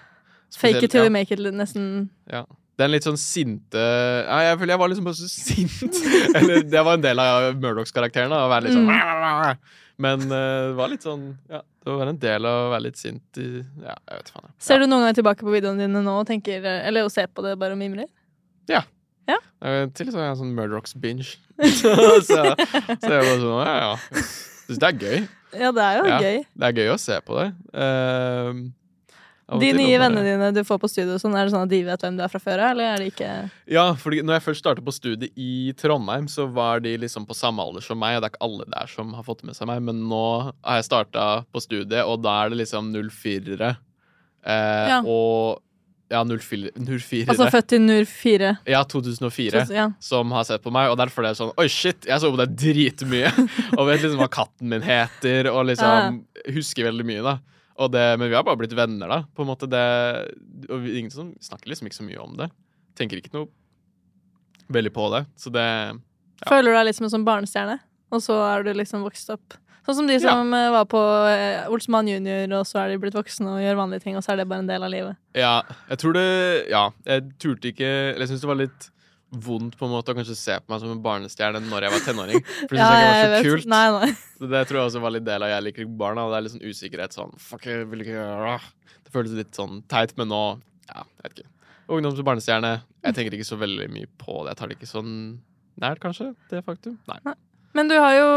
Fake 0.57 0.83
it 0.83 0.91
till 0.91 1.01
ja. 1.01 1.05
you 1.07 1.11
make 1.11 1.31
it, 1.33 1.39
nesten. 1.39 2.09
Ja. 2.31 2.43
Den 2.77 2.91
litt 2.93 3.01
sånn 3.07 3.17
sinte 3.17 3.81
ja, 3.81 4.35
Jeg 4.51 4.59
føler 4.59 4.75
jeg 4.75 4.79
var 4.83 4.89
liksom 4.91 5.07
bare 5.07 5.17
så 5.17 5.27
sint. 5.33 5.97
Eller 6.37 6.61
det 6.61 6.83
var 6.85 6.93
en 6.99 7.01
del 7.01 7.19
av 7.19 7.55
Murdochs 7.57 7.91
karakteren. 7.95 8.29
da, 8.29 8.43
Å 8.45 8.51
være 8.51 8.67
litt 8.67 8.77
sånn 8.77 9.57
Men 9.97 10.27
uh, 10.29 10.69
det 10.69 10.75
var 10.77 10.91
litt 10.91 11.05
sånn 11.05 11.23
Ja, 11.49 11.63
det 11.83 11.95
var 11.99 12.11
en 12.11 12.19
del 12.21 12.45
av 12.45 12.67
å 12.67 12.69
være 12.75 12.85
litt 12.89 12.99
sint 13.01 13.39
i 13.41 13.47
Ja, 13.81 13.95
jeg 13.95 14.19
vet 14.19 14.29
faen. 14.35 14.45
Ja. 14.49 14.53
Ser 14.67 14.83
du 14.83 14.85
noen 14.85 15.07
ganger 15.07 15.17
tilbake 15.21 15.45
på 15.47 15.53
videoene 15.55 15.87
dine 15.87 16.03
nå 16.05 16.19
og 16.21 16.27
tenker 16.29 16.65
Eller 16.77 17.07
og 17.07 17.13
ser 17.13 17.31
på 17.33 17.45
det 17.45 17.55
bare 17.57 17.73
og 17.77 17.81
mimrer? 17.81 18.09
Ja 18.69 18.83
Til 19.27 20.11
så 20.11 20.19
har 20.19 20.29
jeg 20.29 20.35
en 20.35 20.39
sånn 20.39 20.53
Murdochs 20.55 20.93
binge. 21.01 21.33
så, 21.81 21.93
så 22.21 22.37
jeg 22.45 23.01
bare 23.01 23.39
sånn 23.41 23.63
Ja, 23.65 23.73
ja. 23.81 24.21
Syns 24.67 24.79
det 24.83 24.87
er 24.87 24.99
gøy. 25.01 25.25
Ja, 25.57 25.71
det 25.71 25.83
er 25.83 25.97
jo 25.97 26.05
Ja. 26.07 26.17
gøy. 26.21 26.37
Det 26.59 26.67
er 26.67 26.75
gøy 26.75 26.89
å 26.93 26.97
se 26.99 27.17
på 27.25 27.37
det. 27.39 27.47
Eh, 27.73 28.49
og 28.51 28.61
De 29.47 29.69
nye 29.71 29.99
vennene 30.01 30.23
dine 30.25 30.49
du 30.51 30.59
får 30.67 30.79
på 30.81 30.89
studio, 30.91 31.15
sånn, 31.21 31.35
er 31.39 31.45
det 31.47 31.53
sånn 31.53 31.63
at 31.63 31.71
de 31.71 31.77
vet 31.87 32.01
hvem 32.03 32.17
du 32.17 32.23
er 32.25 32.31
fra 32.33 32.41
før 32.43 32.59
av, 32.65 32.73
eller 32.73 32.89
er 32.91 32.97
det 32.99 33.05
ikke 33.13 33.29
Ja, 33.71 33.85
fordi 33.95 34.19
når 34.27 34.35
jeg 34.41 34.43
først 34.49 34.59
startet 34.65 34.83
på 34.83 34.91
studiet 34.91 35.31
i 35.39 35.71
Trondheim, 35.79 36.27
så 36.27 36.49
var 36.51 36.81
de 36.83 36.97
liksom 36.99 37.23
på 37.29 37.37
samme 37.37 37.63
alder 37.63 37.85
som 37.85 37.95
meg, 38.01 38.17
og 38.17 38.25
det 38.25 38.27
er 38.27 38.35
ikke 38.35 38.43
alle 38.49 38.67
der 38.73 38.91
som 38.91 39.13
har 39.15 39.23
fått 39.23 39.45
med 39.47 39.55
seg 39.55 39.69
meg, 39.71 39.79
men 39.87 40.03
nå 40.09 40.23
har 40.51 40.81
jeg 40.81 40.89
starta 40.89 41.27
på 41.47 41.63
studiet, 41.63 42.03
og 42.03 42.19
da 42.27 42.41
er 42.43 42.51
det 42.51 42.59
liksom 42.65 42.91
04-ere. 42.91 43.77
Eh, 44.43 44.89
Ja. 44.91 44.99
Og 45.07 45.63
ja, 46.09 46.21
04 46.23 46.71
04-ere. 46.79 47.27
Altså 47.33 47.49
født 47.51 47.73
i 47.75 47.79
NUR 47.83 48.05
4? 48.07 48.51
ja, 48.71 48.83
2004. 48.83 49.65
Ja. 49.75 49.89
Som 49.99 50.31
har 50.31 50.43
sett 50.47 50.63
på 50.63 50.71
meg, 50.71 50.87
og 50.91 50.95
derfor 50.99 51.25
er 51.25 51.33
det 51.35 51.39
sånn 51.41 51.51
Oi, 51.59 51.67
shit, 51.67 52.05
jeg 52.07 52.19
så 52.23 52.29
på 52.31 52.39
deg 52.39 52.53
dritmye! 52.55 53.31
og 53.77 53.87
vet 53.89 54.03
liksom 54.05 54.19
hva 54.21 54.29
katten 54.31 54.69
min 54.71 54.83
heter, 54.87 55.49
og 55.51 55.65
liksom 55.67 56.21
husker 56.55 56.87
veldig 56.91 57.07
mye, 57.07 57.23
da. 57.25 57.37
Det, 57.77 58.05
men 58.17 58.31
vi 58.31 58.35
har 58.35 58.45
bare 58.45 58.57
blitt 58.57 58.73
venner, 58.73 59.11
da. 59.11 59.19
På 59.37 59.43
en 59.43 59.51
måte 59.51 59.67
det 59.69 59.83
Og 60.65 60.81
vi, 60.81 60.95
ingen 60.97 61.13
som 61.13 61.29
snakker 61.41 61.69
liksom 61.69 61.89
ikke 61.89 61.99
så 61.99 62.07
mye 62.07 62.23
om 62.23 62.33
det. 62.39 62.49
Tenker 62.97 63.21
ikke 63.21 63.35
noe 63.35 63.51
veldig 64.73 64.93
på 64.95 65.09
det. 65.13 65.25
Så 65.37 65.53
det 65.53 65.63
Ja. 65.63 66.49
Føler 66.49 66.71
du 66.71 66.77
deg 66.77 66.85
litt 66.85 66.97
som 66.97 67.07
en 67.07 67.13
sånn 67.13 67.25
barnestjerne, 67.25 67.79
og 68.13 68.21
så 68.21 68.35
er 68.45 68.65
du 68.65 68.73
liksom 68.77 69.05
vokst 69.05 69.29
opp? 69.33 69.55
Sånn 69.87 69.95
som 70.01 70.09
de 70.09 70.17
som 70.19 70.51
ja. 70.51 70.67
var 70.73 70.85
på 70.91 70.99
eh, 71.31 71.63
Olsmann 71.71 72.09
junior, 72.11 72.43
og 72.59 72.67
så 72.67 72.81
er 72.81 72.91
de 72.91 72.99
blitt 72.99 73.15
voksne 73.15 73.53
og 73.55 73.63
gjør 73.63 73.79
vanlige 73.79 74.03
ting, 74.03 74.17
og 74.19 74.25
så 74.25 74.33
er 74.33 74.41
det 74.41 74.47
bare 74.51 74.65
en 74.65 74.69
del 74.69 74.83
av 74.83 74.91
livet. 74.91 75.17
Ja, 75.37 75.61
jeg 75.87 76.01
tror 76.03 76.17
det 76.17 76.27
Ja, 76.69 76.89
jeg 77.07 77.29
turte 77.39 77.71
ikke 77.71 77.87
Eller 77.87 78.25
jeg 78.25 78.33
syns 78.33 78.43
det 78.43 78.49
var 78.51 78.59
litt 78.59 78.89
vondt 79.31 79.75
på 79.77 79.85
en 79.87 79.91
måte 79.91 80.13
å 80.13 80.15
kanskje 80.15 80.35
se 80.39 80.55
på 80.63 80.71
meg 80.71 80.79
som 80.83 80.91
en 80.93 81.01
barnestjerne 81.03 81.59
når 81.67 81.83
jeg 81.87 81.91
var 81.95 82.03
tenåring. 82.05 82.43
For 82.69 82.77
det 82.77 82.79
syns 82.79 82.93
jeg 82.95 83.07
var 83.07 83.17
så 83.19 83.31
vet. 83.33 83.47
kult. 83.49 83.65
Nei, 83.73 83.83
nei. 83.97 84.11
Så 84.39 84.49
det 84.53 84.61
tror 84.69 84.79
jeg 84.79 84.91
også 84.91 85.01
var 85.03 85.13
litt 85.17 85.25
del 85.27 85.43
av 85.43 85.51
Jeg 85.51 85.65
liker 85.65 85.83
ikke 85.85 85.97
barn. 85.99 86.15
da. 86.21 86.27
Det 86.31 86.37
er 86.39 86.45
litt 86.45 86.55
sånn 86.55 86.67
usikkerhet 86.69 87.17
sånn 87.17 87.33
Fuck, 87.41 87.65
jeg 87.67 87.87
vil 87.91 88.03
ikke 88.05 88.15
gjøre 88.15 88.53
Det 89.03 89.13
føles 89.13 89.35
litt 89.39 89.57
sånn 89.59 89.81
teit, 89.91 90.13
men 90.19 90.31
nå 90.31 90.41
Ja, 90.87 91.03
jeg 91.03 91.23
vet 91.27 91.39
ikke. 91.41 91.51
Ungdoms- 91.97 92.19
og 92.19 92.25
barnestjerne. 92.27 92.71
Jeg 93.03 93.15
tenker 93.15 93.35
ikke 93.37 93.47
så 93.47 93.57
veldig 93.59 93.85
mye 93.93 94.07
på 94.19 94.41
det. 94.43 94.51
Jeg 94.53 94.59
tar 94.59 94.67
det 94.71 94.75
ikke 94.79 94.89
sånn 94.91 95.11
nært, 95.79 95.99
kanskje, 96.03 96.33
det 96.51 96.63
faktum. 96.65 96.97
Nei. 97.07 97.35
Men 97.77 97.87
du 97.91 97.95
har 97.99 98.15
jo 98.17 98.29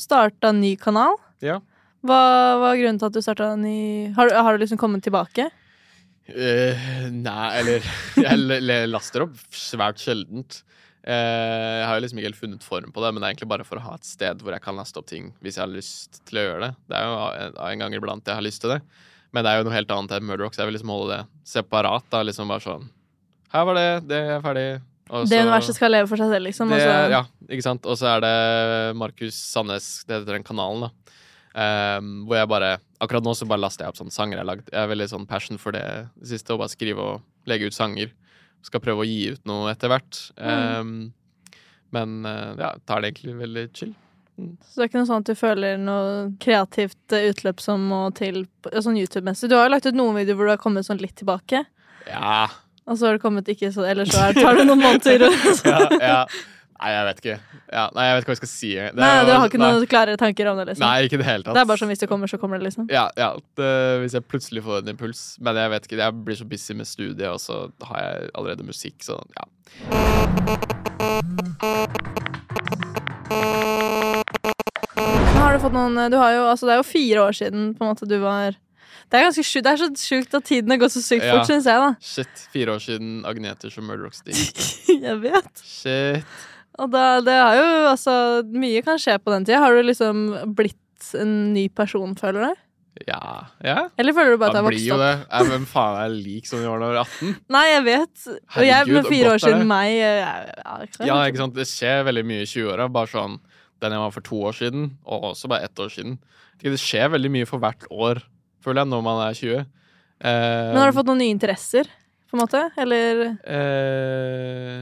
starta 0.00 0.50
ny 0.56 0.72
kanal. 0.80 1.14
Ja. 1.44 1.58
Hva 2.06 2.18
var 2.62 2.78
grunnen 2.78 2.98
til 2.98 3.06
at 3.10 3.14
du 3.14 3.20
starta 3.22 3.52
ny 3.58 4.12
Har, 4.14 4.30
har 4.30 4.54
du 4.56 4.62
liksom 4.62 4.78
kommet 4.78 5.02
tilbake? 5.02 5.48
Eh, 6.28 6.88
nei, 7.14 7.46
eller 7.60 7.84
Jeg 8.26 8.88
laster 8.90 9.24
opp 9.24 9.36
svært 9.54 10.02
sjeldent. 10.02 10.62
Uh, 11.08 11.78
jeg 11.78 11.84
har 11.88 11.96
jo 11.96 12.02
liksom 12.04 12.18
ikke 12.20 12.28
helt 12.28 12.40
funnet 12.40 12.64
form 12.66 12.90
på 12.92 13.00
det, 13.00 13.10
men 13.14 13.22
det 13.22 13.28
er 13.28 13.32
egentlig 13.32 13.48
bare 13.48 13.64
for 13.64 13.80
å 13.80 13.84
ha 13.86 13.94
et 13.96 14.04
sted 14.04 14.42
hvor 14.44 14.52
jeg 14.52 14.60
kan 14.60 14.76
laste 14.76 14.98
opp 15.00 15.06
ting 15.08 15.30
hvis 15.40 15.56
jeg 15.56 15.62
har 15.62 15.70
lyst 15.70 16.18
til 16.28 16.40
å 16.40 16.42
gjøre 16.44 16.66
det. 16.66 16.70
Det 16.90 16.98
er 16.98 17.06
jo 17.06 17.14
en, 17.46 17.54
en 17.64 17.84
gang 17.84 17.96
iblant 17.96 18.28
jeg 18.28 18.36
har 18.36 18.44
lyst 18.44 18.60
til 18.60 18.74
det, 18.74 18.80
men 19.32 19.46
det 19.46 19.52
er 19.52 19.60
jo 19.60 19.68
noe 19.68 19.76
helt 19.76 19.94
annet 19.94 20.16
enn 20.18 20.34
så 20.50 20.60
Jeg 20.60 20.68
vil 20.68 20.76
liksom 20.76 20.92
holde 20.92 21.14
det 21.14 21.48
separat. 21.48 22.04
da, 22.12 22.20
liksom 22.26 22.52
bare 22.52 22.64
sånn 22.66 22.90
Her 23.54 23.64
var 23.70 23.78
det, 23.78 23.88
det 24.10 24.20
er 24.34 24.44
ferdig. 24.44 24.66
Også, 25.08 25.30
Det 25.32 25.40
universet 25.46 25.78
skal 25.78 25.94
leve 25.94 26.10
for 26.10 26.20
seg 26.20 26.34
selv, 26.34 26.44
liksom. 26.44 26.76
det, 26.76 26.92
ja, 27.14 27.22
ikke 27.48 27.64
sant? 27.64 27.88
Og 27.88 27.96
så 27.96 28.10
er 28.10 28.26
det 28.26 28.34
Markus 29.00 29.38
Sandnes, 29.54 29.88
det 30.04 30.18
heter 30.18 30.36
den 30.36 30.44
kanalen, 30.44 30.90
da. 30.90 31.14
Ehm, 31.56 32.10
hvor 32.28 32.36
jeg 32.36 32.50
bare 32.52 32.74
Akkurat 32.98 33.22
nå 33.24 33.34
så 33.38 33.46
bare 33.46 33.62
laster 33.62 33.84
jeg 33.86 33.92
opp 33.94 34.00
sånne 34.00 34.14
sanger 34.14 34.38
jeg 34.38 34.42
har 34.42 34.48
lagd. 34.50 34.70
Jeg 34.72 34.80
er 34.82 34.90
veldig 34.90 35.06
sånn 35.12 35.28
passion 35.30 35.60
for 35.62 35.76
det 35.76 35.84
siste, 36.26 36.54
å 36.54 36.58
bare 36.58 36.72
skrive 36.72 37.04
og 37.12 37.50
legge 37.50 37.70
ut 37.70 37.76
sanger. 37.76 38.10
Skal 38.66 38.82
prøve 38.82 39.04
å 39.04 39.06
gi 39.06 39.20
ut 39.36 39.44
noe 39.46 39.70
etter 39.70 39.92
hvert. 39.92 40.18
Ehm, 40.42 41.12
men 41.94 42.16
eh, 42.26 42.52
ja, 42.58 42.72
tar 42.90 43.04
det 43.04 43.12
egentlig 43.12 43.36
veldig 43.38 43.64
chill. 43.78 43.94
Så 44.38 44.78
det 44.78 44.84
er 44.84 44.90
ikke 44.90 45.00
noe 45.00 45.08
sånn 45.08 45.22
at 45.24 45.30
du 45.30 45.38
føler 45.38 45.78
noe 45.82 46.10
kreativt 46.42 47.14
eh, 47.14 47.28
utløp 47.30 47.62
som 47.62 47.86
må 47.90 48.04
til 48.18 48.44
sånn 48.70 48.98
YouTube-messig? 48.98 49.50
Du 49.50 49.56
har 49.58 49.66
jo 49.66 49.72
lagt 49.76 49.86
ut 49.86 49.98
noen 49.98 50.18
videoer 50.18 50.38
hvor 50.38 50.50
du 50.50 50.54
har 50.56 50.62
kommet 50.62 50.86
sånn 50.86 51.00
litt 51.02 51.16
tilbake, 51.18 51.64
Ja, 52.10 52.48
og 52.88 52.96
så 52.96 53.08
har 53.08 53.18
du 53.18 53.20
kommet 53.20 53.48
ikke 53.52 53.68
så 53.74 53.82
Eller 53.84 54.08
så 54.08 54.30
tar 54.32 54.56
det 54.56 54.64
noen 54.64 54.80
måneder. 54.80 55.26
rundt. 55.26 55.64
ja, 55.68 55.80
ja. 56.00 56.20
Nei, 56.78 56.90
jeg 56.94 57.06
vet 57.08 57.20
ikke. 57.22 57.36
Ja, 57.74 57.84
nei, 57.96 58.04
jeg 58.06 58.14
vet 58.14 58.22
ikke 58.22 58.30
hva 58.30 58.34
jeg 58.36 58.40
skal 58.42 58.50
si. 58.52 58.68
Det 58.78 59.02
Nei, 59.02 59.08
du 59.26 59.32
har 59.34 59.48
ikke 59.50 59.58
nei. 59.58 59.70
noen 59.74 59.88
klare 59.90 60.14
tanker 60.20 60.46
om 60.52 60.60
det, 60.60 60.66
liksom? 60.70 60.84
Nei, 60.86 61.08
ikke 61.08 61.18
det 61.18 61.26
hele 61.26 61.42
tatt. 61.42 61.56
Det 61.58 61.62
er 61.64 61.70
bare 61.72 61.80
sånn 61.82 61.90
hvis 61.90 62.04
det 62.04 62.08
kommer, 62.12 62.30
så 62.30 62.38
kommer 62.38 62.60
det, 62.62 62.68
liksom? 62.68 62.86
Ja, 62.94 63.08
ja 63.18 63.32
det, 63.58 63.70
hvis 64.04 64.14
jeg 64.14 64.26
plutselig 64.30 64.62
får 64.68 64.84
en 64.84 64.92
impuls. 64.94 65.24
Men 65.42 65.58
jeg 65.58 65.74
vet 65.74 65.88
ikke, 65.90 65.98
jeg 66.04 66.20
blir 66.28 66.38
så 66.38 66.46
busy 66.54 66.78
med 66.78 66.86
studiet, 66.86 67.26
og 67.34 67.42
så 67.42 67.64
har 67.90 68.04
jeg 68.06 68.30
allerede 68.38 68.68
musikk, 68.70 69.02
så 69.02 69.18
ja. 69.34 69.48
Har 75.38 75.54
du 75.54 75.60
fått 75.62 75.74
noen 75.74 75.98
du 76.12 76.16
har 76.18 76.32
jo, 76.34 76.46
altså 76.50 76.66
Det 76.68 76.74
er 76.74 76.80
jo 76.80 76.86
fire 76.88 77.26
år 77.28 77.36
siden 77.38 77.70
på 77.78 77.84
en 77.84 77.92
måte 77.92 78.08
du 78.08 78.16
var 78.22 78.56
Det 79.08 79.18
er 79.18 79.26
ganske 79.28 79.44
sjukt, 79.46 79.64
det 79.66 79.72
er 79.72 79.80
så 79.82 79.88
sjukt 80.02 80.34
at 80.36 80.46
tiden 80.48 80.74
har 80.74 80.80
gått 80.82 80.94
så 80.94 81.02
sykt 81.04 81.24
Ja. 81.24 81.36
fort, 81.38 81.48
syns 81.48 81.68
jeg, 81.68 81.80
da. 81.80 81.90
Shit, 82.04 82.42
fire 82.52 82.74
år 82.76 82.82
siden 82.84 83.22
Agneter 83.28 83.72
og 83.72 83.84
Murder 83.88 84.04
Rock 84.08 84.16
Sting. 84.18 84.36
Jeg 85.06 85.16
vet. 85.22 85.62
Shit. 85.64 86.26
Og 86.78 86.90
da, 86.92 87.04
det 87.26 87.34
er 87.34 87.56
jo 87.58 87.66
altså 87.90 88.12
Mye 88.54 88.82
kan 88.86 89.00
skje 89.02 89.16
på 89.22 89.32
den 89.34 89.46
tida. 89.48 89.58
Har 89.64 89.74
du 89.74 89.82
liksom 89.86 90.24
blitt 90.56 91.12
en 91.18 91.52
ny 91.54 91.68
person, 91.74 92.14
føler 92.18 92.48
du? 92.48 92.64
Ja. 93.06 93.18
ja. 93.62 93.76
Eller 94.00 94.14
føler 94.16 94.34
du 94.34 94.40
bare 94.40 94.50
at 94.50 94.56
Man 94.58 94.64
har 94.64 94.72
blir 94.72 94.78
vokst 94.80 94.88
jo 94.88 94.96
opp? 94.96 95.02
det. 95.04 95.12
Ja, 95.30 95.42
Hvem 95.52 95.66
faen 95.70 95.98
er 96.02 96.14
lik 96.16 96.48
som 96.50 96.58
jeg 96.64 96.70
var 96.72 96.80
da 96.82 96.88
jeg 96.88 96.96
var 96.96 97.04
18? 97.04 97.36
Nei, 97.54 97.64
jeg 97.70 97.84
vet. 97.86 98.24
Og 98.56 98.64
jeg 98.66 98.88
med 98.90 99.06
fire 99.12 99.34
år 99.34 99.42
siden 99.44 99.62
det. 99.62 99.68
meg 99.70 99.90
jeg, 99.92 100.16
ja, 100.24 100.32
jeg, 100.82 101.06
Ja, 101.06 101.18
ikke 101.30 101.42
sant? 101.44 101.54
Det 101.60 101.68
skjer 101.70 102.02
veldig 102.08 102.24
mye 102.26 102.42
i 102.42 102.48
20-åra. 102.50 102.88
Bare 102.98 103.12
sånn 103.12 103.38
den 103.78 103.94
jeg 103.94 104.02
var 104.02 104.10
for 104.16 104.26
to 104.26 104.40
år 104.50 104.56
siden, 104.58 104.88
og 105.06 105.28
også 105.30 105.46
bare 105.52 105.68
ett 105.68 105.78
år 105.78 105.92
siden. 105.94 106.16
Det 106.58 106.74
skjer 106.82 107.12
veldig 107.14 107.30
mye 107.30 107.46
for 107.46 107.62
hvert 107.62 107.84
år, 107.94 108.18
føler 108.66 108.82
jeg, 108.82 108.90
når 108.90 109.04
man 109.06 109.20
er 109.28 109.36
20. 109.38 109.60
Eh, 110.18 110.70
Men 110.74 110.80
har 110.82 110.90
du 110.90 110.96
fått 110.98 111.06
noen 111.12 111.20
nye 111.22 111.30
interesser, 111.36 111.86
på 112.26 112.34
en 112.34 112.42
måte? 112.42 112.64
Eller 112.82 113.20
eh, 113.46 114.80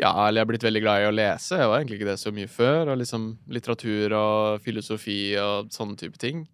Ja, 0.00 0.10
eller 0.26 0.40
jeg 0.40 0.44
er 0.46 0.50
blitt 0.50 0.64
veldig 0.66 0.82
glad 0.82 1.02
i 1.04 1.06
å 1.06 1.14
lese. 1.14 1.58
Jeg 1.60 1.68
var 1.70 1.78
egentlig 1.78 2.00
ikke 2.00 2.08
det 2.10 2.18
så 2.18 2.32
mye 2.34 2.50
før. 2.50 2.88
Og 2.92 2.98
liksom 2.98 3.28
litteratur 3.54 4.14
og 4.18 4.60
filosofi 4.64 5.18
og 5.38 5.70
sånne 5.74 5.96
type 6.00 6.18
ting. 6.18 6.46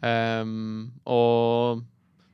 Um, 0.00 0.92
og 1.10 1.82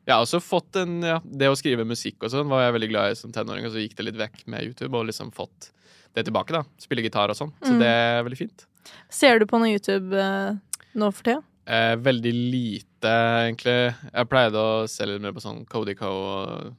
jeg 0.05 0.12
har 0.12 0.21
også 0.21 0.37
fått 0.45 0.77
en 0.77 0.99
ja, 1.01 1.14
Det 1.25 1.49
å 1.49 1.55
skrive 1.57 1.87
musikk 1.88 2.27
og 2.27 2.29
sånn 2.35 2.51
var 2.51 2.67
jeg 2.67 2.75
veldig 2.77 2.90
glad 2.90 3.14
i 3.14 3.17
som 3.17 3.33
tenåring, 3.33 3.64
og 3.64 3.73
så 3.73 3.81
gikk 3.81 3.95
det 3.97 4.05
litt 4.11 4.19
vekk 4.21 4.43
med 4.53 4.67
YouTube 4.69 4.99
og 5.01 5.07
liksom 5.09 5.31
fått 5.33 5.71
det 6.14 6.27
tilbake, 6.29 6.53
da. 6.55 6.61
Spille 6.79 7.03
gitar 7.07 7.33
og 7.33 7.38
sånn. 7.38 7.55
Så 7.64 7.73
Mm. 7.73 7.81
det 7.81 7.88
er 7.88 8.23
veldig 8.23 8.38
fint. 8.38 8.67
Ser 9.11 9.38
du 9.40 9.47
på 9.47 9.59
noe 9.59 9.73
YouTube 9.73 10.12
eh, 10.14 10.53
nå 10.95 11.09
for 11.11 11.25
tida? 11.25 11.43
Eh, 11.67 11.97
veldig 11.97 12.35
lite, 12.37 13.14
egentlig. 13.49 13.95
Jeg 14.12 14.29
pleide 14.29 14.61
å 14.61 14.87
se 14.87 15.07
litt 15.09 15.25
mer 15.25 15.33
på 15.33 15.40
sånn 15.43 15.64
Codico 15.67 16.07
og 16.12 16.75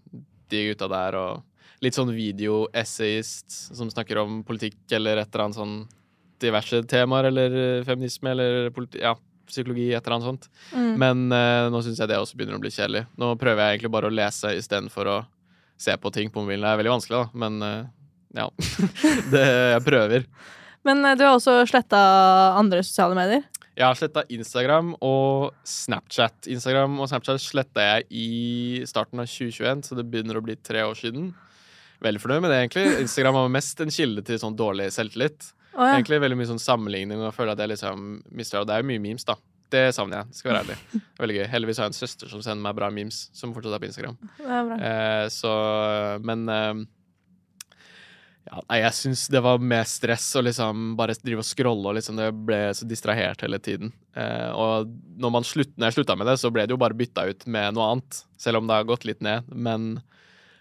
de 0.53 0.61
gutta 0.69 0.87
der, 0.87 1.17
og 1.17 1.41
litt 1.83 1.97
sånn 1.97 2.13
video-essayist 2.15 3.75
som 3.75 3.91
snakker 3.91 4.21
om 4.21 4.41
politikk 4.47 4.79
eller 4.95 5.21
et 5.21 5.29
eller 5.31 5.45
annet 5.45 5.59
sånn 5.59 5.77
diverse 6.43 6.81
temaer, 6.91 7.29
eller 7.29 7.83
feminisme 7.87 8.31
eller 8.31 8.69
ja, 8.99 9.15
psykologi, 9.49 9.89
et 9.93 10.03
eller 10.03 10.17
annet 10.17 10.29
sånt. 10.29 10.49
Mm. 10.73 10.91
Men 11.01 11.23
uh, 11.31 11.67
nå 11.73 11.81
syns 11.85 12.01
jeg 12.01 12.11
det 12.11 12.19
også 12.19 12.37
begynner 12.37 12.59
å 12.59 12.63
bli 12.63 12.73
kjedelig. 12.73 13.05
Nå 13.19 13.33
prøver 13.41 13.63
jeg 13.63 13.77
egentlig 13.77 13.93
bare 13.95 14.11
å 14.11 14.15
lese 14.15 14.55
istedenfor 14.59 15.11
å 15.11 15.17
se 15.79 15.95
på 15.99 16.11
ting 16.15 16.31
på 16.31 16.43
mobilen. 16.43 16.65
Det 16.65 16.71
er 16.73 16.81
veldig 16.81 16.95
vanskelig, 16.95 17.23
da, 17.23 17.41
men 17.45 17.59
uh, 17.63 17.87
ja. 18.35 18.49
det, 19.33 19.45
jeg 19.75 19.85
prøver. 19.85 20.29
Men 20.85 21.01
eh, 21.07 21.17
du 21.17 21.25
har 21.25 21.35
også 21.37 21.61
sletta 21.69 21.99
andre 22.59 22.83
sosiale 22.85 23.17
medier. 23.17 23.45
Jeg 23.75 23.83
har 23.83 23.97
sletta 23.99 24.23
Instagram 24.31 24.93
og 25.03 25.55
Snapchat. 25.67 26.47
Instagram 26.51 26.99
og 27.01 27.09
Snapchat 27.11 27.41
sletta 27.43 27.83
jeg 27.89 28.05
i 28.15 28.83
starten 28.87 29.19
av 29.19 29.27
2021, 29.27 29.83
så 29.89 29.97
det 29.97 30.05
begynner 30.07 30.39
å 30.39 30.43
bli 30.45 30.55
tre 30.55 30.85
år 30.87 30.95
siden. 30.99 31.33
Veldig 32.03 32.21
fornøyd 32.21 32.43
med 32.43 32.51
det, 32.51 32.61
egentlig. 32.63 32.85
Instagram 33.05 33.37
var 33.39 33.51
mest 33.53 33.81
en 33.83 33.93
kilde 33.93 34.23
til 34.27 34.39
sånn 34.41 34.57
dårlig 34.59 34.89
selvtillit. 34.95 35.51
Oh, 35.75 35.83
ja. 35.83 35.95
Egentlig 35.95 36.21
veldig 36.23 36.39
mye 36.39 36.49
sånn 36.53 36.63
sammenligning 36.63 37.21
og 37.23 37.35
føler 37.35 37.55
at 37.55 37.61
jeg 37.63 37.73
liksom 37.73 38.03
mister 38.31 38.61
Og 38.61 38.67
det 38.69 38.77
er 38.77 38.83
jo 38.83 38.89
mye 38.93 39.03
memes, 39.03 39.27
da. 39.27 39.35
Det 39.73 39.87
savner 39.95 40.21
jeg. 40.21 40.39
Skal 40.39 40.51
være 40.51 40.61
ærlig. 40.63 40.75
Veldig 41.21 41.37
gøy. 41.39 41.45
Heldigvis 41.51 41.79
har 41.81 41.87
jeg 41.87 41.95
en 41.95 41.97
søster 41.97 42.31
som 42.31 42.43
sender 42.45 42.63
meg 42.63 42.75
bra 42.77 42.91
memes, 42.93 43.25
som 43.35 43.53
fortsatt 43.55 43.75
er 43.75 43.81
på 43.81 43.89
Instagram. 43.89 44.19
Det 44.37 44.59
bra. 44.69 44.77
Eh, 44.89 45.23
så 45.33 45.53
Men 46.23 46.45
eh, 46.53 46.83
ja, 48.45 48.61
jeg 48.77 48.93
syns 48.93 49.25
det 49.33 49.41
var 49.41 49.63
mer 49.73 49.87
stress 49.89 50.27
å 50.37 50.43
liksom 50.45 50.91
bare 50.99 51.15
drive 51.17 51.41
og 51.41 51.47
scrolle 51.47 51.89
og 51.89 51.97
liksom 51.97 52.19
det 52.19 52.29
ble 52.45 52.59
så 52.77 52.85
distrahert 52.87 53.41
hele 53.41 53.57
tiden. 53.59 53.89
Eh, 54.13 54.51
og 54.53 54.91
når, 55.17 55.33
man 55.33 55.47
slutt, 55.47 55.73
når 55.75 55.89
jeg 55.89 55.97
slutta 55.97 56.17
med 56.19 56.29
det, 56.29 56.37
så 56.39 56.53
ble 56.53 56.67
det 56.67 56.75
jo 56.75 56.81
bare 56.81 56.97
bytta 56.97 57.25
ut 57.31 57.47
med 57.49 57.75
noe 57.75 57.89
annet. 57.95 58.21
Selv 58.39 58.61
om 58.61 58.69
det 58.69 58.77
har 58.77 58.87
gått 58.87 59.09
litt 59.09 59.25
ned. 59.25 59.49
Men 59.49 59.95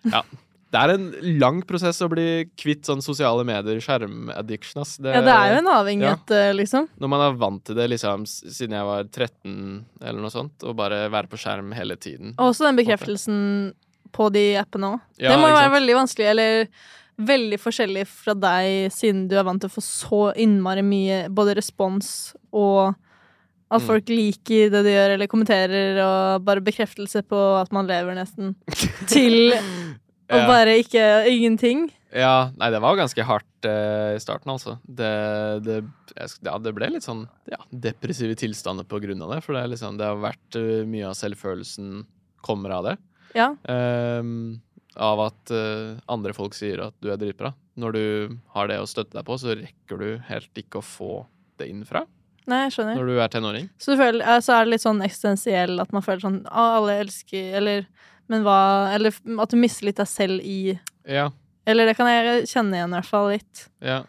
ja. 0.08 0.24
Det 0.74 0.80
er 0.82 0.92
en 0.96 1.04
lang 1.38 1.60
prosess 1.68 2.00
å 2.02 2.08
bli 2.10 2.24
kvitt 2.58 2.88
sånn 2.88 3.02
sosiale 3.04 3.44
medier, 3.46 3.78
skjermaddiction. 3.84 4.82
ass. 4.82 4.96
Ja, 4.98 5.20
det 5.22 5.30
er 5.34 5.52
jo 5.52 5.60
en 5.60 5.70
avhengighet, 5.70 6.32
ja. 6.34 6.48
liksom. 6.58 6.88
Når 6.98 7.12
man 7.12 7.22
er 7.28 7.36
vant 7.38 7.62
til 7.68 7.78
det 7.78 7.86
liksom 7.92 8.24
siden 8.26 8.74
jeg 8.74 8.88
var 8.88 9.06
13 9.06 9.54
eller 10.02 10.18
noe 10.24 10.34
sånt, 10.34 10.66
og 10.66 10.74
bare 10.80 11.04
være 11.14 11.30
på 11.30 11.38
skjerm 11.38 11.70
hele 11.78 11.94
tiden. 12.00 12.34
Og 12.38 12.50
også 12.50 12.66
den 12.66 12.80
bekreftelsen 12.82 13.38
på 14.14 14.28
de 14.34 14.44
appene 14.60 14.92
òg. 14.96 15.00
Ja, 15.22 15.30
det 15.32 15.38
må 15.42 15.48
jo 15.52 15.56
være 15.60 15.72
veldig 15.78 15.96
vanskelig, 16.02 16.28
eller 16.34 16.68
veldig 17.14 17.60
forskjellig 17.62 18.04
fra 18.10 18.34
deg, 18.34 18.90
siden 18.90 19.28
du 19.30 19.36
er 19.38 19.46
vant 19.46 19.62
til 19.62 19.70
å 19.70 19.74
få 19.76 19.82
så 19.86 20.22
innmari 20.42 20.82
mye 20.82 21.24
både 21.30 21.54
respons 21.60 22.32
og 22.50 22.96
at 23.74 23.80
Mm. 23.80 23.86
folk 23.86 24.08
liker 24.12 24.70
det 24.70 24.82
de 24.84 24.90
gjør, 24.92 25.12
eller 25.14 25.26
kommenterer, 25.30 25.96
og 26.04 26.44
bare 26.44 26.60
bekreftelse 26.62 27.22
på 27.26 27.38
at 27.60 27.72
man 27.72 27.86
lever, 27.88 28.14
nesten. 28.14 28.52
Til 29.10 29.54
å 30.30 30.40
Ja. 30.40 30.46
bare 30.48 30.78
ikke 30.80 31.04
Ingenting. 31.30 31.90
Ja, 32.14 32.50
nei, 32.56 32.70
det 32.70 32.78
var 32.80 32.96
ganske 32.96 33.24
hardt 33.26 33.66
uh, 33.66 34.14
i 34.14 34.20
starten, 34.22 34.52
altså. 34.52 34.76
Det, 34.86 35.10
det, 35.66 35.80
ja, 36.46 36.58
det 36.62 36.72
ble 36.76 36.92
litt 36.94 37.02
sånn 37.02 37.24
ja, 37.50 37.58
depressive 37.70 38.36
tilstander 38.38 38.86
på 38.86 39.00
grunn 39.02 39.22
av 39.26 39.34
det. 39.34 39.40
For 39.42 39.58
det, 39.58 39.64
liksom, 39.72 39.98
det 39.98 40.06
har 40.06 40.20
vært 40.22 40.60
uh, 40.60 40.84
mye 40.86 41.08
av 41.10 41.18
selvfølelsen 41.18 42.04
kommer 42.44 42.70
av 42.76 42.84
det. 42.86 42.96
Ja. 43.34 43.48
Ehm, 43.66 44.60
av 44.94 45.20
at 45.24 45.50
eh, 45.50 45.96
andre 46.06 46.34
folk 46.36 46.54
sier 46.54 46.84
at 46.86 46.94
du 47.02 47.08
er 47.10 47.18
dritbra. 47.18 47.50
Når 47.80 47.96
du 47.96 48.36
har 48.54 48.68
det 48.70 48.76
å 48.78 48.86
støtte 48.86 49.16
deg 49.16 49.24
på, 49.26 49.38
så 49.40 49.56
rekker 49.58 49.98
du 49.98 50.10
helt 50.28 50.60
ikke 50.60 50.78
å 50.78 50.86
få 50.86 51.24
det 51.58 51.66
innenfra 51.70 52.04
Nei, 52.46 52.60
jeg 52.66 52.74
skjønner. 52.76 52.98
når 53.00 53.08
du 53.08 53.18
er 53.24 53.32
tenåring. 53.32 53.68
Så, 53.80 53.96
føler, 53.98 54.22
så 54.44 54.54
er 54.54 54.66
det 54.66 54.74
litt 54.74 54.84
sånn 54.84 55.00
eksistensiell 55.02 55.80
at 55.82 55.94
man 55.96 56.04
føler 56.04 56.22
sånn 56.22 56.40
Å, 56.46 56.64
alle 56.78 56.98
elsker 57.00 57.56
Eller 57.58 57.86
Men 58.28 58.42
hva 58.46 58.58
Eller 58.94 59.12
at 59.42 59.50
du 59.52 59.56
mister 59.60 59.84
litt 59.88 59.98
deg 60.00 60.08
selv 60.08 60.40
i 60.44 60.78
Ja, 61.06 61.30
Eller 61.66 61.86
det 61.90 61.96
kan 61.98 62.08
jeg 62.08 62.46
kjenne 62.48 62.76
igjen, 62.78 62.92
i 62.92 62.98
hvert 62.98 63.10
fall 63.10 63.30
litt. 63.34 63.68
ja. 63.84 64.02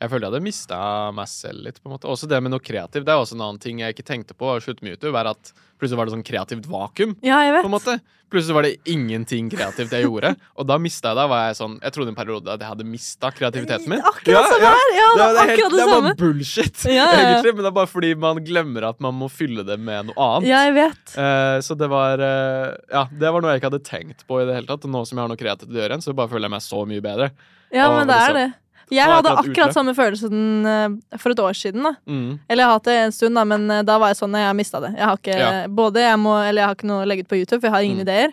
Jeg 0.00 0.08
følte 0.08 0.24
jeg 0.26 0.32
hadde 0.32 0.44
mista 0.46 0.76
meg 1.12 1.28
selv 1.28 1.66
litt. 1.66 1.80
på 1.82 1.90
en 1.90 1.96
måte. 1.98 2.08
Også 2.08 2.28
det 2.28 2.38
med 2.40 2.54
noe 2.54 2.62
kreativt. 2.64 3.04
Det 3.04 3.12
er 3.12 3.20
også 3.20 3.36
en 3.36 3.44
annen 3.44 3.60
ting 3.60 3.82
jeg 3.82 3.92
ikke 3.92 4.06
tenkte 4.08 4.32
på 4.32 4.54
med 4.80 4.94
YouTube, 4.94 5.12
er 5.18 5.28
at 5.28 5.52
plutselig 5.78 5.98
var 5.98 6.08
det 6.08 6.14
sånn 6.14 6.24
kreativt 6.24 6.66
vakuum. 6.70 7.16
Ja, 7.20 7.42
jeg 7.44 7.60
på 7.60 7.68
en 7.68 7.74
måte. 7.76 8.00
Plutselig 8.30 8.54
var 8.54 8.62
det 8.62 8.76
ingenting 8.86 9.48
kreativt 9.50 9.90
jeg 9.90 10.06
gjorde. 10.06 10.30
Og 10.56 10.66
da 10.68 10.76
mista 10.78 11.10
jeg 11.10 11.18
det. 11.18 11.24
var 11.32 11.40
jeg 11.48 11.56
sånn 11.58 11.72
Jeg 11.82 11.92
trodde 11.96 12.12
en 12.12 12.18
periode 12.18 12.52
at 12.52 12.62
jeg 12.62 12.68
hadde 12.70 12.86
mista 12.86 13.30
kreativiteten 13.34 13.90
min. 13.90 14.00
Akkurat 14.06 14.46
ja, 14.54 14.70
her! 14.70 14.92
Ja, 14.94 15.08
det 15.18 15.24
er 15.26 15.50
helt- 15.50 15.64
det 15.64 15.80
det 15.80 15.82
er 15.82 15.90
bare 15.96 16.14
bullshit, 16.20 16.84
Ja, 16.86 16.92
ja, 16.92 17.06
ja. 17.10 17.26
egentlig. 17.34 17.54
Men 17.56 17.64
det 17.64 17.70
er 17.72 17.76
bare 17.80 17.90
fordi 17.90 18.14
man 18.14 18.40
glemmer 18.46 18.88
at 18.88 19.00
man 19.00 19.18
må 19.18 19.28
fylle 19.28 19.66
det 19.66 19.78
med 19.82 20.12
noe 20.12 20.28
annet. 20.28 20.48
Ja, 20.48 20.62
jeg 20.68 20.74
vet. 20.78 21.16
Uh, 21.18 21.58
så 21.66 21.76
det 21.76 21.90
var 21.90 22.22
uh, 22.22 22.76
Ja, 22.88 23.04
det 23.10 23.32
var 23.34 23.42
noe 23.42 23.50
jeg 23.52 23.60
ikke 23.60 23.72
hadde 23.72 23.84
tenkt 23.84 24.24
på 24.30 24.40
i 24.40 24.46
det 24.46 24.54
hele 24.60 24.70
tatt. 24.70 24.86
Og 24.86 24.94
nå 24.94 25.04
som 25.04 25.18
jeg 25.18 25.26
har 25.26 25.32
noe 25.34 25.40
kreativt 25.44 25.74
å 25.74 25.80
gjøre 25.80 25.90
igjen, 25.90 26.06
så 26.06 26.14
bare 26.14 26.30
føler 26.30 26.46
jeg 26.46 26.54
meg 26.54 26.62
så 26.70 26.86
mye 26.86 27.02
bedre. 27.02 27.32
Ja, 27.74 27.90
Og 27.90 27.98
men 27.98 28.06
det 28.06 28.14
er 28.14 28.30
liksom- 28.30 28.40
det. 28.46 28.54
Jeg 28.96 29.06
hadde 29.06 29.30
akkurat 29.30 29.70
utløp. 29.70 29.72
samme 29.74 29.94
følelsen 29.94 30.66
eh, 30.66 31.18
for 31.18 31.30
et 31.30 31.38
år 31.38 31.52
siden. 31.54 31.82
da 31.82 31.92
Mm. 32.06 32.38
Eller 32.48 32.62
jeg 32.62 32.66
har 32.66 32.72
hatt 32.78 32.84
det 32.84 32.96
en 33.04 33.12
stund, 33.12 33.34
da 33.34 33.44
men 33.44 33.70
eh, 33.70 33.82
da 33.82 33.98
var 33.98 34.08
jeg 34.08 34.16
sånn 34.18 34.34
at 34.34 34.48
Jeg 34.48 34.56
mista 34.56 34.80
det. 34.80 34.94
Jeg 34.96 35.04
har 35.06 35.16
ikke 35.16 35.38
Ja. 35.38 35.66
både 35.68 35.94
jeg 36.00 36.18
må 36.18 36.34
Eller 36.48 36.62
jeg 36.62 36.66
har 36.68 36.74
ikke 36.74 36.86
noe 36.90 37.04
å 37.04 37.08
legge 37.08 37.20
ut 37.20 37.28
på 37.28 37.38
YouTube, 37.38 37.60
for 37.60 37.68
jeg 37.68 37.72
har 37.72 37.82
ingen 37.82 37.98
Mm. 37.98 38.06
ideer. 38.08 38.32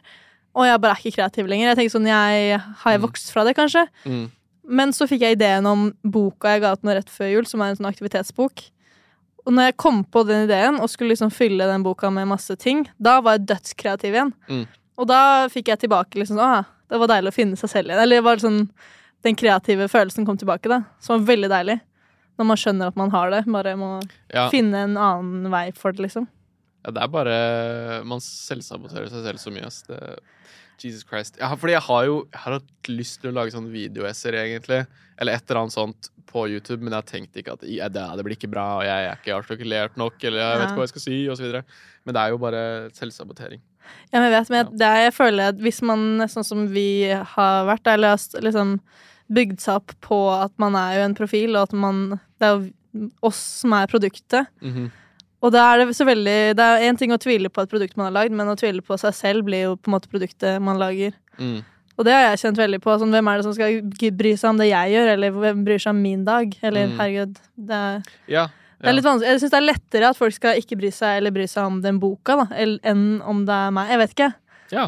Og 0.56 0.66
jeg 0.66 0.82
bare 0.82 0.92
er 0.96 1.02
ikke 1.04 1.16
kreativ 1.18 1.48
lenger. 1.48 1.76
Jeg 1.76 1.78
tenker 1.78 2.00
sånn 2.00 2.08
jeg, 2.08 2.60
Har 2.60 2.92
jeg 2.92 3.02
Mm. 3.02 3.08
vokst 3.08 3.32
fra 3.32 3.44
det, 3.44 3.56
kanskje? 3.56 3.88
Mm. 4.06 4.32
Men 4.70 4.90
så 4.92 5.08
fikk 5.08 5.20
jeg 5.22 5.38
ideen 5.38 5.66
om 5.66 5.94
boka 6.04 6.48
jeg 6.50 6.62
ga 6.62 6.72
ut 6.74 6.82
nå 6.84 6.94
rett 6.96 7.08
før 7.10 7.32
jul, 7.32 7.46
som 7.46 7.62
er 7.62 7.70
en 7.70 7.76
sånn 7.78 7.88
aktivitetsbok. 7.94 8.72
Og 9.46 9.54
når 9.54 9.64
jeg 9.68 9.78
kom 9.78 10.04
på 10.04 10.26
den 10.28 10.50
ideen 10.50 10.80
og 10.82 10.90
skulle 10.90 11.12
liksom 11.16 11.32
fylle 11.32 11.60
den 11.70 11.84
boka 11.84 12.12
med 12.12 12.28
masse 12.28 12.58
ting, 12.58 12.86
da 13.02 13.22
var 13.22 13.38
jeg 13.38 13.46
dødskreativ 13.48 14.12
igjen. 14.12 14.34
Mm. 14.50 14.68
Og 14.98 15.08
da 15.08 15.48
fikk 15.48 15.68
jeg 15.68 15.80
tilbake 15.88 16.16
liksom 16.16 16.36
sånn, 16.38 16.64
Å, 16.64 16.66
det 16.90 17.00
var 17.00 17.08
deilig 17.08 17.30
å 17.32 17.34
finne 17.34 17.56
seg 17.56 17.70
selv 17.70 17.86
igjen. 17.88 18.02
Eller 18.02 18.16
det 18.18 18.24
var 18.24 18.36
sånn, 18.38 18.70
den 19.26 19.36
kreative 19.36 19.88
følelsen 19.92 20.26
kom 20.28 20.38
tilbake, 20.38 20.70
da. 20.70 20.84
Som 21.04 21.20
var 21.22 21.34
veldig 21.36 21.50
deilig. 21.52 21.80
Når 22.38 22.46
man 22.46 22.60
skjønner 22.62 22.92
at 22.92 22.98
man 23.00 23.10
har 23.12 23.32
det. 23.34 23.46
Bare 23.50 23.76
må 23.80 23.92
Ja. 24.34 24.50
finne 24.54 24.84
en 24.86 24.98
annen 24.98 25.50
vei 25.52 25.72
for 25.72 25.92
det, 25.92 26.04
liksom. 26.06 26.28
Ja, 26.86 26.92
det 26.92 27.02
er 27.04 27.08
bare 27.08 28.04
Man 28.06 28.20
selvsaboterer 28.20 29.10
seg 29.10 29.24
selv 29.26 29.40
så 29.42 29.52
mye, 29.52 29.66
ass. 29.66 29.82
Det, 29.88 30.20
Jesus 30.78 31.04
Christ. 31.04 31.38
Ja, 31.42 31.50
fordi 31.56 31.74
jeg 31.74 31.82
har 31.82 32.06
jo 32.06 32.28
jeg 32.32 32.40
har 32.44 32.54
hatt 32.60 32.88
lyst 32.88 33.22
til 33.22 33.32
å 33.32 33.34
lage 33.34 33.52
sånn 33.52 33.72
videoesser, 33.74 34.34
egentlig. 34.38 34.86
Eller 35.18 35.34
et 35.34 35.50
eller 35.50 35.62
annet 35.64 35.74
sånt 35.74 36.10
på 36.28 36.44
YouTube, 36.48 36.84
men 36.84 36.94
jeg 36.94 37.06
tenkte 37.10 37.42
ikke 37.42 37.54
at 37.58 37.64
ja, 37.64 37.88
det, 37.90 38.04
det 38.18 38.24
blir 38.28 38.36
ikke 38.38 38.52
bra, 38.52 38.78
og 38.78 38.84
jeg 38.86 39.08
er 39.08 39.16
ikke 39.18 39.34
artikulert 39.40 39.98
nok, 39.98 40.22
eller 40.24 40.38
jeg 40.44 40.60
vet 40.60 40.68
ikke 40.70 40.78
hva 40.78 40.86
jeg 40.86 40.94
skal 40.94 41.02
si, 41.02 41.18
videre. 41.42 41.64
Men 42.06 42.14
det 42.14 42.22
er 42.22 42.30
jo 42.30 42.38
bare 42.38 42.62
selvsabotering. 42.94 43.62
Ja, 44.14 44.20
men 44.20 44.32
jeg 44.32 44.40
vet, 44.42 44.50
men 44.50 44.66
jeg- 44.66 44.78
det 44.78 44.88
er, 44.88 45.00
jeg 45.08 45.14
føler 45.14 45.48
at 45.50 45.58
hvis 45.58 45.82
man, 45.82 46.20
sånn 46.28 46.46
som 46.46 46.68
vi 46.68 47.04
har 47.10 47.66
vært, 47.66 47.88
eller 47.94 48.10
har 48.16 48.42
liksom 48.42 48.80
bygd 49.32 49.60
seg 49.60 49.76
opp 49.76 49.92
på 50.02 50.20
at 50.44 50.52
man 50.58 50.76
er 50.76 50.96
jo 51.00 51.06
en 51.06 51.16
profil, 51.16 51.56
og 51.58 51.64
at 51.70 51.74
man 51.74 52.20
Det 52.40 52.46
er 52.46 52.58
jo 52.60 53.10
oss 53.24 53.36
som 53.62 53.74
er 53.74 53.88
produktet. 53.88 54.48
Mhm. 54.62 54.92
Og 55.44 55.52
da 55.52 55.74
er 55.74 55.86
det 55.86 55.96
så 55.96 56.06
veldig 56.06 56.56
Det 56.56 56.60
er 56.60 56.86
én 56.92 56.98
ting 56.98 57.12
å 57.12 57.18
tvile 57.18 57.50
på 57.50 57.62
et 57.64 57.70
produkt 57.70 57.96
man 57.98 58.12
har 58.14 58.24
lagd, 58.24 58.32
men 58.32 58.48
å 58.48 58.56
tvile 58.58 58.82
på 58.82 58.98
seg 58.98 59.14
selv 59.14 59.44
blir 59.46 59.64
jo 59.64 59.76
på 59.76 59.88
en 59.92 60.00
måte 60.00 60.08
produktet 60.10 60.62
man 60.62 60.78
lager. 60.80 61.14
Mm. 61.40 61.64
Og 62.00 62.06
det 62.06 62.14
har 62.14 62.36
jeg 62.36 62.40
kjent 62.54 62.58
veldig 62.58 62.80
på. 62.82 62.94
Sånn, 63.00 63.10
hvem 63.12 63.28
er 63.28 63.38
det 63.38 63.44
som 63.44 63.54
skal 63.54 63.82
bry 64.12 64.34
seg 64.38 64.50
om 64.50 64.58
det 64.58 64.70
jeg 64.70 64.94
gjør, 64.94 65.14
eller 65.14 65.32
hvem 65.32 65.64
bryr 65.66 65.80
seg 65.82 65.90
om 65.90 66.02
min 66.02 66.24
dag? 66.26 66.56
Eller 66.64 66.88
Mm. 66.88 66.98
herregud, 66.98 67.36
det 67.58 67.72
er, 67.76 68.04
Ja. 68.28 68.48
Det 68.78 68.92
er 68.92 68.94
litt 68.98 69.08
vanskelig. 69.08 69.32
Jeg 69.32 69.42
syns 69.42 69.54
det 69.54 69.58
er 69.58 69.66
lettere 69.66 70.10
at 70.12 70.20
folk 70.20 70.36
skal 70.36 70.60
ikke 70.62 70.78
bry 70.78 70.92
seg, 70.94 71.22
eller 71.22 71.34
bry 71.34 71.48
seg 71.50 71.66
om 71.66 71.80
den 71.82 71.98
boka, 72.02 72.36
da, 72.44 72.46
enn 72.58 73.08
om 73.26 73.42
det 73.48 73.56
er 73.56 73.74
meg. 73.74 73.90
Jeg 73.94 74.02
vet 74.04 74.14
ikke. 74.14 74.30
Ja. 74.74 74.86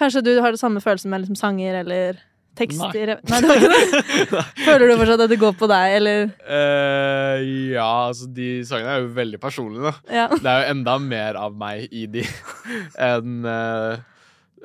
Kanskje 0.00 0.24
du 0.26 0.32
har 0.42 0.54
det 0.54 0.60
samme 0.62 0.82
følelsen 0.82 1.12
med 1.12 1.22
liksom 1.22 1.38
sanger 1.38 1.78
eller 1.82 2.18
tekster? 2.58 3.14
Nei, 3.28 3.40
Nei 3.44 3.56
det 3.60 3.70
det. 4.34 4.44
Føler 4.64 4.90
du 4.90 4.94
fortsatt 4.98 5.24
at 5.26 5.32
det 5.32 5.40
går 5.40 5.56
på 5.60 5.70
deg, 5.70 5.96
eller 6.00 6.30
Uh, 6.42 7.38
ja, 7.70 7.88
altså 8.10 8.26
de 8.34 8.50
sangene 8.66 8.96
er 8.96 9.04
jo 9.04 9.12
veldig 9.16 9.40
personlige, 9.42 9.90
da. 9.90 10.14
Ja. 10.22 10.28
Det 10.34 10.50
er 10.50 10.64
jo 10.64 10.74
enda 10.74 10.96
mer 11.04 11.38
av 11.38 11.54
meg 11.58 11.86
i 11.94 12.06
de 12.10 12.24
enn 13.10 13.46
uh, 13.46 14.00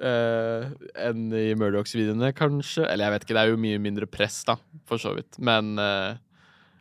uh, 0.01 0.65
enn 1.05 1.27
i 1.37 1.47
Murdochs-videoene, 1.59 2.33
kanskje. 2.37 2.87
Eller 2.89 3.05
jeg 3.07 3.15
vet 3.15 3.27
ikke, 3.27 3.37
det 3.37 3.43
er 3.45 3.53
jo 3.53 3.61
mye 3.67 3.81
mindre 3.83 4.09
press, 4.09 4.41
da, 4.49 4.57
for 4.89 5.01
så 5.01 5.13
vidt. 5.19 5.37
Men 5.37 5.75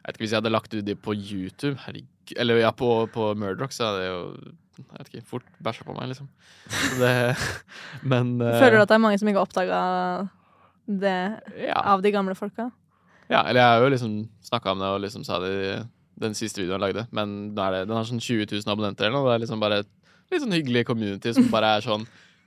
jeg 0.04 0.10
vet 0.10 0.18
ikke, 0.18 0.24
hvis 0.26 0.34
jeg 0.34 0.42
hadde 0.42 0.52
lagt 0.52 0.74
ut 0.74 0.84
det 0.84 0.98
på 1.00 1.14
YouTube, 1.16 1.78
herregud 1.86 2.36
Eller 2.36 2.60
ja, 2.60 2.70
på, 2.76 3.06
på 3.12 3.30
Murdoch, 3.40 3.72
så 3.72 3.88
hadde 3.88 4.04
jeg 4.04 4.12
jo 4.12 4.52
jeg 4.74 4.98
vet 4.98 5.10
ikke, 5.12 5.26
fort 5.30 5.44
bæsja 5.62 5.84
på 5.86 5.94
meg, 5.94 6.08
liksom. 6.10 6.26
Det 6.98 7.12
Men 8.10 8.40
eh, 8.42 8.56
Føler 8.58 8.80
du 8.80 8.82
at 8.82 8.90
det 8.90 8.96
er 8.96 9.04
mange 9.04 9.20
som 9.20 9.30
ikke 9.30 9.38
har 9.38 9.46
oppdaga 9.46 9.82
det 10.84 11.18
ja. 11.62 11.78
av 11.94 12.02
de 12.04 12.10
gamle 12.12 12.34
folka? 12.36 12.68
Ja, 13.30 13.44
eller 13.46 13.60
jeg 13.60 13.68
har 13.70 13.84
jo 13.84 13.92
liksom 13.94 14.16
snakka 14.44 14.74
om 14.74 14.82
det 14.82 14.90
og 14.90 15.00
liksom 15.04 15.22
sa 15.24 15.38
det 15.40 15.52
i 15.54 15.76
den 16.20 16.34
siste 16.36 16.60
videoen 16.60 16.76
jeg 16.76 16.84
lagde, 16.88 17.06
men 17.14 17.54
det, 17.54 17.68
den 17.86 17.96
har 17.96 18.08
sånn 18.08 18.20
20 18.22 18.50
000 18.50 18.74
abonnenter 18.74 19.06
eller 19.06 19.16
noe. 19.16 19.30
Det 19.30 19.38
er 19.38 19.44
liksom 19.46 19.62
bare 19.62 19.80
et 19.84 19.90
litt 20.32 20.44
sånn 20.44 20.56
hyggelig 20.56 20.84
community 20.90 21.32
som 21.36 21.48
bare 21.54 21.76
er 21.78 21.86
sånn 21.86 22.04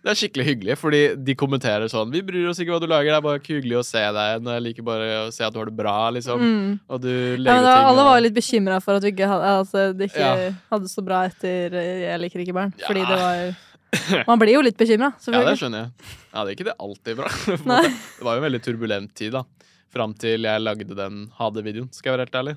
Det 0.08 0.14
er 0.14 0.20
skikkelig 0.22 0.44
hyggelig, 0.48 0.76
fordi 0.80 1.00
de 1.28 1.34
kommenterer 1.36 1.90
sånn 1.92 2.08
'Vi 2.14 2.22
bryr 2.24 2.46
oss 2.48 2.60
ikke 2.64 2.72
hva 2.72 2.80
du 2.80 2.88
lager, 2.88 3.12
det 3.12 3.18
er 3.18 3.26
bare 3.26 3.42
hyggelig 3.44 3.76
å 3.76 3.84
se 3.84 4.00
deg.' 4.00 4.40
Når 4.46 4.54
jeg 4.56 4.64
liker 4.64 4.86
bare 4.88 5.08
å 5.28 5.34
se 5.36 5.44
at 5.44 5.52
du 5.52 5.60
har 5.60 5.68
det 5.68 5.76
bra, 5.76 5.96
liksom. 6.16 6.40
Mm. 6.40 6.80
Og 6.88 7.02
du 7.04 7.10
Ja, 7.12 7.36
legger 7.36 7.58
men 7.58 7.64
da, 7.68 7.74
ting. 7.76 7.88
alle 7.92 8.04
var 8.08 8.16
jo 8.16 8.24
litt 8.24 8.38
bekymra 8.38 8.78
for 8.82 8.96
at 8.96 9.04
vi 9.04 9.12
ikke 9.12 9.28
hadde, 9.28 9.50
altså, 9.52 9.82
det 9.98 10.08
ikke 10.08 10.24
Ja. 10.24 10.52
hadde 10.72 10.88
så 10.88 11.04
bra 11.04 11.26
etter 11.28 11.76
Jeg 11.76 12.20
liker 12.24 12.40
ikke 12.40 12.54
barn. 12.56 12.74
Ja. 12.80 12.88
Fordi 12.88 13.04
det 13.04 13.18
var 13.20 13.58
Man 14.28 14.40
blir 14.40 14.54
jo 14.54 14.62
litt 14.62 14.78
bekymra, 14.78 15.12
Ja, 15.28 15.44
det 15.44 15.58
skjønner 15.60 15.84
jeg. 15.84 15.92
Ja, 16.34 16.44
det 16.46 16.50
er 16.52 16.56
ikke 16.56 16.70
det 16.72 16.78
alltid 16.80 17.18
bra. 17.18 17.28
Det 18.18 18.24
var 18.24 18.36
jo 18.38 18.44
en 18.44 18.48
veldig 18.52 18.64
turbulent 18.64 19.14
tid, 19.14 19.32
da. 19.34 19.44
Fram 19.92 20.14
til 20.14 20.42
jeg 20.44 20.62
lagde 20.64 20.96
den 20.96 21.28
ha-det-videoen, 21.36 21.92
skal 21.92 22.12
jeg 22.12 22.18
være 22.18 22.26
helt 22.28 22.40
ærlig. 22.40 22.56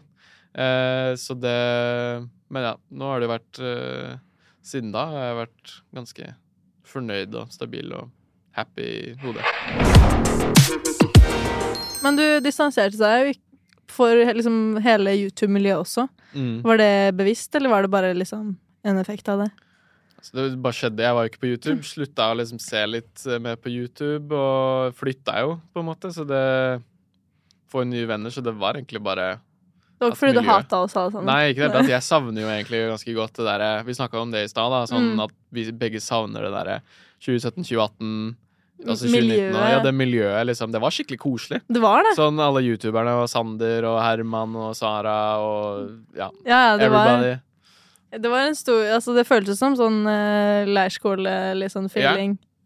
Eh, 0.55 1.15
så 1.19 1.35
det 1.35 2.29
Men 2.51 2.63
ja, 2.63 2.75
nå 2.93 3.11
har 3.11 3.21
det 3.21 3.29
jo 3.29 3.35
vært 3.35 3.61
eh, 3.63 4.17
Siden 4.63 4.91
da 4.93 5.05
har 5.07 5.27
jeg 5.29 5.37
vært 5.47 5.75
ganske 5.95 6.35
fornøyd 6.91 7.37
og 7.39 7.53
stabil 7.55 7.93
og 7.97 8.11
happy 8.57 8.87
i 8.87 9.15
hodet. 9.23 9.45
Men 12.05 12.19
du 12.19 12.25
distanserte 12.45 12.99
deg 13.01 13.31
jo 13.31 13.39
for 13.91 14.15
liksom, 14.37 14.79
hele 14.85 15.17
YouTube-miljøet 15.19 15.83
også. 15.83 16.07
Mm. 16.33 16.61
Var 16.63 16.79
det 16.79 16.93
bevisst, 17.19 17.55
eller 17.59 17.73
var 17.73 17.83
det 17.83 17.91
bare 17.93 18.13
liksom 18.15 18.55
en 18.87 19.01
effekt 19.03 19.29
av 19.29 19.45
det? 19.45 19.51
Så 20.21 20.37
det 20.37 20.61
bare 20.61 20.77
skjedde. 20.77 21.03
Jeg 21.03 21.17
var 21.17 21.25
jo 21.25 21.33
ikke 21.33 21.43
på 21.43 21.51
YouTube. 21.51 21.87
Slutta 21.89 22.29
å 22.31 22.37
liksom 22.39 22.61
se 22.63 22.85
litt 22.87 23.25
eh, 23.27 23.41
mer 23.43 23.57
på 23.61 23.73
YouTube, 23.73 24.37
og 24.37 24.97
flytta 24.99 25.41
jo, 25.47 25.57
på 25.73 25.83
en 25.83 25.89
måte. 25.91 26.13
Så 26.15 26.27
det 26.29 26.45
Få 27.71 27.85
nye 27.87 28.03
venner, 28.03 28.33
så 28.35 28.43
det 28.43 28.51
var 28.59 28.75
egentlig 28.75 28.99
bare 28.99 29.37
Det 30.01 30.07
var 30.07 30.11
ikke 30.15 30.19
fordi 30.23 30.33
du 30.33 30.41
miljøet- 30.41 30.65
hata 30.65 30.77
oss 30.81 30.97
alle 30.97 31.11
sammen? 31.13 31.27
Nei, 31.29 31.53
ikke 31.53 31.67
det. 31.73 31.89
Jeg 31.93 32.01
savner 32.03 32.41
jo 32.41 32.49
egentlig 32.49 32.79
ganske 32.89 33.15
godt 33.15 33.33
det 33.37 33.45
derre 33.45 33.85
Vi 33.85 33.93
snakka 33.93 34.17
om 34.23 34.31
det 34.33 34.45
i 34.45 34.49
stad. 34.49 34.89
Sånn 34.89 35.11
Mm. 35.15 35.25
at 35.25 35.31
vi 35.53 35.71
begge 35.73 36.01
savner 36.01 36.41
det 36.41 36.53
derre 36.57 36.81
2017, 37.21 37.63
2018 37.69 38.37
altså 38.89 39.05
2019 39.05 39.13
Miljøet. 39.13 39.55
og, 39.55 39.69
Ja, 39.71 39.79
det 39.85 39.93
miljøet, 39.95 40.47
liksom. 40.47 40.73
Det 40.73 40.81
var 40.81 40.89
skikkelig 40.91 41.19
koselig. 41.21 41.61
Det 41.69 41.83
var 41.83 42.03
det. 42.03 42.17
Sånn 42.17 42.41
alle 42.41 42.63
youtuberne 42.65 43.13
og 43.21 43.29
Sander 43.29 43.85
og 43.85 44.01
Herman 44.01 44.57
og 44.57 44.75
Sara 44.75 45.37
og 45.39 45.91
ja, 46.17 46.31
Ja, 46.47 46.73
ja, 46.73 46.77
det 46.79 46.91
var, 46.91 47.07
everybody. 47.07 47.41
det 48.23 48.31
var 48.31 48.39
en 48.49 48.55
stor 48.55 48.81
Altså, 48.97 49.15
det 49.15 49.27
føltes 49.29 49.59
som 49.59 49.77
sånn 49.77 50.01
uh, 50.09 50.65
leirskole, 50.65 51.55
litt 51.61 51.73
sånn 51.73 51.91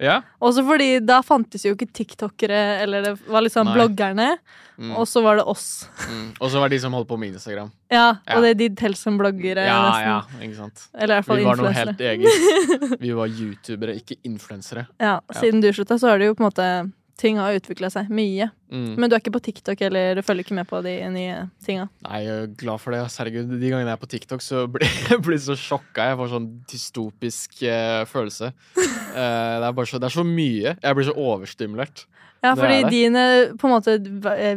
Ja. 0.00 0.22
Også 0.42 0.64
fordi 0.66 0.98
da 1.06 1.20
fantes 1.22 1.62
jo 1.64 1.74
ikke 1.76 1.86
tiktokere, 1.94 2.80
eller 2.82 3.02
det 3.02 3.12
var 3.28 3.40
liksom 3.46 3.66
Nei. 3.70 3.74
bloggerne, 3.78 4.36
Mm, 4.76 4.90
og 4.98 5.06
så 5.06 5.20
var 5.22 5.36
det 5.38 5.44
oss. 5.46 5.86
mm. 6.10 6.32
Og 6.40 6.50
så 6.50 6.58
var 6.58 6.68
det 6.68 6.74
de 6.78 6.82
som 6.82 6.92
holdt 6.92 7.06
på 7.06 7.16
med 7.16 7.28
Instagram. 7.36 7.68
Ja, 7.92 8.16
Ja. 8.26 8.34
og 8.34 8.42
det 8.42 8.48
er 8.50 8.54
de 8.54 8.68
telt 8.74 8.96
som 8.98 9.16
bloggere, 9.16 9.62
Ja, 9.68 9.76
nesten. 9.86 10.08
ja, 10.08 10.46
ikke 10.48 10.56
sant. 10.56 10.88
Eller 10.98 11.14
i 11.14 11.20
hvert 11.20 11.24
fall 11.28 11.36
Vi 11.36 11.44
var 11.44 11.56
noe 11.56 11.70
helt 11.72 12.00
eget. 12.00 12.98
Vi 13.04 13.12
var 13.14 13.28
youtubere, 13.28 13.94
ikke 13.94 14.16
influensere. 14.24 14.88
Ja, 14.98 15.20
Ja. 15.30 15.40
siden 15.40 15.60
du 15.62 15.68
slutta, 15.72 15.94
så 15.94 16.08
har 16.10 16.18
det 16.18 16.26
jo 16.26 16.34
på 16.34 16.42
en 16.42 16.50
måte 16.50 16.92
Ting 17.20 17.38
har 17.38 17.54
utvikla 17.54 17.90
seg 17.94 18.08
mye. 18.10 18.48
Mm. 18.74 18.96
Men 18.98 19.06
du 19.10 19.14
er 19.14 19.20
ikke 19.22 19.34
på 19.36 19.42
TikTok, 19.46 19.84
eller 19.86 20.18
du 20.18 20.22
følger 20.26 20.42
ikke 20.42 20.56
med 20.58 20.66
på 20.66 20.80
de 20.82 20.96
nye 21.14 21.44
tinga? 21.62 21.86
Nei, 22.08 22.24
jeg 22.24 22.40
er 22.42 22.48
glad 22.58 22.82
for 22.82 22.94
det. 22.94 23.04
Herregud, 23.06 23.52
De 23.60 23.70
gangene 23.70 23.92
jeg 23.92 23.94
er 23.94 24.02
på 24.02 24.10
TikTok, 24.10 24.42
så 24.42 24.64
blir 24.74 24.88
jeg 25.10 25.20
blir 25.22 25.38
så 25.38 25.54
sjokka. 25.58 26.08
Jeg 26.10 26.18
får 26.18 26.32
sånn 26.34 26.48
dystopisk 26.70 27.62
eh, 27.70 28.02
følelse. 28.10 28.52
Eh, 29.14 29.60
det, 29.62 29.68
er 29.68 29.86
så, 29.86 29.98
det 30.02 30.08
er 30.08 30.10
så 30.10 30.24
mye. 30.26 30.70
Jeg 30.82 30.96
blir 30.98 31.06
så 31.06 31.12
overstimulert. 31.14 32.00
Ja, 32.42 32.56
fordi 32.58 32.80
dine 32.90 33.20
på 33.56 33.68
en 33.68 33.72
måte 33.72 33.94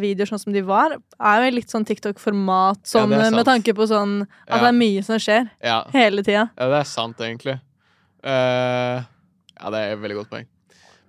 videoer 0.01 0.31
sånn 0.31 0.41
som 0.41 0.55
de 0.55 0.63
var, 0.65 0.95
er 1.21 1.43
jo 1.45 1.53
litt 1.55 1.69
sånn 1.71 1.85
TikTok-format, 1.87 2.81
sånn, 2.89 3.13
det 3.13 3.21
er 3.29 3.35
med 3.37 3.45
tanke 3.47 3.75
på 3.77 3.85
sånn 3.87 4.23
at 4.25 4.57
Ja. 4.57 4.63
det 4.65 4.71
er 4.71 4.77
mye 4.81 5.03
som 5.05 5.21
skjer 5.21 5.47
Ja, 5.63 5.77
hele 5.93 6.25
tida. 6.25 6.49
ja 6.57 6.69
det 6.73 6.81
er 6.81 6.89
sant, 6.89 7.21
egentlig. 7.21 7.59
Uh, 8.25 9.05
ja, 9.55 9.69
det 9.71 9.79
er 9.79 9.93
et 9.93 10.01
veldig 10.01 10.17
godt 10.23 10.33
poeng. 10.33 10.49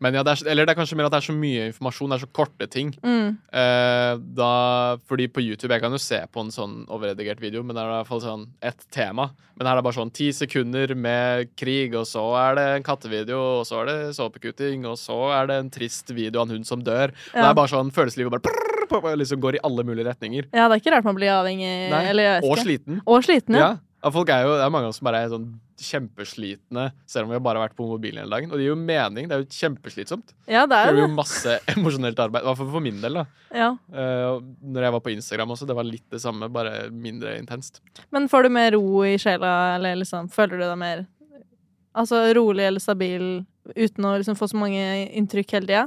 Men 0.00 0.14
ja, 0.14 0.22
det 0.22 0.34
er, 0.36 0.42
eller 0.52 0.66
det 0.68 0.74
er 0.74 0.78
kanskje 0.78 0.96
mer 0.98 1.08
at 1.08 1.14
det 1.16 1.18
er 1.22 1.26
så 1.26 1.34
mye 1.34 1.64
informasjon, 1.72 2.12
det 2.12 2.16
er 2.18 2.22
så 2.22 2.30
korte 2.38 2.68
ting. 2.70 2.92
Mm. 3.02 3.32
Eh, 3.50 4.12
da, 4.38 4.50
fordi 5.10 5.26
på 5.32 5.42
YouTube 5.42 5.72
Jeg 5.74 5.82
kan 5.82 5.94
jo 5.94 5.98
se 6.02 6.20
på 6.32 6.44
en 6.44 6.52
sånn 6.54 6.76
overredigert 6.86 7.40
video, 7.42 7.64
men 7.66 7.74
det 7.74 7.82
er 7.82 7.90
i 7.90 7.96
hvert 7.96 8.10
fall 8.12 8.22
sånn 8.22 8.44
ett 8.62 8.86
tema. 8.94 9.30
Men 9.58 9.66
her 9.66 9.74
er 9.74 9.80
det 9.82 9.86
bare 9.88 9.98
sånn 9.98 10.12
ti 10.14 10.28
sekunder 10.32 10.94
med 10.94 11.50
krig, 11.58 11.96
og 11.98 12.06
så 12.06 12.22
er 12.38 12.54
det 12.60 12.66
en 12.76 12.86
kattevideo, 12.86 13.40
og 13.60 13.66
så 13.66 13.82
er 13.82 13.90
det 13.90 13.98
såpekutting, 14.20 14.86
og 14.86 14.94
så 15.02 15.18
er 15.34 15.50
det 15.50 15.58
en 15.64 15.70
trist 15.74 16.14
video 16.14 16.40
av 16.42 16.46
en 16.48 16.58
hund 16.58 16.68
som 16.70 16.84
dør. 16.86 17.10
Ja. 17.34 17.40
Det 17.42 17.48
er 17.50 17.58
bare 17.58 17.72
sånn 17.74 17.90
følelseslivet 17.94 18.36
bare 18.36 18.46
prrr, 18.46 19.10
liksom 19.18 19.42
går 19.42 19.58
i 19.58 19.64
alle 19.66 19.82
mulige 19.84 20.06
retninger. 20.08 20.46
ja, 20.54 20.68
det 20.70 20.78
er 20.78 20.80
ikke 20.80 20.94
rart 20.94 21.04
man 21.04 21.18
blir 21.18 21.34
avhengig. 21.34 21.74
Nei, 21.90 22.04
Eller 22.12 22.22
jeg 22.22 22.38
vet 22.38 22.46
og 22.48 22.54
ikke. 22.56 22.64
sliten. 22.68 23.02
Og 23.04 23.26
sliten, 23.26 23.58
ja. 23.58 23.66
Ja. 23.74 23.76
Ja, 23.98 24.10
folk 24.14 24.28
er 24.30 24.44
jo, 24.46 24.52
Det 24.54 24.66
er 24.66 24.70
mange 24.70 24.92
som 24.94 25.08
bare 25.08 25.24
er 25.24 25.32
sånn 25.32 25.48
kjempeslitne, 25.78 26.84
selv 27.06 27.26
om 27.26 27.32
vi 27.32 27.36
har 27.38 27.42
bare 27.42 27.60
vært 27.62 27.74
på 27.78 27.86
mobilen 27.86 28.22
hele 28.22 28.34
dagen. 28.34 28.50
Og 28.50 28.58
det 28.58 28.64
gir 28.64 28.72
jo 28.72 28.78
mening. 28.78 29.28
Det 29.30 29.36
er 29.36 29.42
jo 29.42 29.58
kjempeslitsomt. 29.58 30.32
Ja, 30.50 30.64
det 30.66 30.74
er 30.74 30.88
Det 30.88 30.94
er 30.94 30.98
gjør 31.00 31.08
jo 31.08 31.16
masse 31.18 31.54
emosjonelt 31.74 32.22
arbeid. 32.22 32.42
I 32.42 32.48
hvert 32.48 32.60
fall 32.60 32.70
for 32.72 32.84
min 32.84 32.98
del. 33.02 33.20
da 33.20 33.24
Ja. 33.54 33.68
Uh, 33.90 34.40
når 34.62 34.86
jeg 34.86 34.94
var 34.96 35.04
på 35.04 35.12
Instagram 35.14 35.54
også, 35.54 35.68
det 35.70 35.76
var 35.78 35.86
litt 35.86 36.06
det 36.14 36.22
samme, 36.22 36.50
bare 36.50 36.88
mindre 36.90 37.36
intenst. 37.38 37.82
Men 38.14 38.26
får 38.30 38.46
du 38.46 38.54
mer 38.54 38.72
ro 38.74 39.04
i 39.06 39.16
sjela, 39.22 39.52
eller 39.76 40.00
liksom 40.02 40.30
føler 40.34 40.58
du 40.58 40.66
deg 40.66 40.80
mer 40.80 41.06
Altså 41.98 42.20
rolig 42.36 42.62
eller 42.62 42.78
stabil 42.78 43.22
uten 43.74 44.04
å 44.06 44.12
liksom 44.20 44.36
få 44.38 44.46
så 44.46 44.58
mange 44.60 44.82
inntrykk 45.18 45.56
hele 45.56 45.66
tida? 45.66 45.86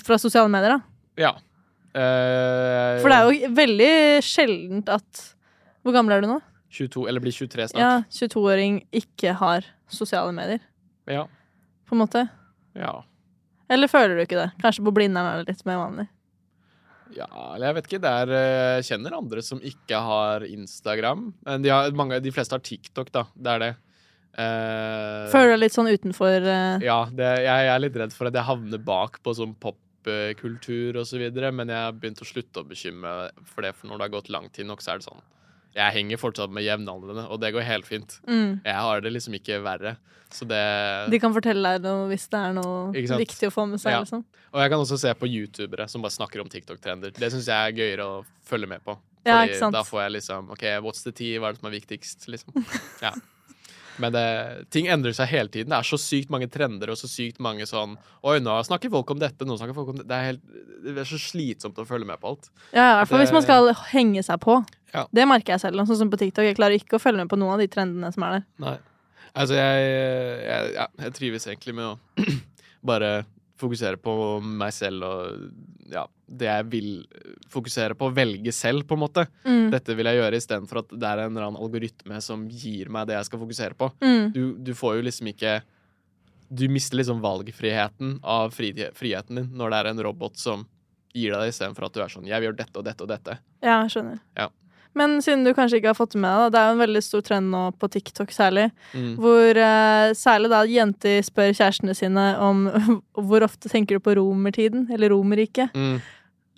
Fra 0.00 0.16
sosiale 0.16 0.48
medier, 0.48 0.78
da. 0.78 1.26
Ja. 1.26 1.32
Uh, 1.92 3.02
For 3.02 3.10
det 3.12 3.18
er 3.18 3.26
jo 3.28 3.50
veldig 3.54 3.92
sjeldent 4.24 4.88
at 4.90 5.20
Hvor 5.84 5.94
gammel 5.94 6.16
er 6.16 6.24
du 6.24 6.30
nå? 6.30 6.38
22, 6.74 7.06
eller 7.10 7.22
blir 7.22 7.34
23 7.34 7.68
snart. 7.72 7.80
Ja, 7.80 7.94
22-åring 8.10 8.82
ikke 9.02 9.34
har 9.38 9.66
sosiale 9.90 10.34
medier, 10.36 10.60
Ja. 11.10 11.26
på 11.86 11.96
en 11.96 12.02
måte. 12.04 12.28
ja. 12.74 13.02
Eller 13.72 13.88
føler 13.88 14.12
du 14.18 14.20
ikke 14.20 14.36
det? 14.36 14.50
Kanskje 14.60 14.82
på 14.84 14.92
Blindern 14.92 15.24
er 15.24 15.38
det 15.40 15.54
litt 15.54 15.62
mer 15.64 15.78
vanlig. 15.80 16.04
Ja, 17.16 17.28
eller 17.54 17.70
jeg 17.70 17.76
vet 17.78 17.86
ikke. 17.88 18.00
Det 18.04 18.10
er, 18.10 18.32
eh, 18.34 18.82
Jeg 18.82 18.84
kjenner 18.90 19.16
andre 19.16 19.42
som 19.42 19.60
ikke 19.64 20.00
har 20.04 20.44
Instagram. 20.44 21.22
Men 21.46 21.62
de, 21.62 21.70
har, 21.72 21.90
mange, 21.96 22.18
de 22.20 22.32
fleste 22.34 22.52
har 22.52 22.60
TikTok, 22.60 23.10
da. 23.14 23.24
Det 23.34 23.54
er 23.54 23.62
det. 23.62 23.70
Uh, 24.34 25.30
Føler 25.30 25.46
du 25.46 25.52
deg 25.54 25.60
litt 25.62 25.76
sånn 25.76 25.88
utenfor 25.88 26.42
uh... 26.42 26.82
Ja, 26.82 27.04
det, 27.06 27.28
jeg, 27.44 27.66
jeg 27.68 27.70
er 27.70 27.82
litt 27.84 27.98
redd 28.02 28.12
for 28.16 28.26
at 28.26 28.34
jeg 28.34 28.42
havner 28.48 28.80
bak 28.82 29.20
på 29.22 29.34
sånn 29.38 29.54
popkultur 29.62 30.98
og 30.98 31.06
så 31.06 31.20
videre, 31.22 31.52
men 31.54 31.70
jeg 31.70 31.78
har 31.86 31.94
begynt 31.94 32.20
å 32.20 32.26
slutte 32.26 32.64
å 32.64 32.66
bekymre 32.66 33.30
for 33.46 33.62
det, 33.62 33.70
for 33.78 33.88
når 33.88 34.00
det 34.00 34.08
har 34.08 34.14
gått 34.16 34.32
lang 34.34 34.48
tid 34.50 34.66
nok, 34.66 34.82
så 34.82 34.90
er 34.92 34.98
det 34.98 35.06
sånn 35.06 35.22
Jeg 35.74 35.94
henger 35.96 36.20
fortsatt 36.22 36.52
med 36.54 36.62
jevnaldrende, 36.62 37.24
og 37.28 37.40
det 37.42 37.50
går 37.54 37.64
helt 37.66 37.86
fint. 37.88 38.20
mm. 38.28 38.60
Jeg 38.64 38.74
har 38.74 39.00
det 39.02 39.10
liksom 39.12 39.34
ikke 39.40 39.58
verre. 39.64 39.96
Så 40.34 40.46
det 40.50 40.60
De 41.10 41.18
kan 41.22 41.34
fortelle 41.34 41.74
deg 41.76 41.84
noe 41.86 42.08
hvis 42.10 42.26
det 42.30 42.38
er 42.40 42.54
noe 42.56 42.92
viktig 42.94 43.48
å 43.50 43.54
få 43.54 43.66
med 43.70 43.82
seg. 43.82 43.94
Ja. 43.94 44.00
Liksom. 44.02 44.24
Og 44.54 44.62
jeg 44.62 44.70
kan 44.72 44.82
også 44.82 44.98
se 44.98 45.12
på 45.18 45.28
youtubere 45.30 45.86
som 45.90 46.02
bare 46.02 46.14
snakker 46.14 46.42
om 46.42 46.50
TikTok-trender. 46.50 47.14
Det 47.14 47.30
syns 47.34 47.50
jeg 47.50 47.54
er 47.54 47.76
gøyere 47.78 48.06
å 48.06 48.16
følge 48.46 48.70
med 48.70 48.82
på. 48.86 48.96
Ja, 49.24 49.40
Fordi 49.40 49.58
sant? 49.58 49.74
da 49.76 49.82
får 49.86 50.02
jeg 50.02 50.14
liksom 50.18 50.50
OK, 50.52 50.64
what's 50.84 51.02
the 51.06 51.12
tea? 51.14 51.38
Hva 51.40 51.48
er 51.48 51.56
det 51.56 51.62
som 51.62 51.70
er 51.70 51.76
viktigst? 51.78 52.26
Liksom. 52.28 52.66
Ja. 53.04 53.14
Men 54.02 54.14
det, 54.14 54.24
ting 54.74 54.88
endrer 54.90 55.14
seg 55.16 55.30
hele 55.30 55.52
tiden. 55.52 55.70
Det 55.70 55.78
er 55.78 55.88
så 55.88 55.98
sykt 56.00 56.32
mange 56.34 56.48
trender 56.52 56.90
og 56.90 56.98
så 56.98 57.10
sykt 57.10 57.40
mange 57.44 57.66
sånn 57.68 57.96
Oi, 58.26 58.38
nå 58.42 58.56
snakker 58.66 58.90
folk 58.92 59.12
om 59.14 59.20
dette, 59.20 59.46
nå 59.46 59.58
snakker 59.60 59.76
folk 59.76 59.92
om 59.92 60.00
det. 60.00 60.06
Det 60.10 60.16
er, 60.16 60.32
helt, 60.32 60.64
det 60.86 60.96
er 61.04 61.10
så 61.10 61.20
slitsomt 61.20 61.78
å 61.78 61.86
følge 61.88 62.08
med 62.08 62.22
på 62.22 62.32
alt. 62.32 62.50
Ja, 62.72 62.88
i 62.88 62.96
hvert 63.00 63.12
fall 63.12 63.22
hvis 63.22 63.34
man 63.34 63.46
skal 63.46 63.70
henge 63.92 64.24
seg 64.26 64.40
på. 64.42 64.58
Ja. 64.94 65.06
Det 65.14 65.28
merker 65.28 65.54
jeg 65.54 65.64
selv. 65.64 65.84
Sånn 65.86 66.04
som 66.04 66.10
på 66.12 66.20
TikTok. 66.20 66.46
Jeg 66.46 66.58
klarer 66.58 66.78
ikke 66.78 66.98
å 66.98 67.02
følge 67.02 67.22
med 67.24 67.30
på 67.32 67.38
noen 67.40 67.56
av 67.56 67.62
de 67.62 67.70
trendene 67.70 68.10
som 68.14 68.26
er 68.26 68.38
der. 68.38 68.48
Nei. 68.64 68.76
Altså, 69.34 69.56
jeg, 69.58 69.86
jeg, 70.46 70.74
ja, 70.76 70.88
jeg 71.06 71.14
trives 71.16 71.48
egentlig 71.50 71.74
med 71.74 71.88
å 71.90 72.26
bare 72.90 73.14
fokusere 73.64 74.00
på 74.00 74.14
meg 74.44 74.74
selv 74.76 75.06
og 75.08 75.48
ja, 75.92 76.04
det 76.26 76.48
jeg 76.48 76.66
vil 76.72 76.88
fokusere 77.52 77.96
på, 77.98 78.08
velge 78.16 78.52
selv, 78.54 78.86
på 78.88 78.96
en 78.96 79.02
måte. 79.04 79.26
Mm. 79.44 79.68
Dette 79.74 79.96
vil 79.96 80.08
jeg 80.08 80.20
gjøre 80.20 80.40
istedenfor 80.40 80.82
at 80.82 80.94
det 80.94 81.10
er 81.10 81.24
en 81.24 81.34
eller 81.34 81.48
annen 81.48 81.60
algoritme 81.60 82.20
som 82.24 82.46
gir 82.48 82.90
meg 82.92 83.08
det 83.10 83.18
jeg 83.18 83.28
skal 83.28 83.42
fokusere 83.42 83.78
på. 83.78 83.90
Mm. 84.04 84.32
Du, 84.34 84.42
du 84.64 84.72
får 84.76 84.98
jo 84.98 85.08
liksom 85.08 85.32
ikke 85.34 85.58
Du 86.54 86.66
mister 86.70 86.98
liksom 87.00 87.22
valgfriheten 87.24 88.18
av 88.22 88.52
fri, 88.54 88.70
friheten 88.94 89.40
din 89.40 89.52
når 89.56 89.72
det 89.72 89.78
er 89.78 89.90
en 89.90 90.02
robot 90.06 90.38
som 90.38 90.66
gir 91.14 91.32
deg 91.32 91.44
det, 91.44 91.54
istedenfor 91.54 91.88
at 91.88 91.94
du 91.94 92.02
er 92.04 92.12
sånn 92.12 92.28
Jeg 92.28 92.40
vil 92.40 92.50
gjøre 92.50 92.60
dette 92.60 92.80
og 92.80 92.86
dette 92.86 93.06
og 93.06 93.10
dette. 93.10 93.38
Ja, 93.64 93.78
skjønner. 93.90 94.20
Ja. 94.38 94.50
Men 94.94 95.16
siden 95.22 95.42
du 95.44 95.52
kanskje 95.54 95.80
ikke 95.80 95.90
har 95.90 95.98
fått 95.98 96.14
med 96.14 96.30
deg, 96.30 96.52
det 96.54 96.60
er 96.60 96.68
jo 96.68 96.74
en 96.76 96.82
veldig 96.84 97.02
stor 97.02 97.22
trend 97.26 97.50
nå 97.50 97.62
på 97.80 97.88
TikTok 97.90 98.30
særlig, 98.34 98.68
Mm. 98.94 99.16
hvor 99.18 99.58
uh, 99.58 100.12
særlig 100.14 100.50
da 100.52 100.60
jenter 100.70 101.22
spør 101.26 101.50
kjærestene 101.54 101.94
sine 101.98 102.26
om 102.38 102.68
hvor 103.28 103.42
ofte 103.42 103.68
tenker 103.72 103.98
du 103.98 104.04
på 104.04 104.14
romertiden, 104.20 104.86
eller 104.94 105.10
Romerriket. 105.10 105.74
Mm. 105.74 105.98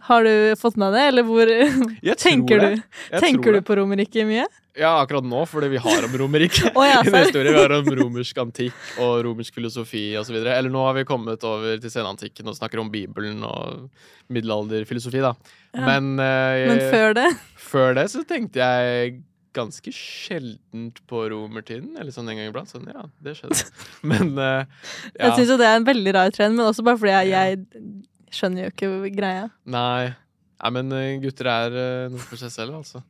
Har 0.07 0.23
du 0.23 0.55
fått 0.61 0.77
med 0.77 0.93
det, 0.95 1.01
eller 1.09 1.25
hvor 1.27 1.49
tenker 2.27 2.61
du, 2.61 2.83
tenker 3.19 3.57
du 3.57 3.61
på 3.67 3.77
Romerriket 3.81 4.29
mye? 4.29 4.45
Ja, 4.77 4.91
akkurat 5.01 5.25
nå, 5.25 5.39
fordi 5.49 5.71
vi 5.73 5.81
har 5.81 6.05
om 6.05 6.17
Romerriket. 6.21 6.75
oh, 6.77 6.85
ja, 6.85 7.01
Vi 7.33 7.53
har 7.55 7.73
om 7.73 7.87
romersk 7.97 8.39
antikk 8.39 8.75
og 9.01 9.23
romersk 9.25 9.55
filosofi 9.57 10.11
osv. 10.21 10.37
Eller 10.37 10.69
nå 10.73 10.83
har 10.85 10.99
vi 10.99 11.07
kommet 11.09 11.45
over 11.49 11.81
til 11.81 11.93
senantikken 11.93 12.51
og 12.51 12.59
snakker 12.59 12.83
om 12.83 12.91
Bibelen 12.93 13.41
og 13.47 13.87
middelalderfilosofi, 14.33 15.23
da. 15.25 15.33
Ja. 15.73 15.87
Men, 15.87 16.13
uh, 16.21 16.67
Men 16.69 16.83
før 16.93 17.17
det? 17.17 17.31
før 17.71 17.97
det 17.97 18.05
så 18.13 18.25
tenkte 18.29 18.61
jeg 18.61 19.17
ganske 19.57 19.95
sjeldent 19.97 21.01
på 21.09 21.25
romertiden. 21.33 21.95
Eller 21.97 22.13
sånn 22.13 22.29
en 22.29 22.37
gang 22.37 22.51
iblant. 22.51 22.69
Sånn, 22.69 22.85
ja, 22.93 23.07
det 23.25 23.39
skjedde. 23.39 23.63
Men 24.13 24.35
uh, 24.37 24.69
ja. 25.15 25.31
Jeg 25.31 25.39
syns 25.41 25.55
jo 25.55 25.59
det 25.63 25.71
er 25.71 25.81
en 25.81 25.89
veldig 25.89 26.17
rar 26.19 26.37
trend, 26.37 26.59
men 26.59 26.69
også 26.69 26.85
bare 26.85 27.01
fordi 27.01 27.17
jeg, 27.17 27.33
jeg 27.33 28.37
skjønner 28.37 28.67
jo 28.67 28.75
ikke 28.75 29.17
greia. 29.17 29.49
Nei. 29.65 30.13
Nei, 30.57 30.71
men 30.73 30.93
eh, 30.97 31.19
gutter 31.21 31.49
er 31.53 31.75
noe 32.09 32.23
for 32.25 32.41
seg 32.41 32.49
selv, 32.49 32.79
altså. 32.79 33.03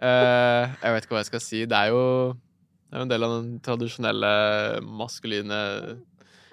Eh, 0.00 0.76
jeg 0.80 0.94
vet 0.94 1.06
ikke 1.06 1.16
hva 1.16 1.22
jeg 1.24 1.30
skal 1.30 1.44
si. 1.44 1.62
Det 1.68 1.76
er 1.76 1.92
jo, 1.92 2.02
det 2.88 2.96
er 2.96 3.02
jo 3.02 3.06
en 3.08 3.14
del 3.14 3.26
av 3.26 3.36
den 3.36 3.54
tradisjonelle 3.64 4.34
maskuline 4.84 5.62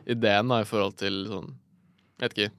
ideen 0.08 0.54
da, 0.54 0.62
i 0.64 0.68
forhold 0.68 0.96
til 1.00 1.26
sånn 1.28 1.52
Jeg 2.18 2.24
vet 2.24 2.38
ikke 2.38 2.54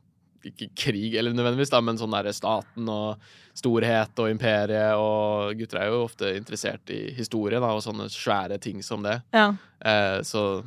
ikke 0.47 0.69
krig 0.79 1.17
eller 1.19 1.35
nødvendigvis, 1.35 1.71
da, 1.73 1.81
men 1.83 1.99
sånn 1.99 2.13
derre 2.15 2.33
staten 2.37 2.89
og 2.93 3.23
storhet 3.59 4.21
og 4.23 4.31
imperiet. 4.31 4.95
Og 5.01 5.59
gutter 5.59 5.83
er 5.83 5.91
jo 5.91 6.05
ofte 6.05 6.33
interessert 6.39 6.93
i 6.95 7.01
historie 7.17 7.61
da, 7.61 7.73
og 7.75 7.83
sånne 7.85 8.09
svære 8.13 8.61
ting 8.63 8.83
som 8.87 9.05
det. 9.07 9.19
Ja. 9.35 9.51
Eh, 9.83 10.21
så 10.27 10.63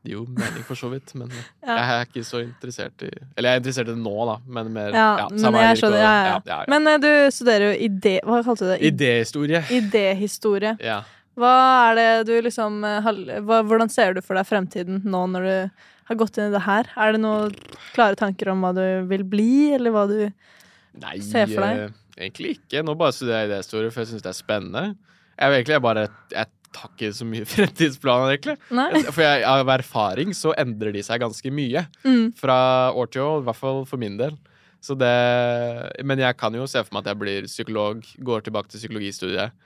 det 0.00 0.08
gir 0.10 0.16
jo 0.16 0.24
mening, 0.32 0.62
for 0.64 0.78
så 0.80 0.88
vidt. 0.92 1.12
Men 1.20 1.28
Ja. 1.66 1.74
jeg 1.76 1.86
er 1.94 2.06
ikke 2.08 2.24
så 2.24 2.40
interessert 2.44 3.02
i 3.04 3.10
Eller 3.36 3.50
jeg 3.50 3.52
er 3.58 3.62
interessert 3.62 3.88
i 3.90 3.94
det 3.94 4.00
nå, 4.00 4.14
da, 4.30 4.36
men 4.46 4.72
mer 4.72 4.94
Ja, 4.96 5.06
ja, 5.20 5.28
men 5.36 5.58
jeg 5.60 5.70
er 5.74 5.80
skjønner. 5.82 6.02
Ja, 6.04 6.40
ja. 6.46 6.58
Men 6.72 6.88
eh, 6.88 6.98
du 7.02 7.10
studerer 7.36 7.66
jo 7.74 7.88
idé... 7.90 8.14
Hva 8.24 8.40
kalte 8.46 8.64
du 8.66 8.72
det? 8.74 8.78
Idéhistorie. 8.90 9.62
Idéhistorie. 9.80 10.74
Ja. 10.84 11.02
Hva 11.40 11.52
er 11.90 11.96
det 12.00 12.08
du 12.28 12.34
liksom 12.44 12.80
eh, 12.84 13.10
hva, 13.46 13.60
Hvordan 13.68 13.92
ser 13.92 14.16
du 14.16 14.22
for 14.24 14.36
deg 14.40 14.48
fremtiden 14.48 15.02
nå 15.08 15.22
når 15.34 15.46
du 15.48 15.86
har 16.10 16.18
gått 16.18 16.40
inn 16.40 16.48
i 16.50 16.54
det 16.56 16.64
her? 16.66 16.88
Er 16.98 17.14
det 17.14 17.20
noen 17.22 17.52
klare 17.94 18.18
tanker 18.18 18.50
om 18.52 18.64
hva 18.64 18.72
du 18.76 18.82
vil 19.10 19.22
bli, 19.30 19.50
eller 19.76 19.94
hva 19.94 20.06
du 20.10 20.16
Nei, 21.00 21.20
ser 21.22 21.46
for 21.52 21.62
deg. 21.62 21.84
Nei, 21.84 22.24
egentlig 22.26 22.56
ikke. 22.56 22.80
Nå 22.82 22.96
bare 22.98 23.14
studerer 23.14 23.44
jeg 23.44 23.52
idéhistorie, 23.52 23.92
for 23.94 24.02
jeg 24.02 24.10
syns 24.10 24.24
det 24.24 24.32
er 24.32 24.38
spennende. 24.40 24.82
Jeg, 25.38 25.52
egentlig, 25.54 25.76
jeg 25.76 25.84
bare 25.86 26.02
Jeg 26.34 26.50
har 26.76 26.92
ikke 26.92 27.10
så 27.16 27.26
mye 27.26 27.48
fremtidsplaner, 27.54 28.36
egentlig. 28.36 28.56
Nei? 28.76 29.02
For 29.08 29.24
jeg, 29.24 29.42
av 29.48 29.72
erfaring 29.74 30.36
så 30.36 30.54
endrer 30.60 30.94
de 30.94 31.02
seg 31.06 31.22
ganske 31.22 31.52
mye. 31.54 31.84
Mm. 32.04 32.30
Fra 32.38 32.60
år 32.94 33.10
til 33.10 33.26
år, 33.26 33.42
i 33.42 33.48
hvert 33.48 33.60
fall 33.60 33.82
for 33.88 34.02
min 34.02 34.18
del. 34.20 34.38
Så 34.80 34.96
det, 34.96 35.10
men 36.08 36.22
jeg 36.22 36.36
kan 36.40 36.54
jo 36.56 36.68
se 36.70 36.80
for 36.86 36.96
meg 36.96 37.04
at 37.04 37.12
jeg 37.12 37.20
blir 37.20 37.48
psykolog, 37.50 38.06
går 38.24 38.46
tilbake 38.46 38.72
til 38.72 38.80
psykologistudiet. 38.80 39.56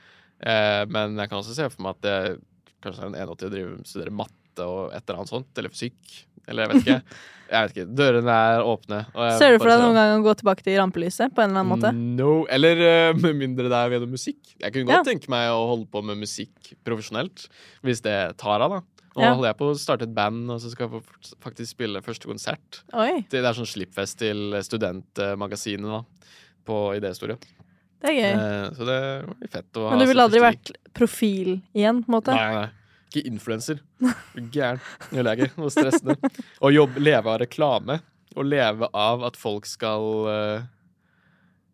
Eh, 0.43 0.83
men 0.91 1.15
jeg 1.21 1.31
kan 1.31 1.39
også 1.39 1.55
se 1.55 1.69
for 1.71 1.87
meg 1.87 2.01
at 2.01 2.11
jeg 2.11 2.41
kanskje 2.85 3.05
er 3.05 3.13
en 3.13 3.21
enåt 3.23 3.41
til 3.41 3.49
å 3.49 3.55
drive 3.55 3.77
studere 3.89 4.15
matte 4.55 4.67
og 4.71 4.93
et 4.95 5.03
eller 5.09 5.21
annet 5.21 5.33
sånt, 5.33 5.59
eller 5.59 5.71
fysikk. 5.75 6.27
Eller 6.49 6.65
jeg 6.67 6.71
vet 6.75 6.83
ikke. 6.85 7.03
Jeg 7.45 7.61
vet 7.69 7.75
ikke. 7.77 7.85
Dørene 7.95 8.35
er 8.35 8.63
åpne. 8.65 8.99
Ser 9.39 9.53
du 9.53 9.59
for 9.61 9.69
deg 9.69 9.79
noen 9.83 9.95
gang 9.95 10.15
å 10.17 10.23
gå 10.25 10.33
tilbake 10.41 10.65
til 10.65 10.79
rampelyset 10.81 11.35
på 11.37 11.43
en 11.45 11.51
eller 11.53 11.61
annen 11.61 11.71
måte? 11.75 11.91
No. 11.95 12.47
Eller 12.51 12.81
eh, 12.83 13.11
med 13.21 13.37
mindre 13.37 13.69
det 13.69 13.77
er 13.79 13.93
gjennom 13.95 14.15
musikk. 14.17 14.41
Jeg 14.63 14.73
kunne 14.73 14.89
Ja. 14.91 15.03
godt 15.03 15.11
tenke 15.11 15.29
meg 15.31 15.51
å 15.53 15.61
holde 15.69 15.87
på 15.93 16.01
med 16.03 16.19
musikk 16.19 16.73
profesjonelt, 16.89 17.45
hvis 17.85 18.01
det 18.03 18.17
tar 18.41 18.65
av, 18.65 18.73
da. 18.73 18.81
Nå 19.15 19.23
Ja. 19.23 19.35
holder 19.37 19.51
jeg 19.53 19.59
på 19.61 19.69
å 19.71 19.77
starte 19.79 20.09
et 20.09 20.15
band, 20.17 20.51
og 20.51 20.59
så 20.65 20.73
skal 20.73 20.89
jeg 20.89 21.03
faktisk 21.45 21.69
spille 21.77 22.01
første 22.03 22.27
konsert. 22.27 22.81
Oi, 22.95 23.27
Det 23.29 23.45
er 23.45 23.53
sånn 23.61 23.69
slippfest 23.71 24.19
til 24.25 24.57
studentmagasinet 24.65 25.85
da, 25.85 26.01
på 26.65 26.81
idéhistorie. 26.97 27.37
det 28.01 28.09
er 28.11 28.17
gøy. 28.19 28.33
Eh, 28.33 28.71
så 28.75 28.89
det 28.89 28.99
blir 29.39 29.53
fett 29.53 29.73
å 29.79 29.85
ha 29.85 29.91
Men 29.95 29.99
du 30.01 30.07
ville 30.11 30.25
aldri 30.27 30.41
vært 30.41 30.73
profil 30.97 31.61
igjen, 31.77 32.03
på 32.03 32.09
en 32.09 32.17
måte? 32.17 32.33
Nei, 32.35 32.55
nei. 32.65 32.69
Ikke 33.15 33.31
influenser. 33.31 33.79
Er 34.03 34.49
Gæren. 34.51 34.81
Ikke. 35.15 35.53
Noe 35.55 35.71
stressende. 35.71 36.17
Å 36.59 36.71
leve 36.99 37.31
av 37.31 37.39
reklame, 37.45 38.01
og 38.35 38.49
leve 38.51 38.89
av 38.91 39.23
at 39.29 39.39
folk 39.39 39.69
skal 39.71 40.09
uh, 40.27 40.65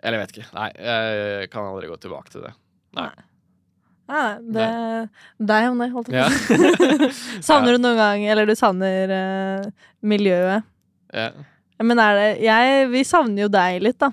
Eller 0.04 0.20
jeg 0.20 0.26
vet 0.26 0.34
ikke. 0.36 0.48
Nei, 0.58 0.68
jeg 0.76 1.50
kan 1.52 1.70
aldri 1.70 1.88
gå 1.88 1.96
tilbake 2.02 2.34
til 2.34 2.44
det. 2.44 2.52
Nei. 2.98 3.08
Nei, 4.10 4.26
det 4.52 4.66
deg 5.48 5.68
om 5.70 5.80
det, 5.80 5.88
holdt 5.94 6.10
jeg 6.10 6.26
på 6.26 6.58
å 6.58 7.08
si. 7.14 7.38
Savner 7.48 7.76
du 7.76 7.78
noen 7.78 7.94
gang 7.94 8.24
Eller 8.26 8.48
du 8.48 8.56
savner 8.58 9.12
uh, 9.14 9.68
miljøet? 10.02 10.66
Ja. 11.14 11.30
Men 11.80 12.02
er 12.02 12.18
det 12.18 12.28
jeg, 12.42 12.88
Vi 12.90 13.04
savner 13.06 13.46
jo 13.46 13.52
deg 13.54 13.78
litt, 13.86 14.00
da. 14.02 14.10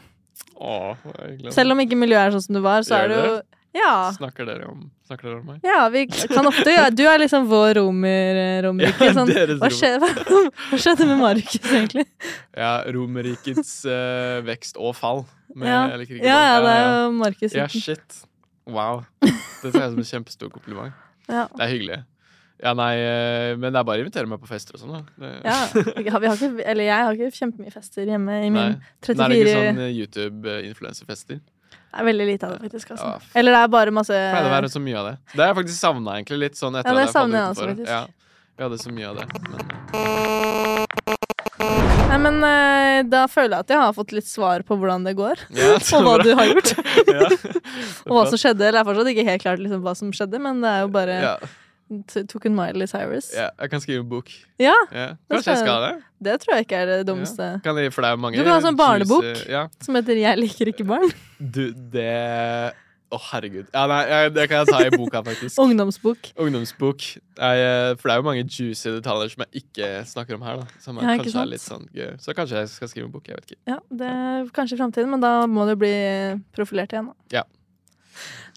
Åh. 0.57 1.07
Selv 1.53 1.73
om 1.73 1.81
ikke 1.83 1.97
miljøet 1.99 2.29
er 2.29 2.37
sånn 2.37 2.45
som 2.45 2.57
du 2.57 2.61
var, 2.63 2.85
så 2.85 3.01
Gjør 3.01 3.03
er 3.03 3.11
det 3.11 3.17
jo? 3.19 3.37
Ja. 3.77 3.93
Snakker 4.15 4.47
dere 4.49 4.65
om, 4.71 4.87
snakker 5.07 5.29
dere 5.29 5.39
om 5.41 5.49
meg? 5.51 5.59
Ja, 5.67 5.83
vi 5.93 6.05
kan 6.09 6.47
ofte 6.49 6.65
gjøre 6.73 6.91
Du 6.97 7.03
er 7.05 7.21
liksom 7.21 7.45
vår 7.51 7.77
romer, 7.77 8.39
romerike. 8.65 9.07
Ja, 9.09 9.13
Sånn, 9.17 9.29
hva, 9.61 9.69
skjedde, 9.73 10.09
hva 10.71 10.79
skjedde 10.81 11.07
med 11.11 11.21
Markus, 11.21 11.61
egentlig? 11.69 12.07
Ja, 12.57 12.71
Romerrikets 12.95 13.73
uh, 13.85 14.41
vekst 14.47 14.79
og 14.81 14.95
fall. 14.97 15.25
Med, 15.53 15.69
Ja. 15.69 15.83
jeg 15.93 16.03
liker 16.03 16.19
ikke 16.19 16.27
Ja, 16.31 16.39
ja, 16.49 16.59
det 16.65 16.75
er 16.75 16.85
jo 16.91 17.11
Markus. 17.21 17.55
Ja, 17.57 17.67
shit. 17.71 18.21
Wow. 18.67 19.05
Det 19.21 19.71
ser 19.71 19.81
jeg 19.85 19.91
som 19.93 20.01
en 20.03 20.11
kjempestor 20.11 20.51
kompliment. 20.51 20.93
Ja. 21.29 21.45
Det 21.53 21.63
er 21.67 21.71
hyggelig. 21.75 21.99
Ja, 22.57 22.71
nei, 22.73 22.93
eh, 22.97 23.51
men 23.59 23.69
det 23.69 23.77
er 23.77 23.85
bare 23.85 24.01
å 24.01 24.05
invitere 24.07 24.25
meg 24.29 24.39
på 24.41 24.47
fester 24.49 24.73
og 24.73 24.81
sånn, 24.81 24.95
da. 24.97 25.27
Ja, 25.45 25.57
vi 26.01 26.09
har, 26.09 26.17
vi 26.23 26.29
har 26.31 26.39
ikke, 26.39 26.63
eller 26.65 26.87
jeg 26.87 27.05
har 27.05 27.13
ikke 27.19 27.37
kjempemye 27.37 27.73
fester 27.75 28.09
hjemme 28.09 28.39
i 28.41 28.47
min 28.49 28.57
Nei. 28.57 28.71
Men 28.73 28.79
er 28.81 29.05
34 29.05 29.27
det 29.29 29.37
ikke 29.43 29.53
sånn 29.59 29.81
eh, 29.83 29.91
YouTube-influencerfester? 30.01 31.39
Det 31.87 32.01
er 32.01 32.07
veldig 32.09 32.27
lite 32.27 32.47
av 32.47 32.51
det, 32.53 32.59
faktisk. 32.67 32.91
Altså. 32.93 33.07
Ja. 33.07 33.31
Eller 33.39 33.55
det 33.55 33.61
er 33.63 33.73
bare 33.73 33.93
masse 33.95 34.13
Pleier 34.13 34.43
det 34.45 34.51
å 34.51 34.55
være 34.57 34.69
så 34.73 34.81
mye 34.83 34.97
av 34.99 35.05
det. 35.09 35.15
Det 35.33 35.41
har 35.41 35.49
jeg 35.53 35.59
faktisk 35.63 35.79
savna, 35.79 36.17
egentlig. 36.19 36.37
Litt 36.43 36.59
sånn 36.59 36.77
etter 36.77 36.91
Ja, 36.91 36.93
det 36.93 37.01
at 37.01 37.07
jeg 37.07 37.15
savner 37.15 37.39
jeg 37.39 37.55
også, 37.55 37.69
faktisk. 37.71 37.89
Ja, 37.95 38.03
vi 38.57 38.67
hadde 38.67 38.79
så 38.83 38.93
mye 38.93 39.07
av 39.07 39.15
det. 39.21 39.25
Men 39.47 40.87
Nei, 42.07 42.17
men 42.23 42.37
eh, 42.47 42.99
da 43.09 43.25
føler 43.29 43.57
jeg 43.57 43.65
at 43.65 43.71
jeg 43.73 43.81
har 43.81 43.93
fått 43.95 44.13
litt 44.15 44.27
svar 44.29 44.63
på 44.65 44.77
hvordan 44.79 45.03
det 45.07 45.13
går. 45.17 45.41
Ja, 45.57 45.75
og 45.97 46.05
hva 46.05 46.15
bra. 46.17 46.25
du 46.25 46.31
har 46.39 46.49
gjort. 46.49 46.73
ja. 47.15 47.29
og 48.07 48.13
hva 48.15 48.25
som 48.31 48.39
skjedde. 48.39 48.63
Eller 48.63 48.79
det 48.79 48.81
er 48.81 48.89
fortsatt 48.89 49.11
ikke 49.13 49.25
helt 49.27 49.43
klart 49.43 49.63
liksom, 49.63 49.81
hva 49.85 49.93
som 49.97 50.13
skjedde, 50.15 50.41
men 50.43 50.61
det 50.63 50.71
er 50.71 50.85
jo 50.85 50.91
bare 50.93 51.17
ja. 51.23 51.33
Tok 52.27 52.45
en 52.49 52.55
Miley 52.55 52.87
Cyrus. 52.87 53.29
ja, 53.33 53.49
jeg 53.61 53.69
kan 53.71 53.79
skrive 53.79 54.01
en 54.03 54.09
bok. 54.09 54.31
Ja, 54.59 54.73
Ja. 54.91 55.13
Kanskje 55.31 55.53
jeg 55.53 55.61
skal 55.63 55.81
det? 55.85 56.03
det 56.27 56.39
tror 56.41 56.55
jeg 56.57 56.65
ikke 56.67 56.81
er 56.81 56.85
det 56.85 57.07
dummeste. 57.07 57.39
Ja. 57.53 57.59
Kan 57.63 57.77
jeg, 57.77 57.93
for 57.93 58.01
det 58.03 58.11
er 58.11 58.17
mange 58.17 58.35
Du 58.37 58.43
kan 58.43 58.53
ha 58.53 58.59
sånn 58.65 58.75
barnebok. 58.77 59.23
juicy- 59.23 59.49
Ja. 59.49 59.67
Som 59.81 59.95
heter 59.95 60.15
'Jeg 60.19 60.37
liker 60.37 60.67
ikke 60.73 60.85
barn'. 60.85 61.13
Du, 61.39 61.71
det 61.71 62.73
Å, 63.09 63.17
herregud. 63.31 63.67
Ja, 63.73 63.87
nei, 63.87 64.01
jeg, 64.09 64.33
det 64.35 64.49
kan 64.49 64.65
jeg 64.65 64.67
ta 64.67 64.79
i 64.83 64.89
boka, 64.91 65.21
faktisk. 65.23 65.55
Ungdomsbok. 65.63 66.17
Ungdomsbok. 66.35 66.99
Jeg, 67.39 67.61
eh, 67.63 67.95
for 67.95 68.09
det 68.09 68.11
er 68.11 68.19
jo 68.19 68.25
mange 68.27 68.43
juicy 68.43 68.89
detaljer 68.99 69.29
som 69.31 69.45
jeg 69.45 69.63
ikke 69.63 69.87
snakker 70.05 70.35
om 70.35 70.41
her. 70.43 70.57
da 70.57 70.65
Som 70.83 70.97
er, 70.97 71.15
kanskje 71.15 71.31
sant? 71.31 71.45
er 71.47 71.51
litt 71.53 71.61
sånn 71.63 71.87
gøy. 71.95 72.19
Så 72.19 72.35
kanskje 72.35 72.57
jeg 72.59 72.67
skal 72.67 72.87
skrive 72.89 73.05
en 73.05 73.11
bok. 73.13 73.23
Jeg 73.31 73.37
vet 73.39 73.45
ikke. 73.55 73.61
Ja, 73.65 73.77
det 73.95 74.07
er 74.11 74.51
kanskje 74.51 74.73
i 74.75 74.77
framtiden, 74.83 75.09
men 75.09 75.21
da 75.23 75.47
må 75.47 75.63
du 75.69 75.75
bli 75.79 75.93
profilert 76.51 76.91
igjen. 76.91 77.07
Da. 77.07 77.37
Ja. 77.37 77.43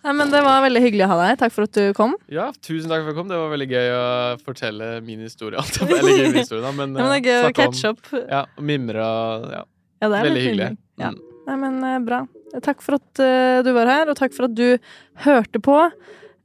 Nei, 0.00 0.14
men 0.16 0.30
Det 0.32 0.40
var 0.44 0.62
veldig 0.64 0.80
hyggelig 0.80 1.04
å 1.04 1.10
ha 1.12 1.16
deg. 1.20 1.38
Takk 1.42 1.54
for 1.54 1.68
at 1.68 1.76
du 1.76 1.96
kom. 1.96 2.14
Ja, 2.32 2.48
tusen 2.64 2.88
takk 2.88 3.02
for 3.04 3.12
at 3.12 3.16
du 3.16 3.20
kom. 3.20 3.28
Det 3.28 3.40
var 3.40 3.50
veldig 3.52 3.68
gøy 3.68 3.90
å 3.96 4.04
fortelle 4.44 4.92
min 5.04 5.24
historie. 5.26 5.60
Eller 5.60 6.00
ikke 6.00 6.30
min 6.30 6.38
historie, 6.40 6.62
da, 6.64 6.72
men, 6.76 6.94
Ja, 7.00 7.08
men 7.08 7.12
det 7.12 7.18
er 7.18 7.20
eh, 7.20 7.26
gøy 7.28 7.50
å 7.50 7.56
catche 7.58 7.92
opp. 7.92 8.14
Ja, 8.16 8.44
og 8.56 8.70
mimre 8.70 9.04
og 9.04 9.50
ja. 9.58 9.64
Ja, 10.00 10.08
det 10.08 10.14
er 10.16 10.30
Veldig 10.30 10.46
hyggelig. 10.46 10.70
Ja. 11.00 11.10
Mm. 11.12 11.20
Nei, 11.50 11.58
men 11.66 11.76
eh, 11.84 11.98
bra. 12.06 12.22
Takk 12.64 12.80
for 12.82 12.96
at 12.96 13.20
uh, 13.22 13.60
du 13.62 13.70
var 13.76 13.90
her, 13.90 14.08
og 14.10 14.16
takk 14.18 14.34
for 14.34 14.48
at 14.48 14.56
du 14.58 14.80
hørte 15.26 15.60
på. 15.62 15.76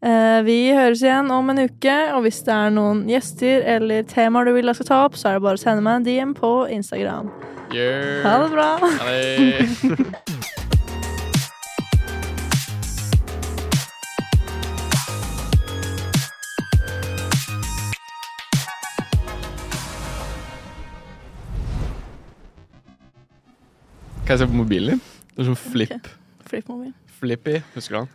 Uh, 0.06 0.40
vi 0.46 0.60
høres 0.76 1.02
igjen 1.02 1.32
om 1.34 1.50
en 1.50 1.64
uke, 1.66 1.96
og 2.14 2.28
hvis 2.28 2.44
det 2.46 2.54
er 2.54 2.76
noen 2.76 3.06
gjester 3.10 3.66
eller 3.78 4.06
temaer 4.12 4.46
du 4.46 4.54
vil 4.58 4.70
jeg 4.70 4.82
skal 4.82 4.92
ta 4.92 5.02
opp, 5.08 5.18
så 5.18 5.32
er 5.32 5.40
det 5.40 5.48
bare 5.48 5.58
å 5.58 5.64
sende 5.64 5.86
meg 5.86 6.02
en 6.02 6.08
DM 6.10 6.38
på 6.38 6.54
Instagram. 6.76 7.32
Yeah. 7.74 8.22
Ha 8.28 8.38
det 8.44 8.54
bra! 8.54 8.70
Ha 8.84 9.12
det. 9.16 10.34
Kan 24.26 24.34
jeg 24.34 24.40
se 24.40 24.46
på 24.50 24.58
mobilen 24.58 24.90
din? 24.96 25.02
Det 25.36 25.44
er 25.44 25.46
sånn 25.52 25.60
flip. 25.60 26.08
Flip-mobil. 26.50 26.94
Flippy. 27.20 27.60
Husker 27.76 27.94
du 27.94 27.98
han? 28.00 28.10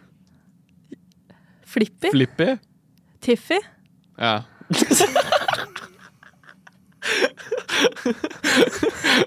Flippy? 1.70 2.10
Flippy? 2.10 2.48
Tiffy? 3.22 3.58
Ja. 4.18 4.40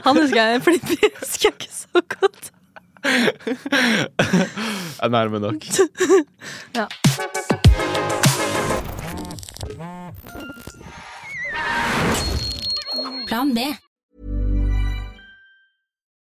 Han 0.03 0.17
husker 0.19 0.35
jeg. 0.41 0.61
Flippy 0.65 0.97
husker 1.21 1.47
jeg 1.47 1.53
ikke 1.55 1.71
så 1.71 2.03
godt. 2.17 2.51
Jeg 3.05 4.99
er 4.99 5.11
nærme 5.15 5.39
nok. 5.43 5.63
Ja. 6.79 6.85
Plan 13.27 13.55
B. 13.55 13.59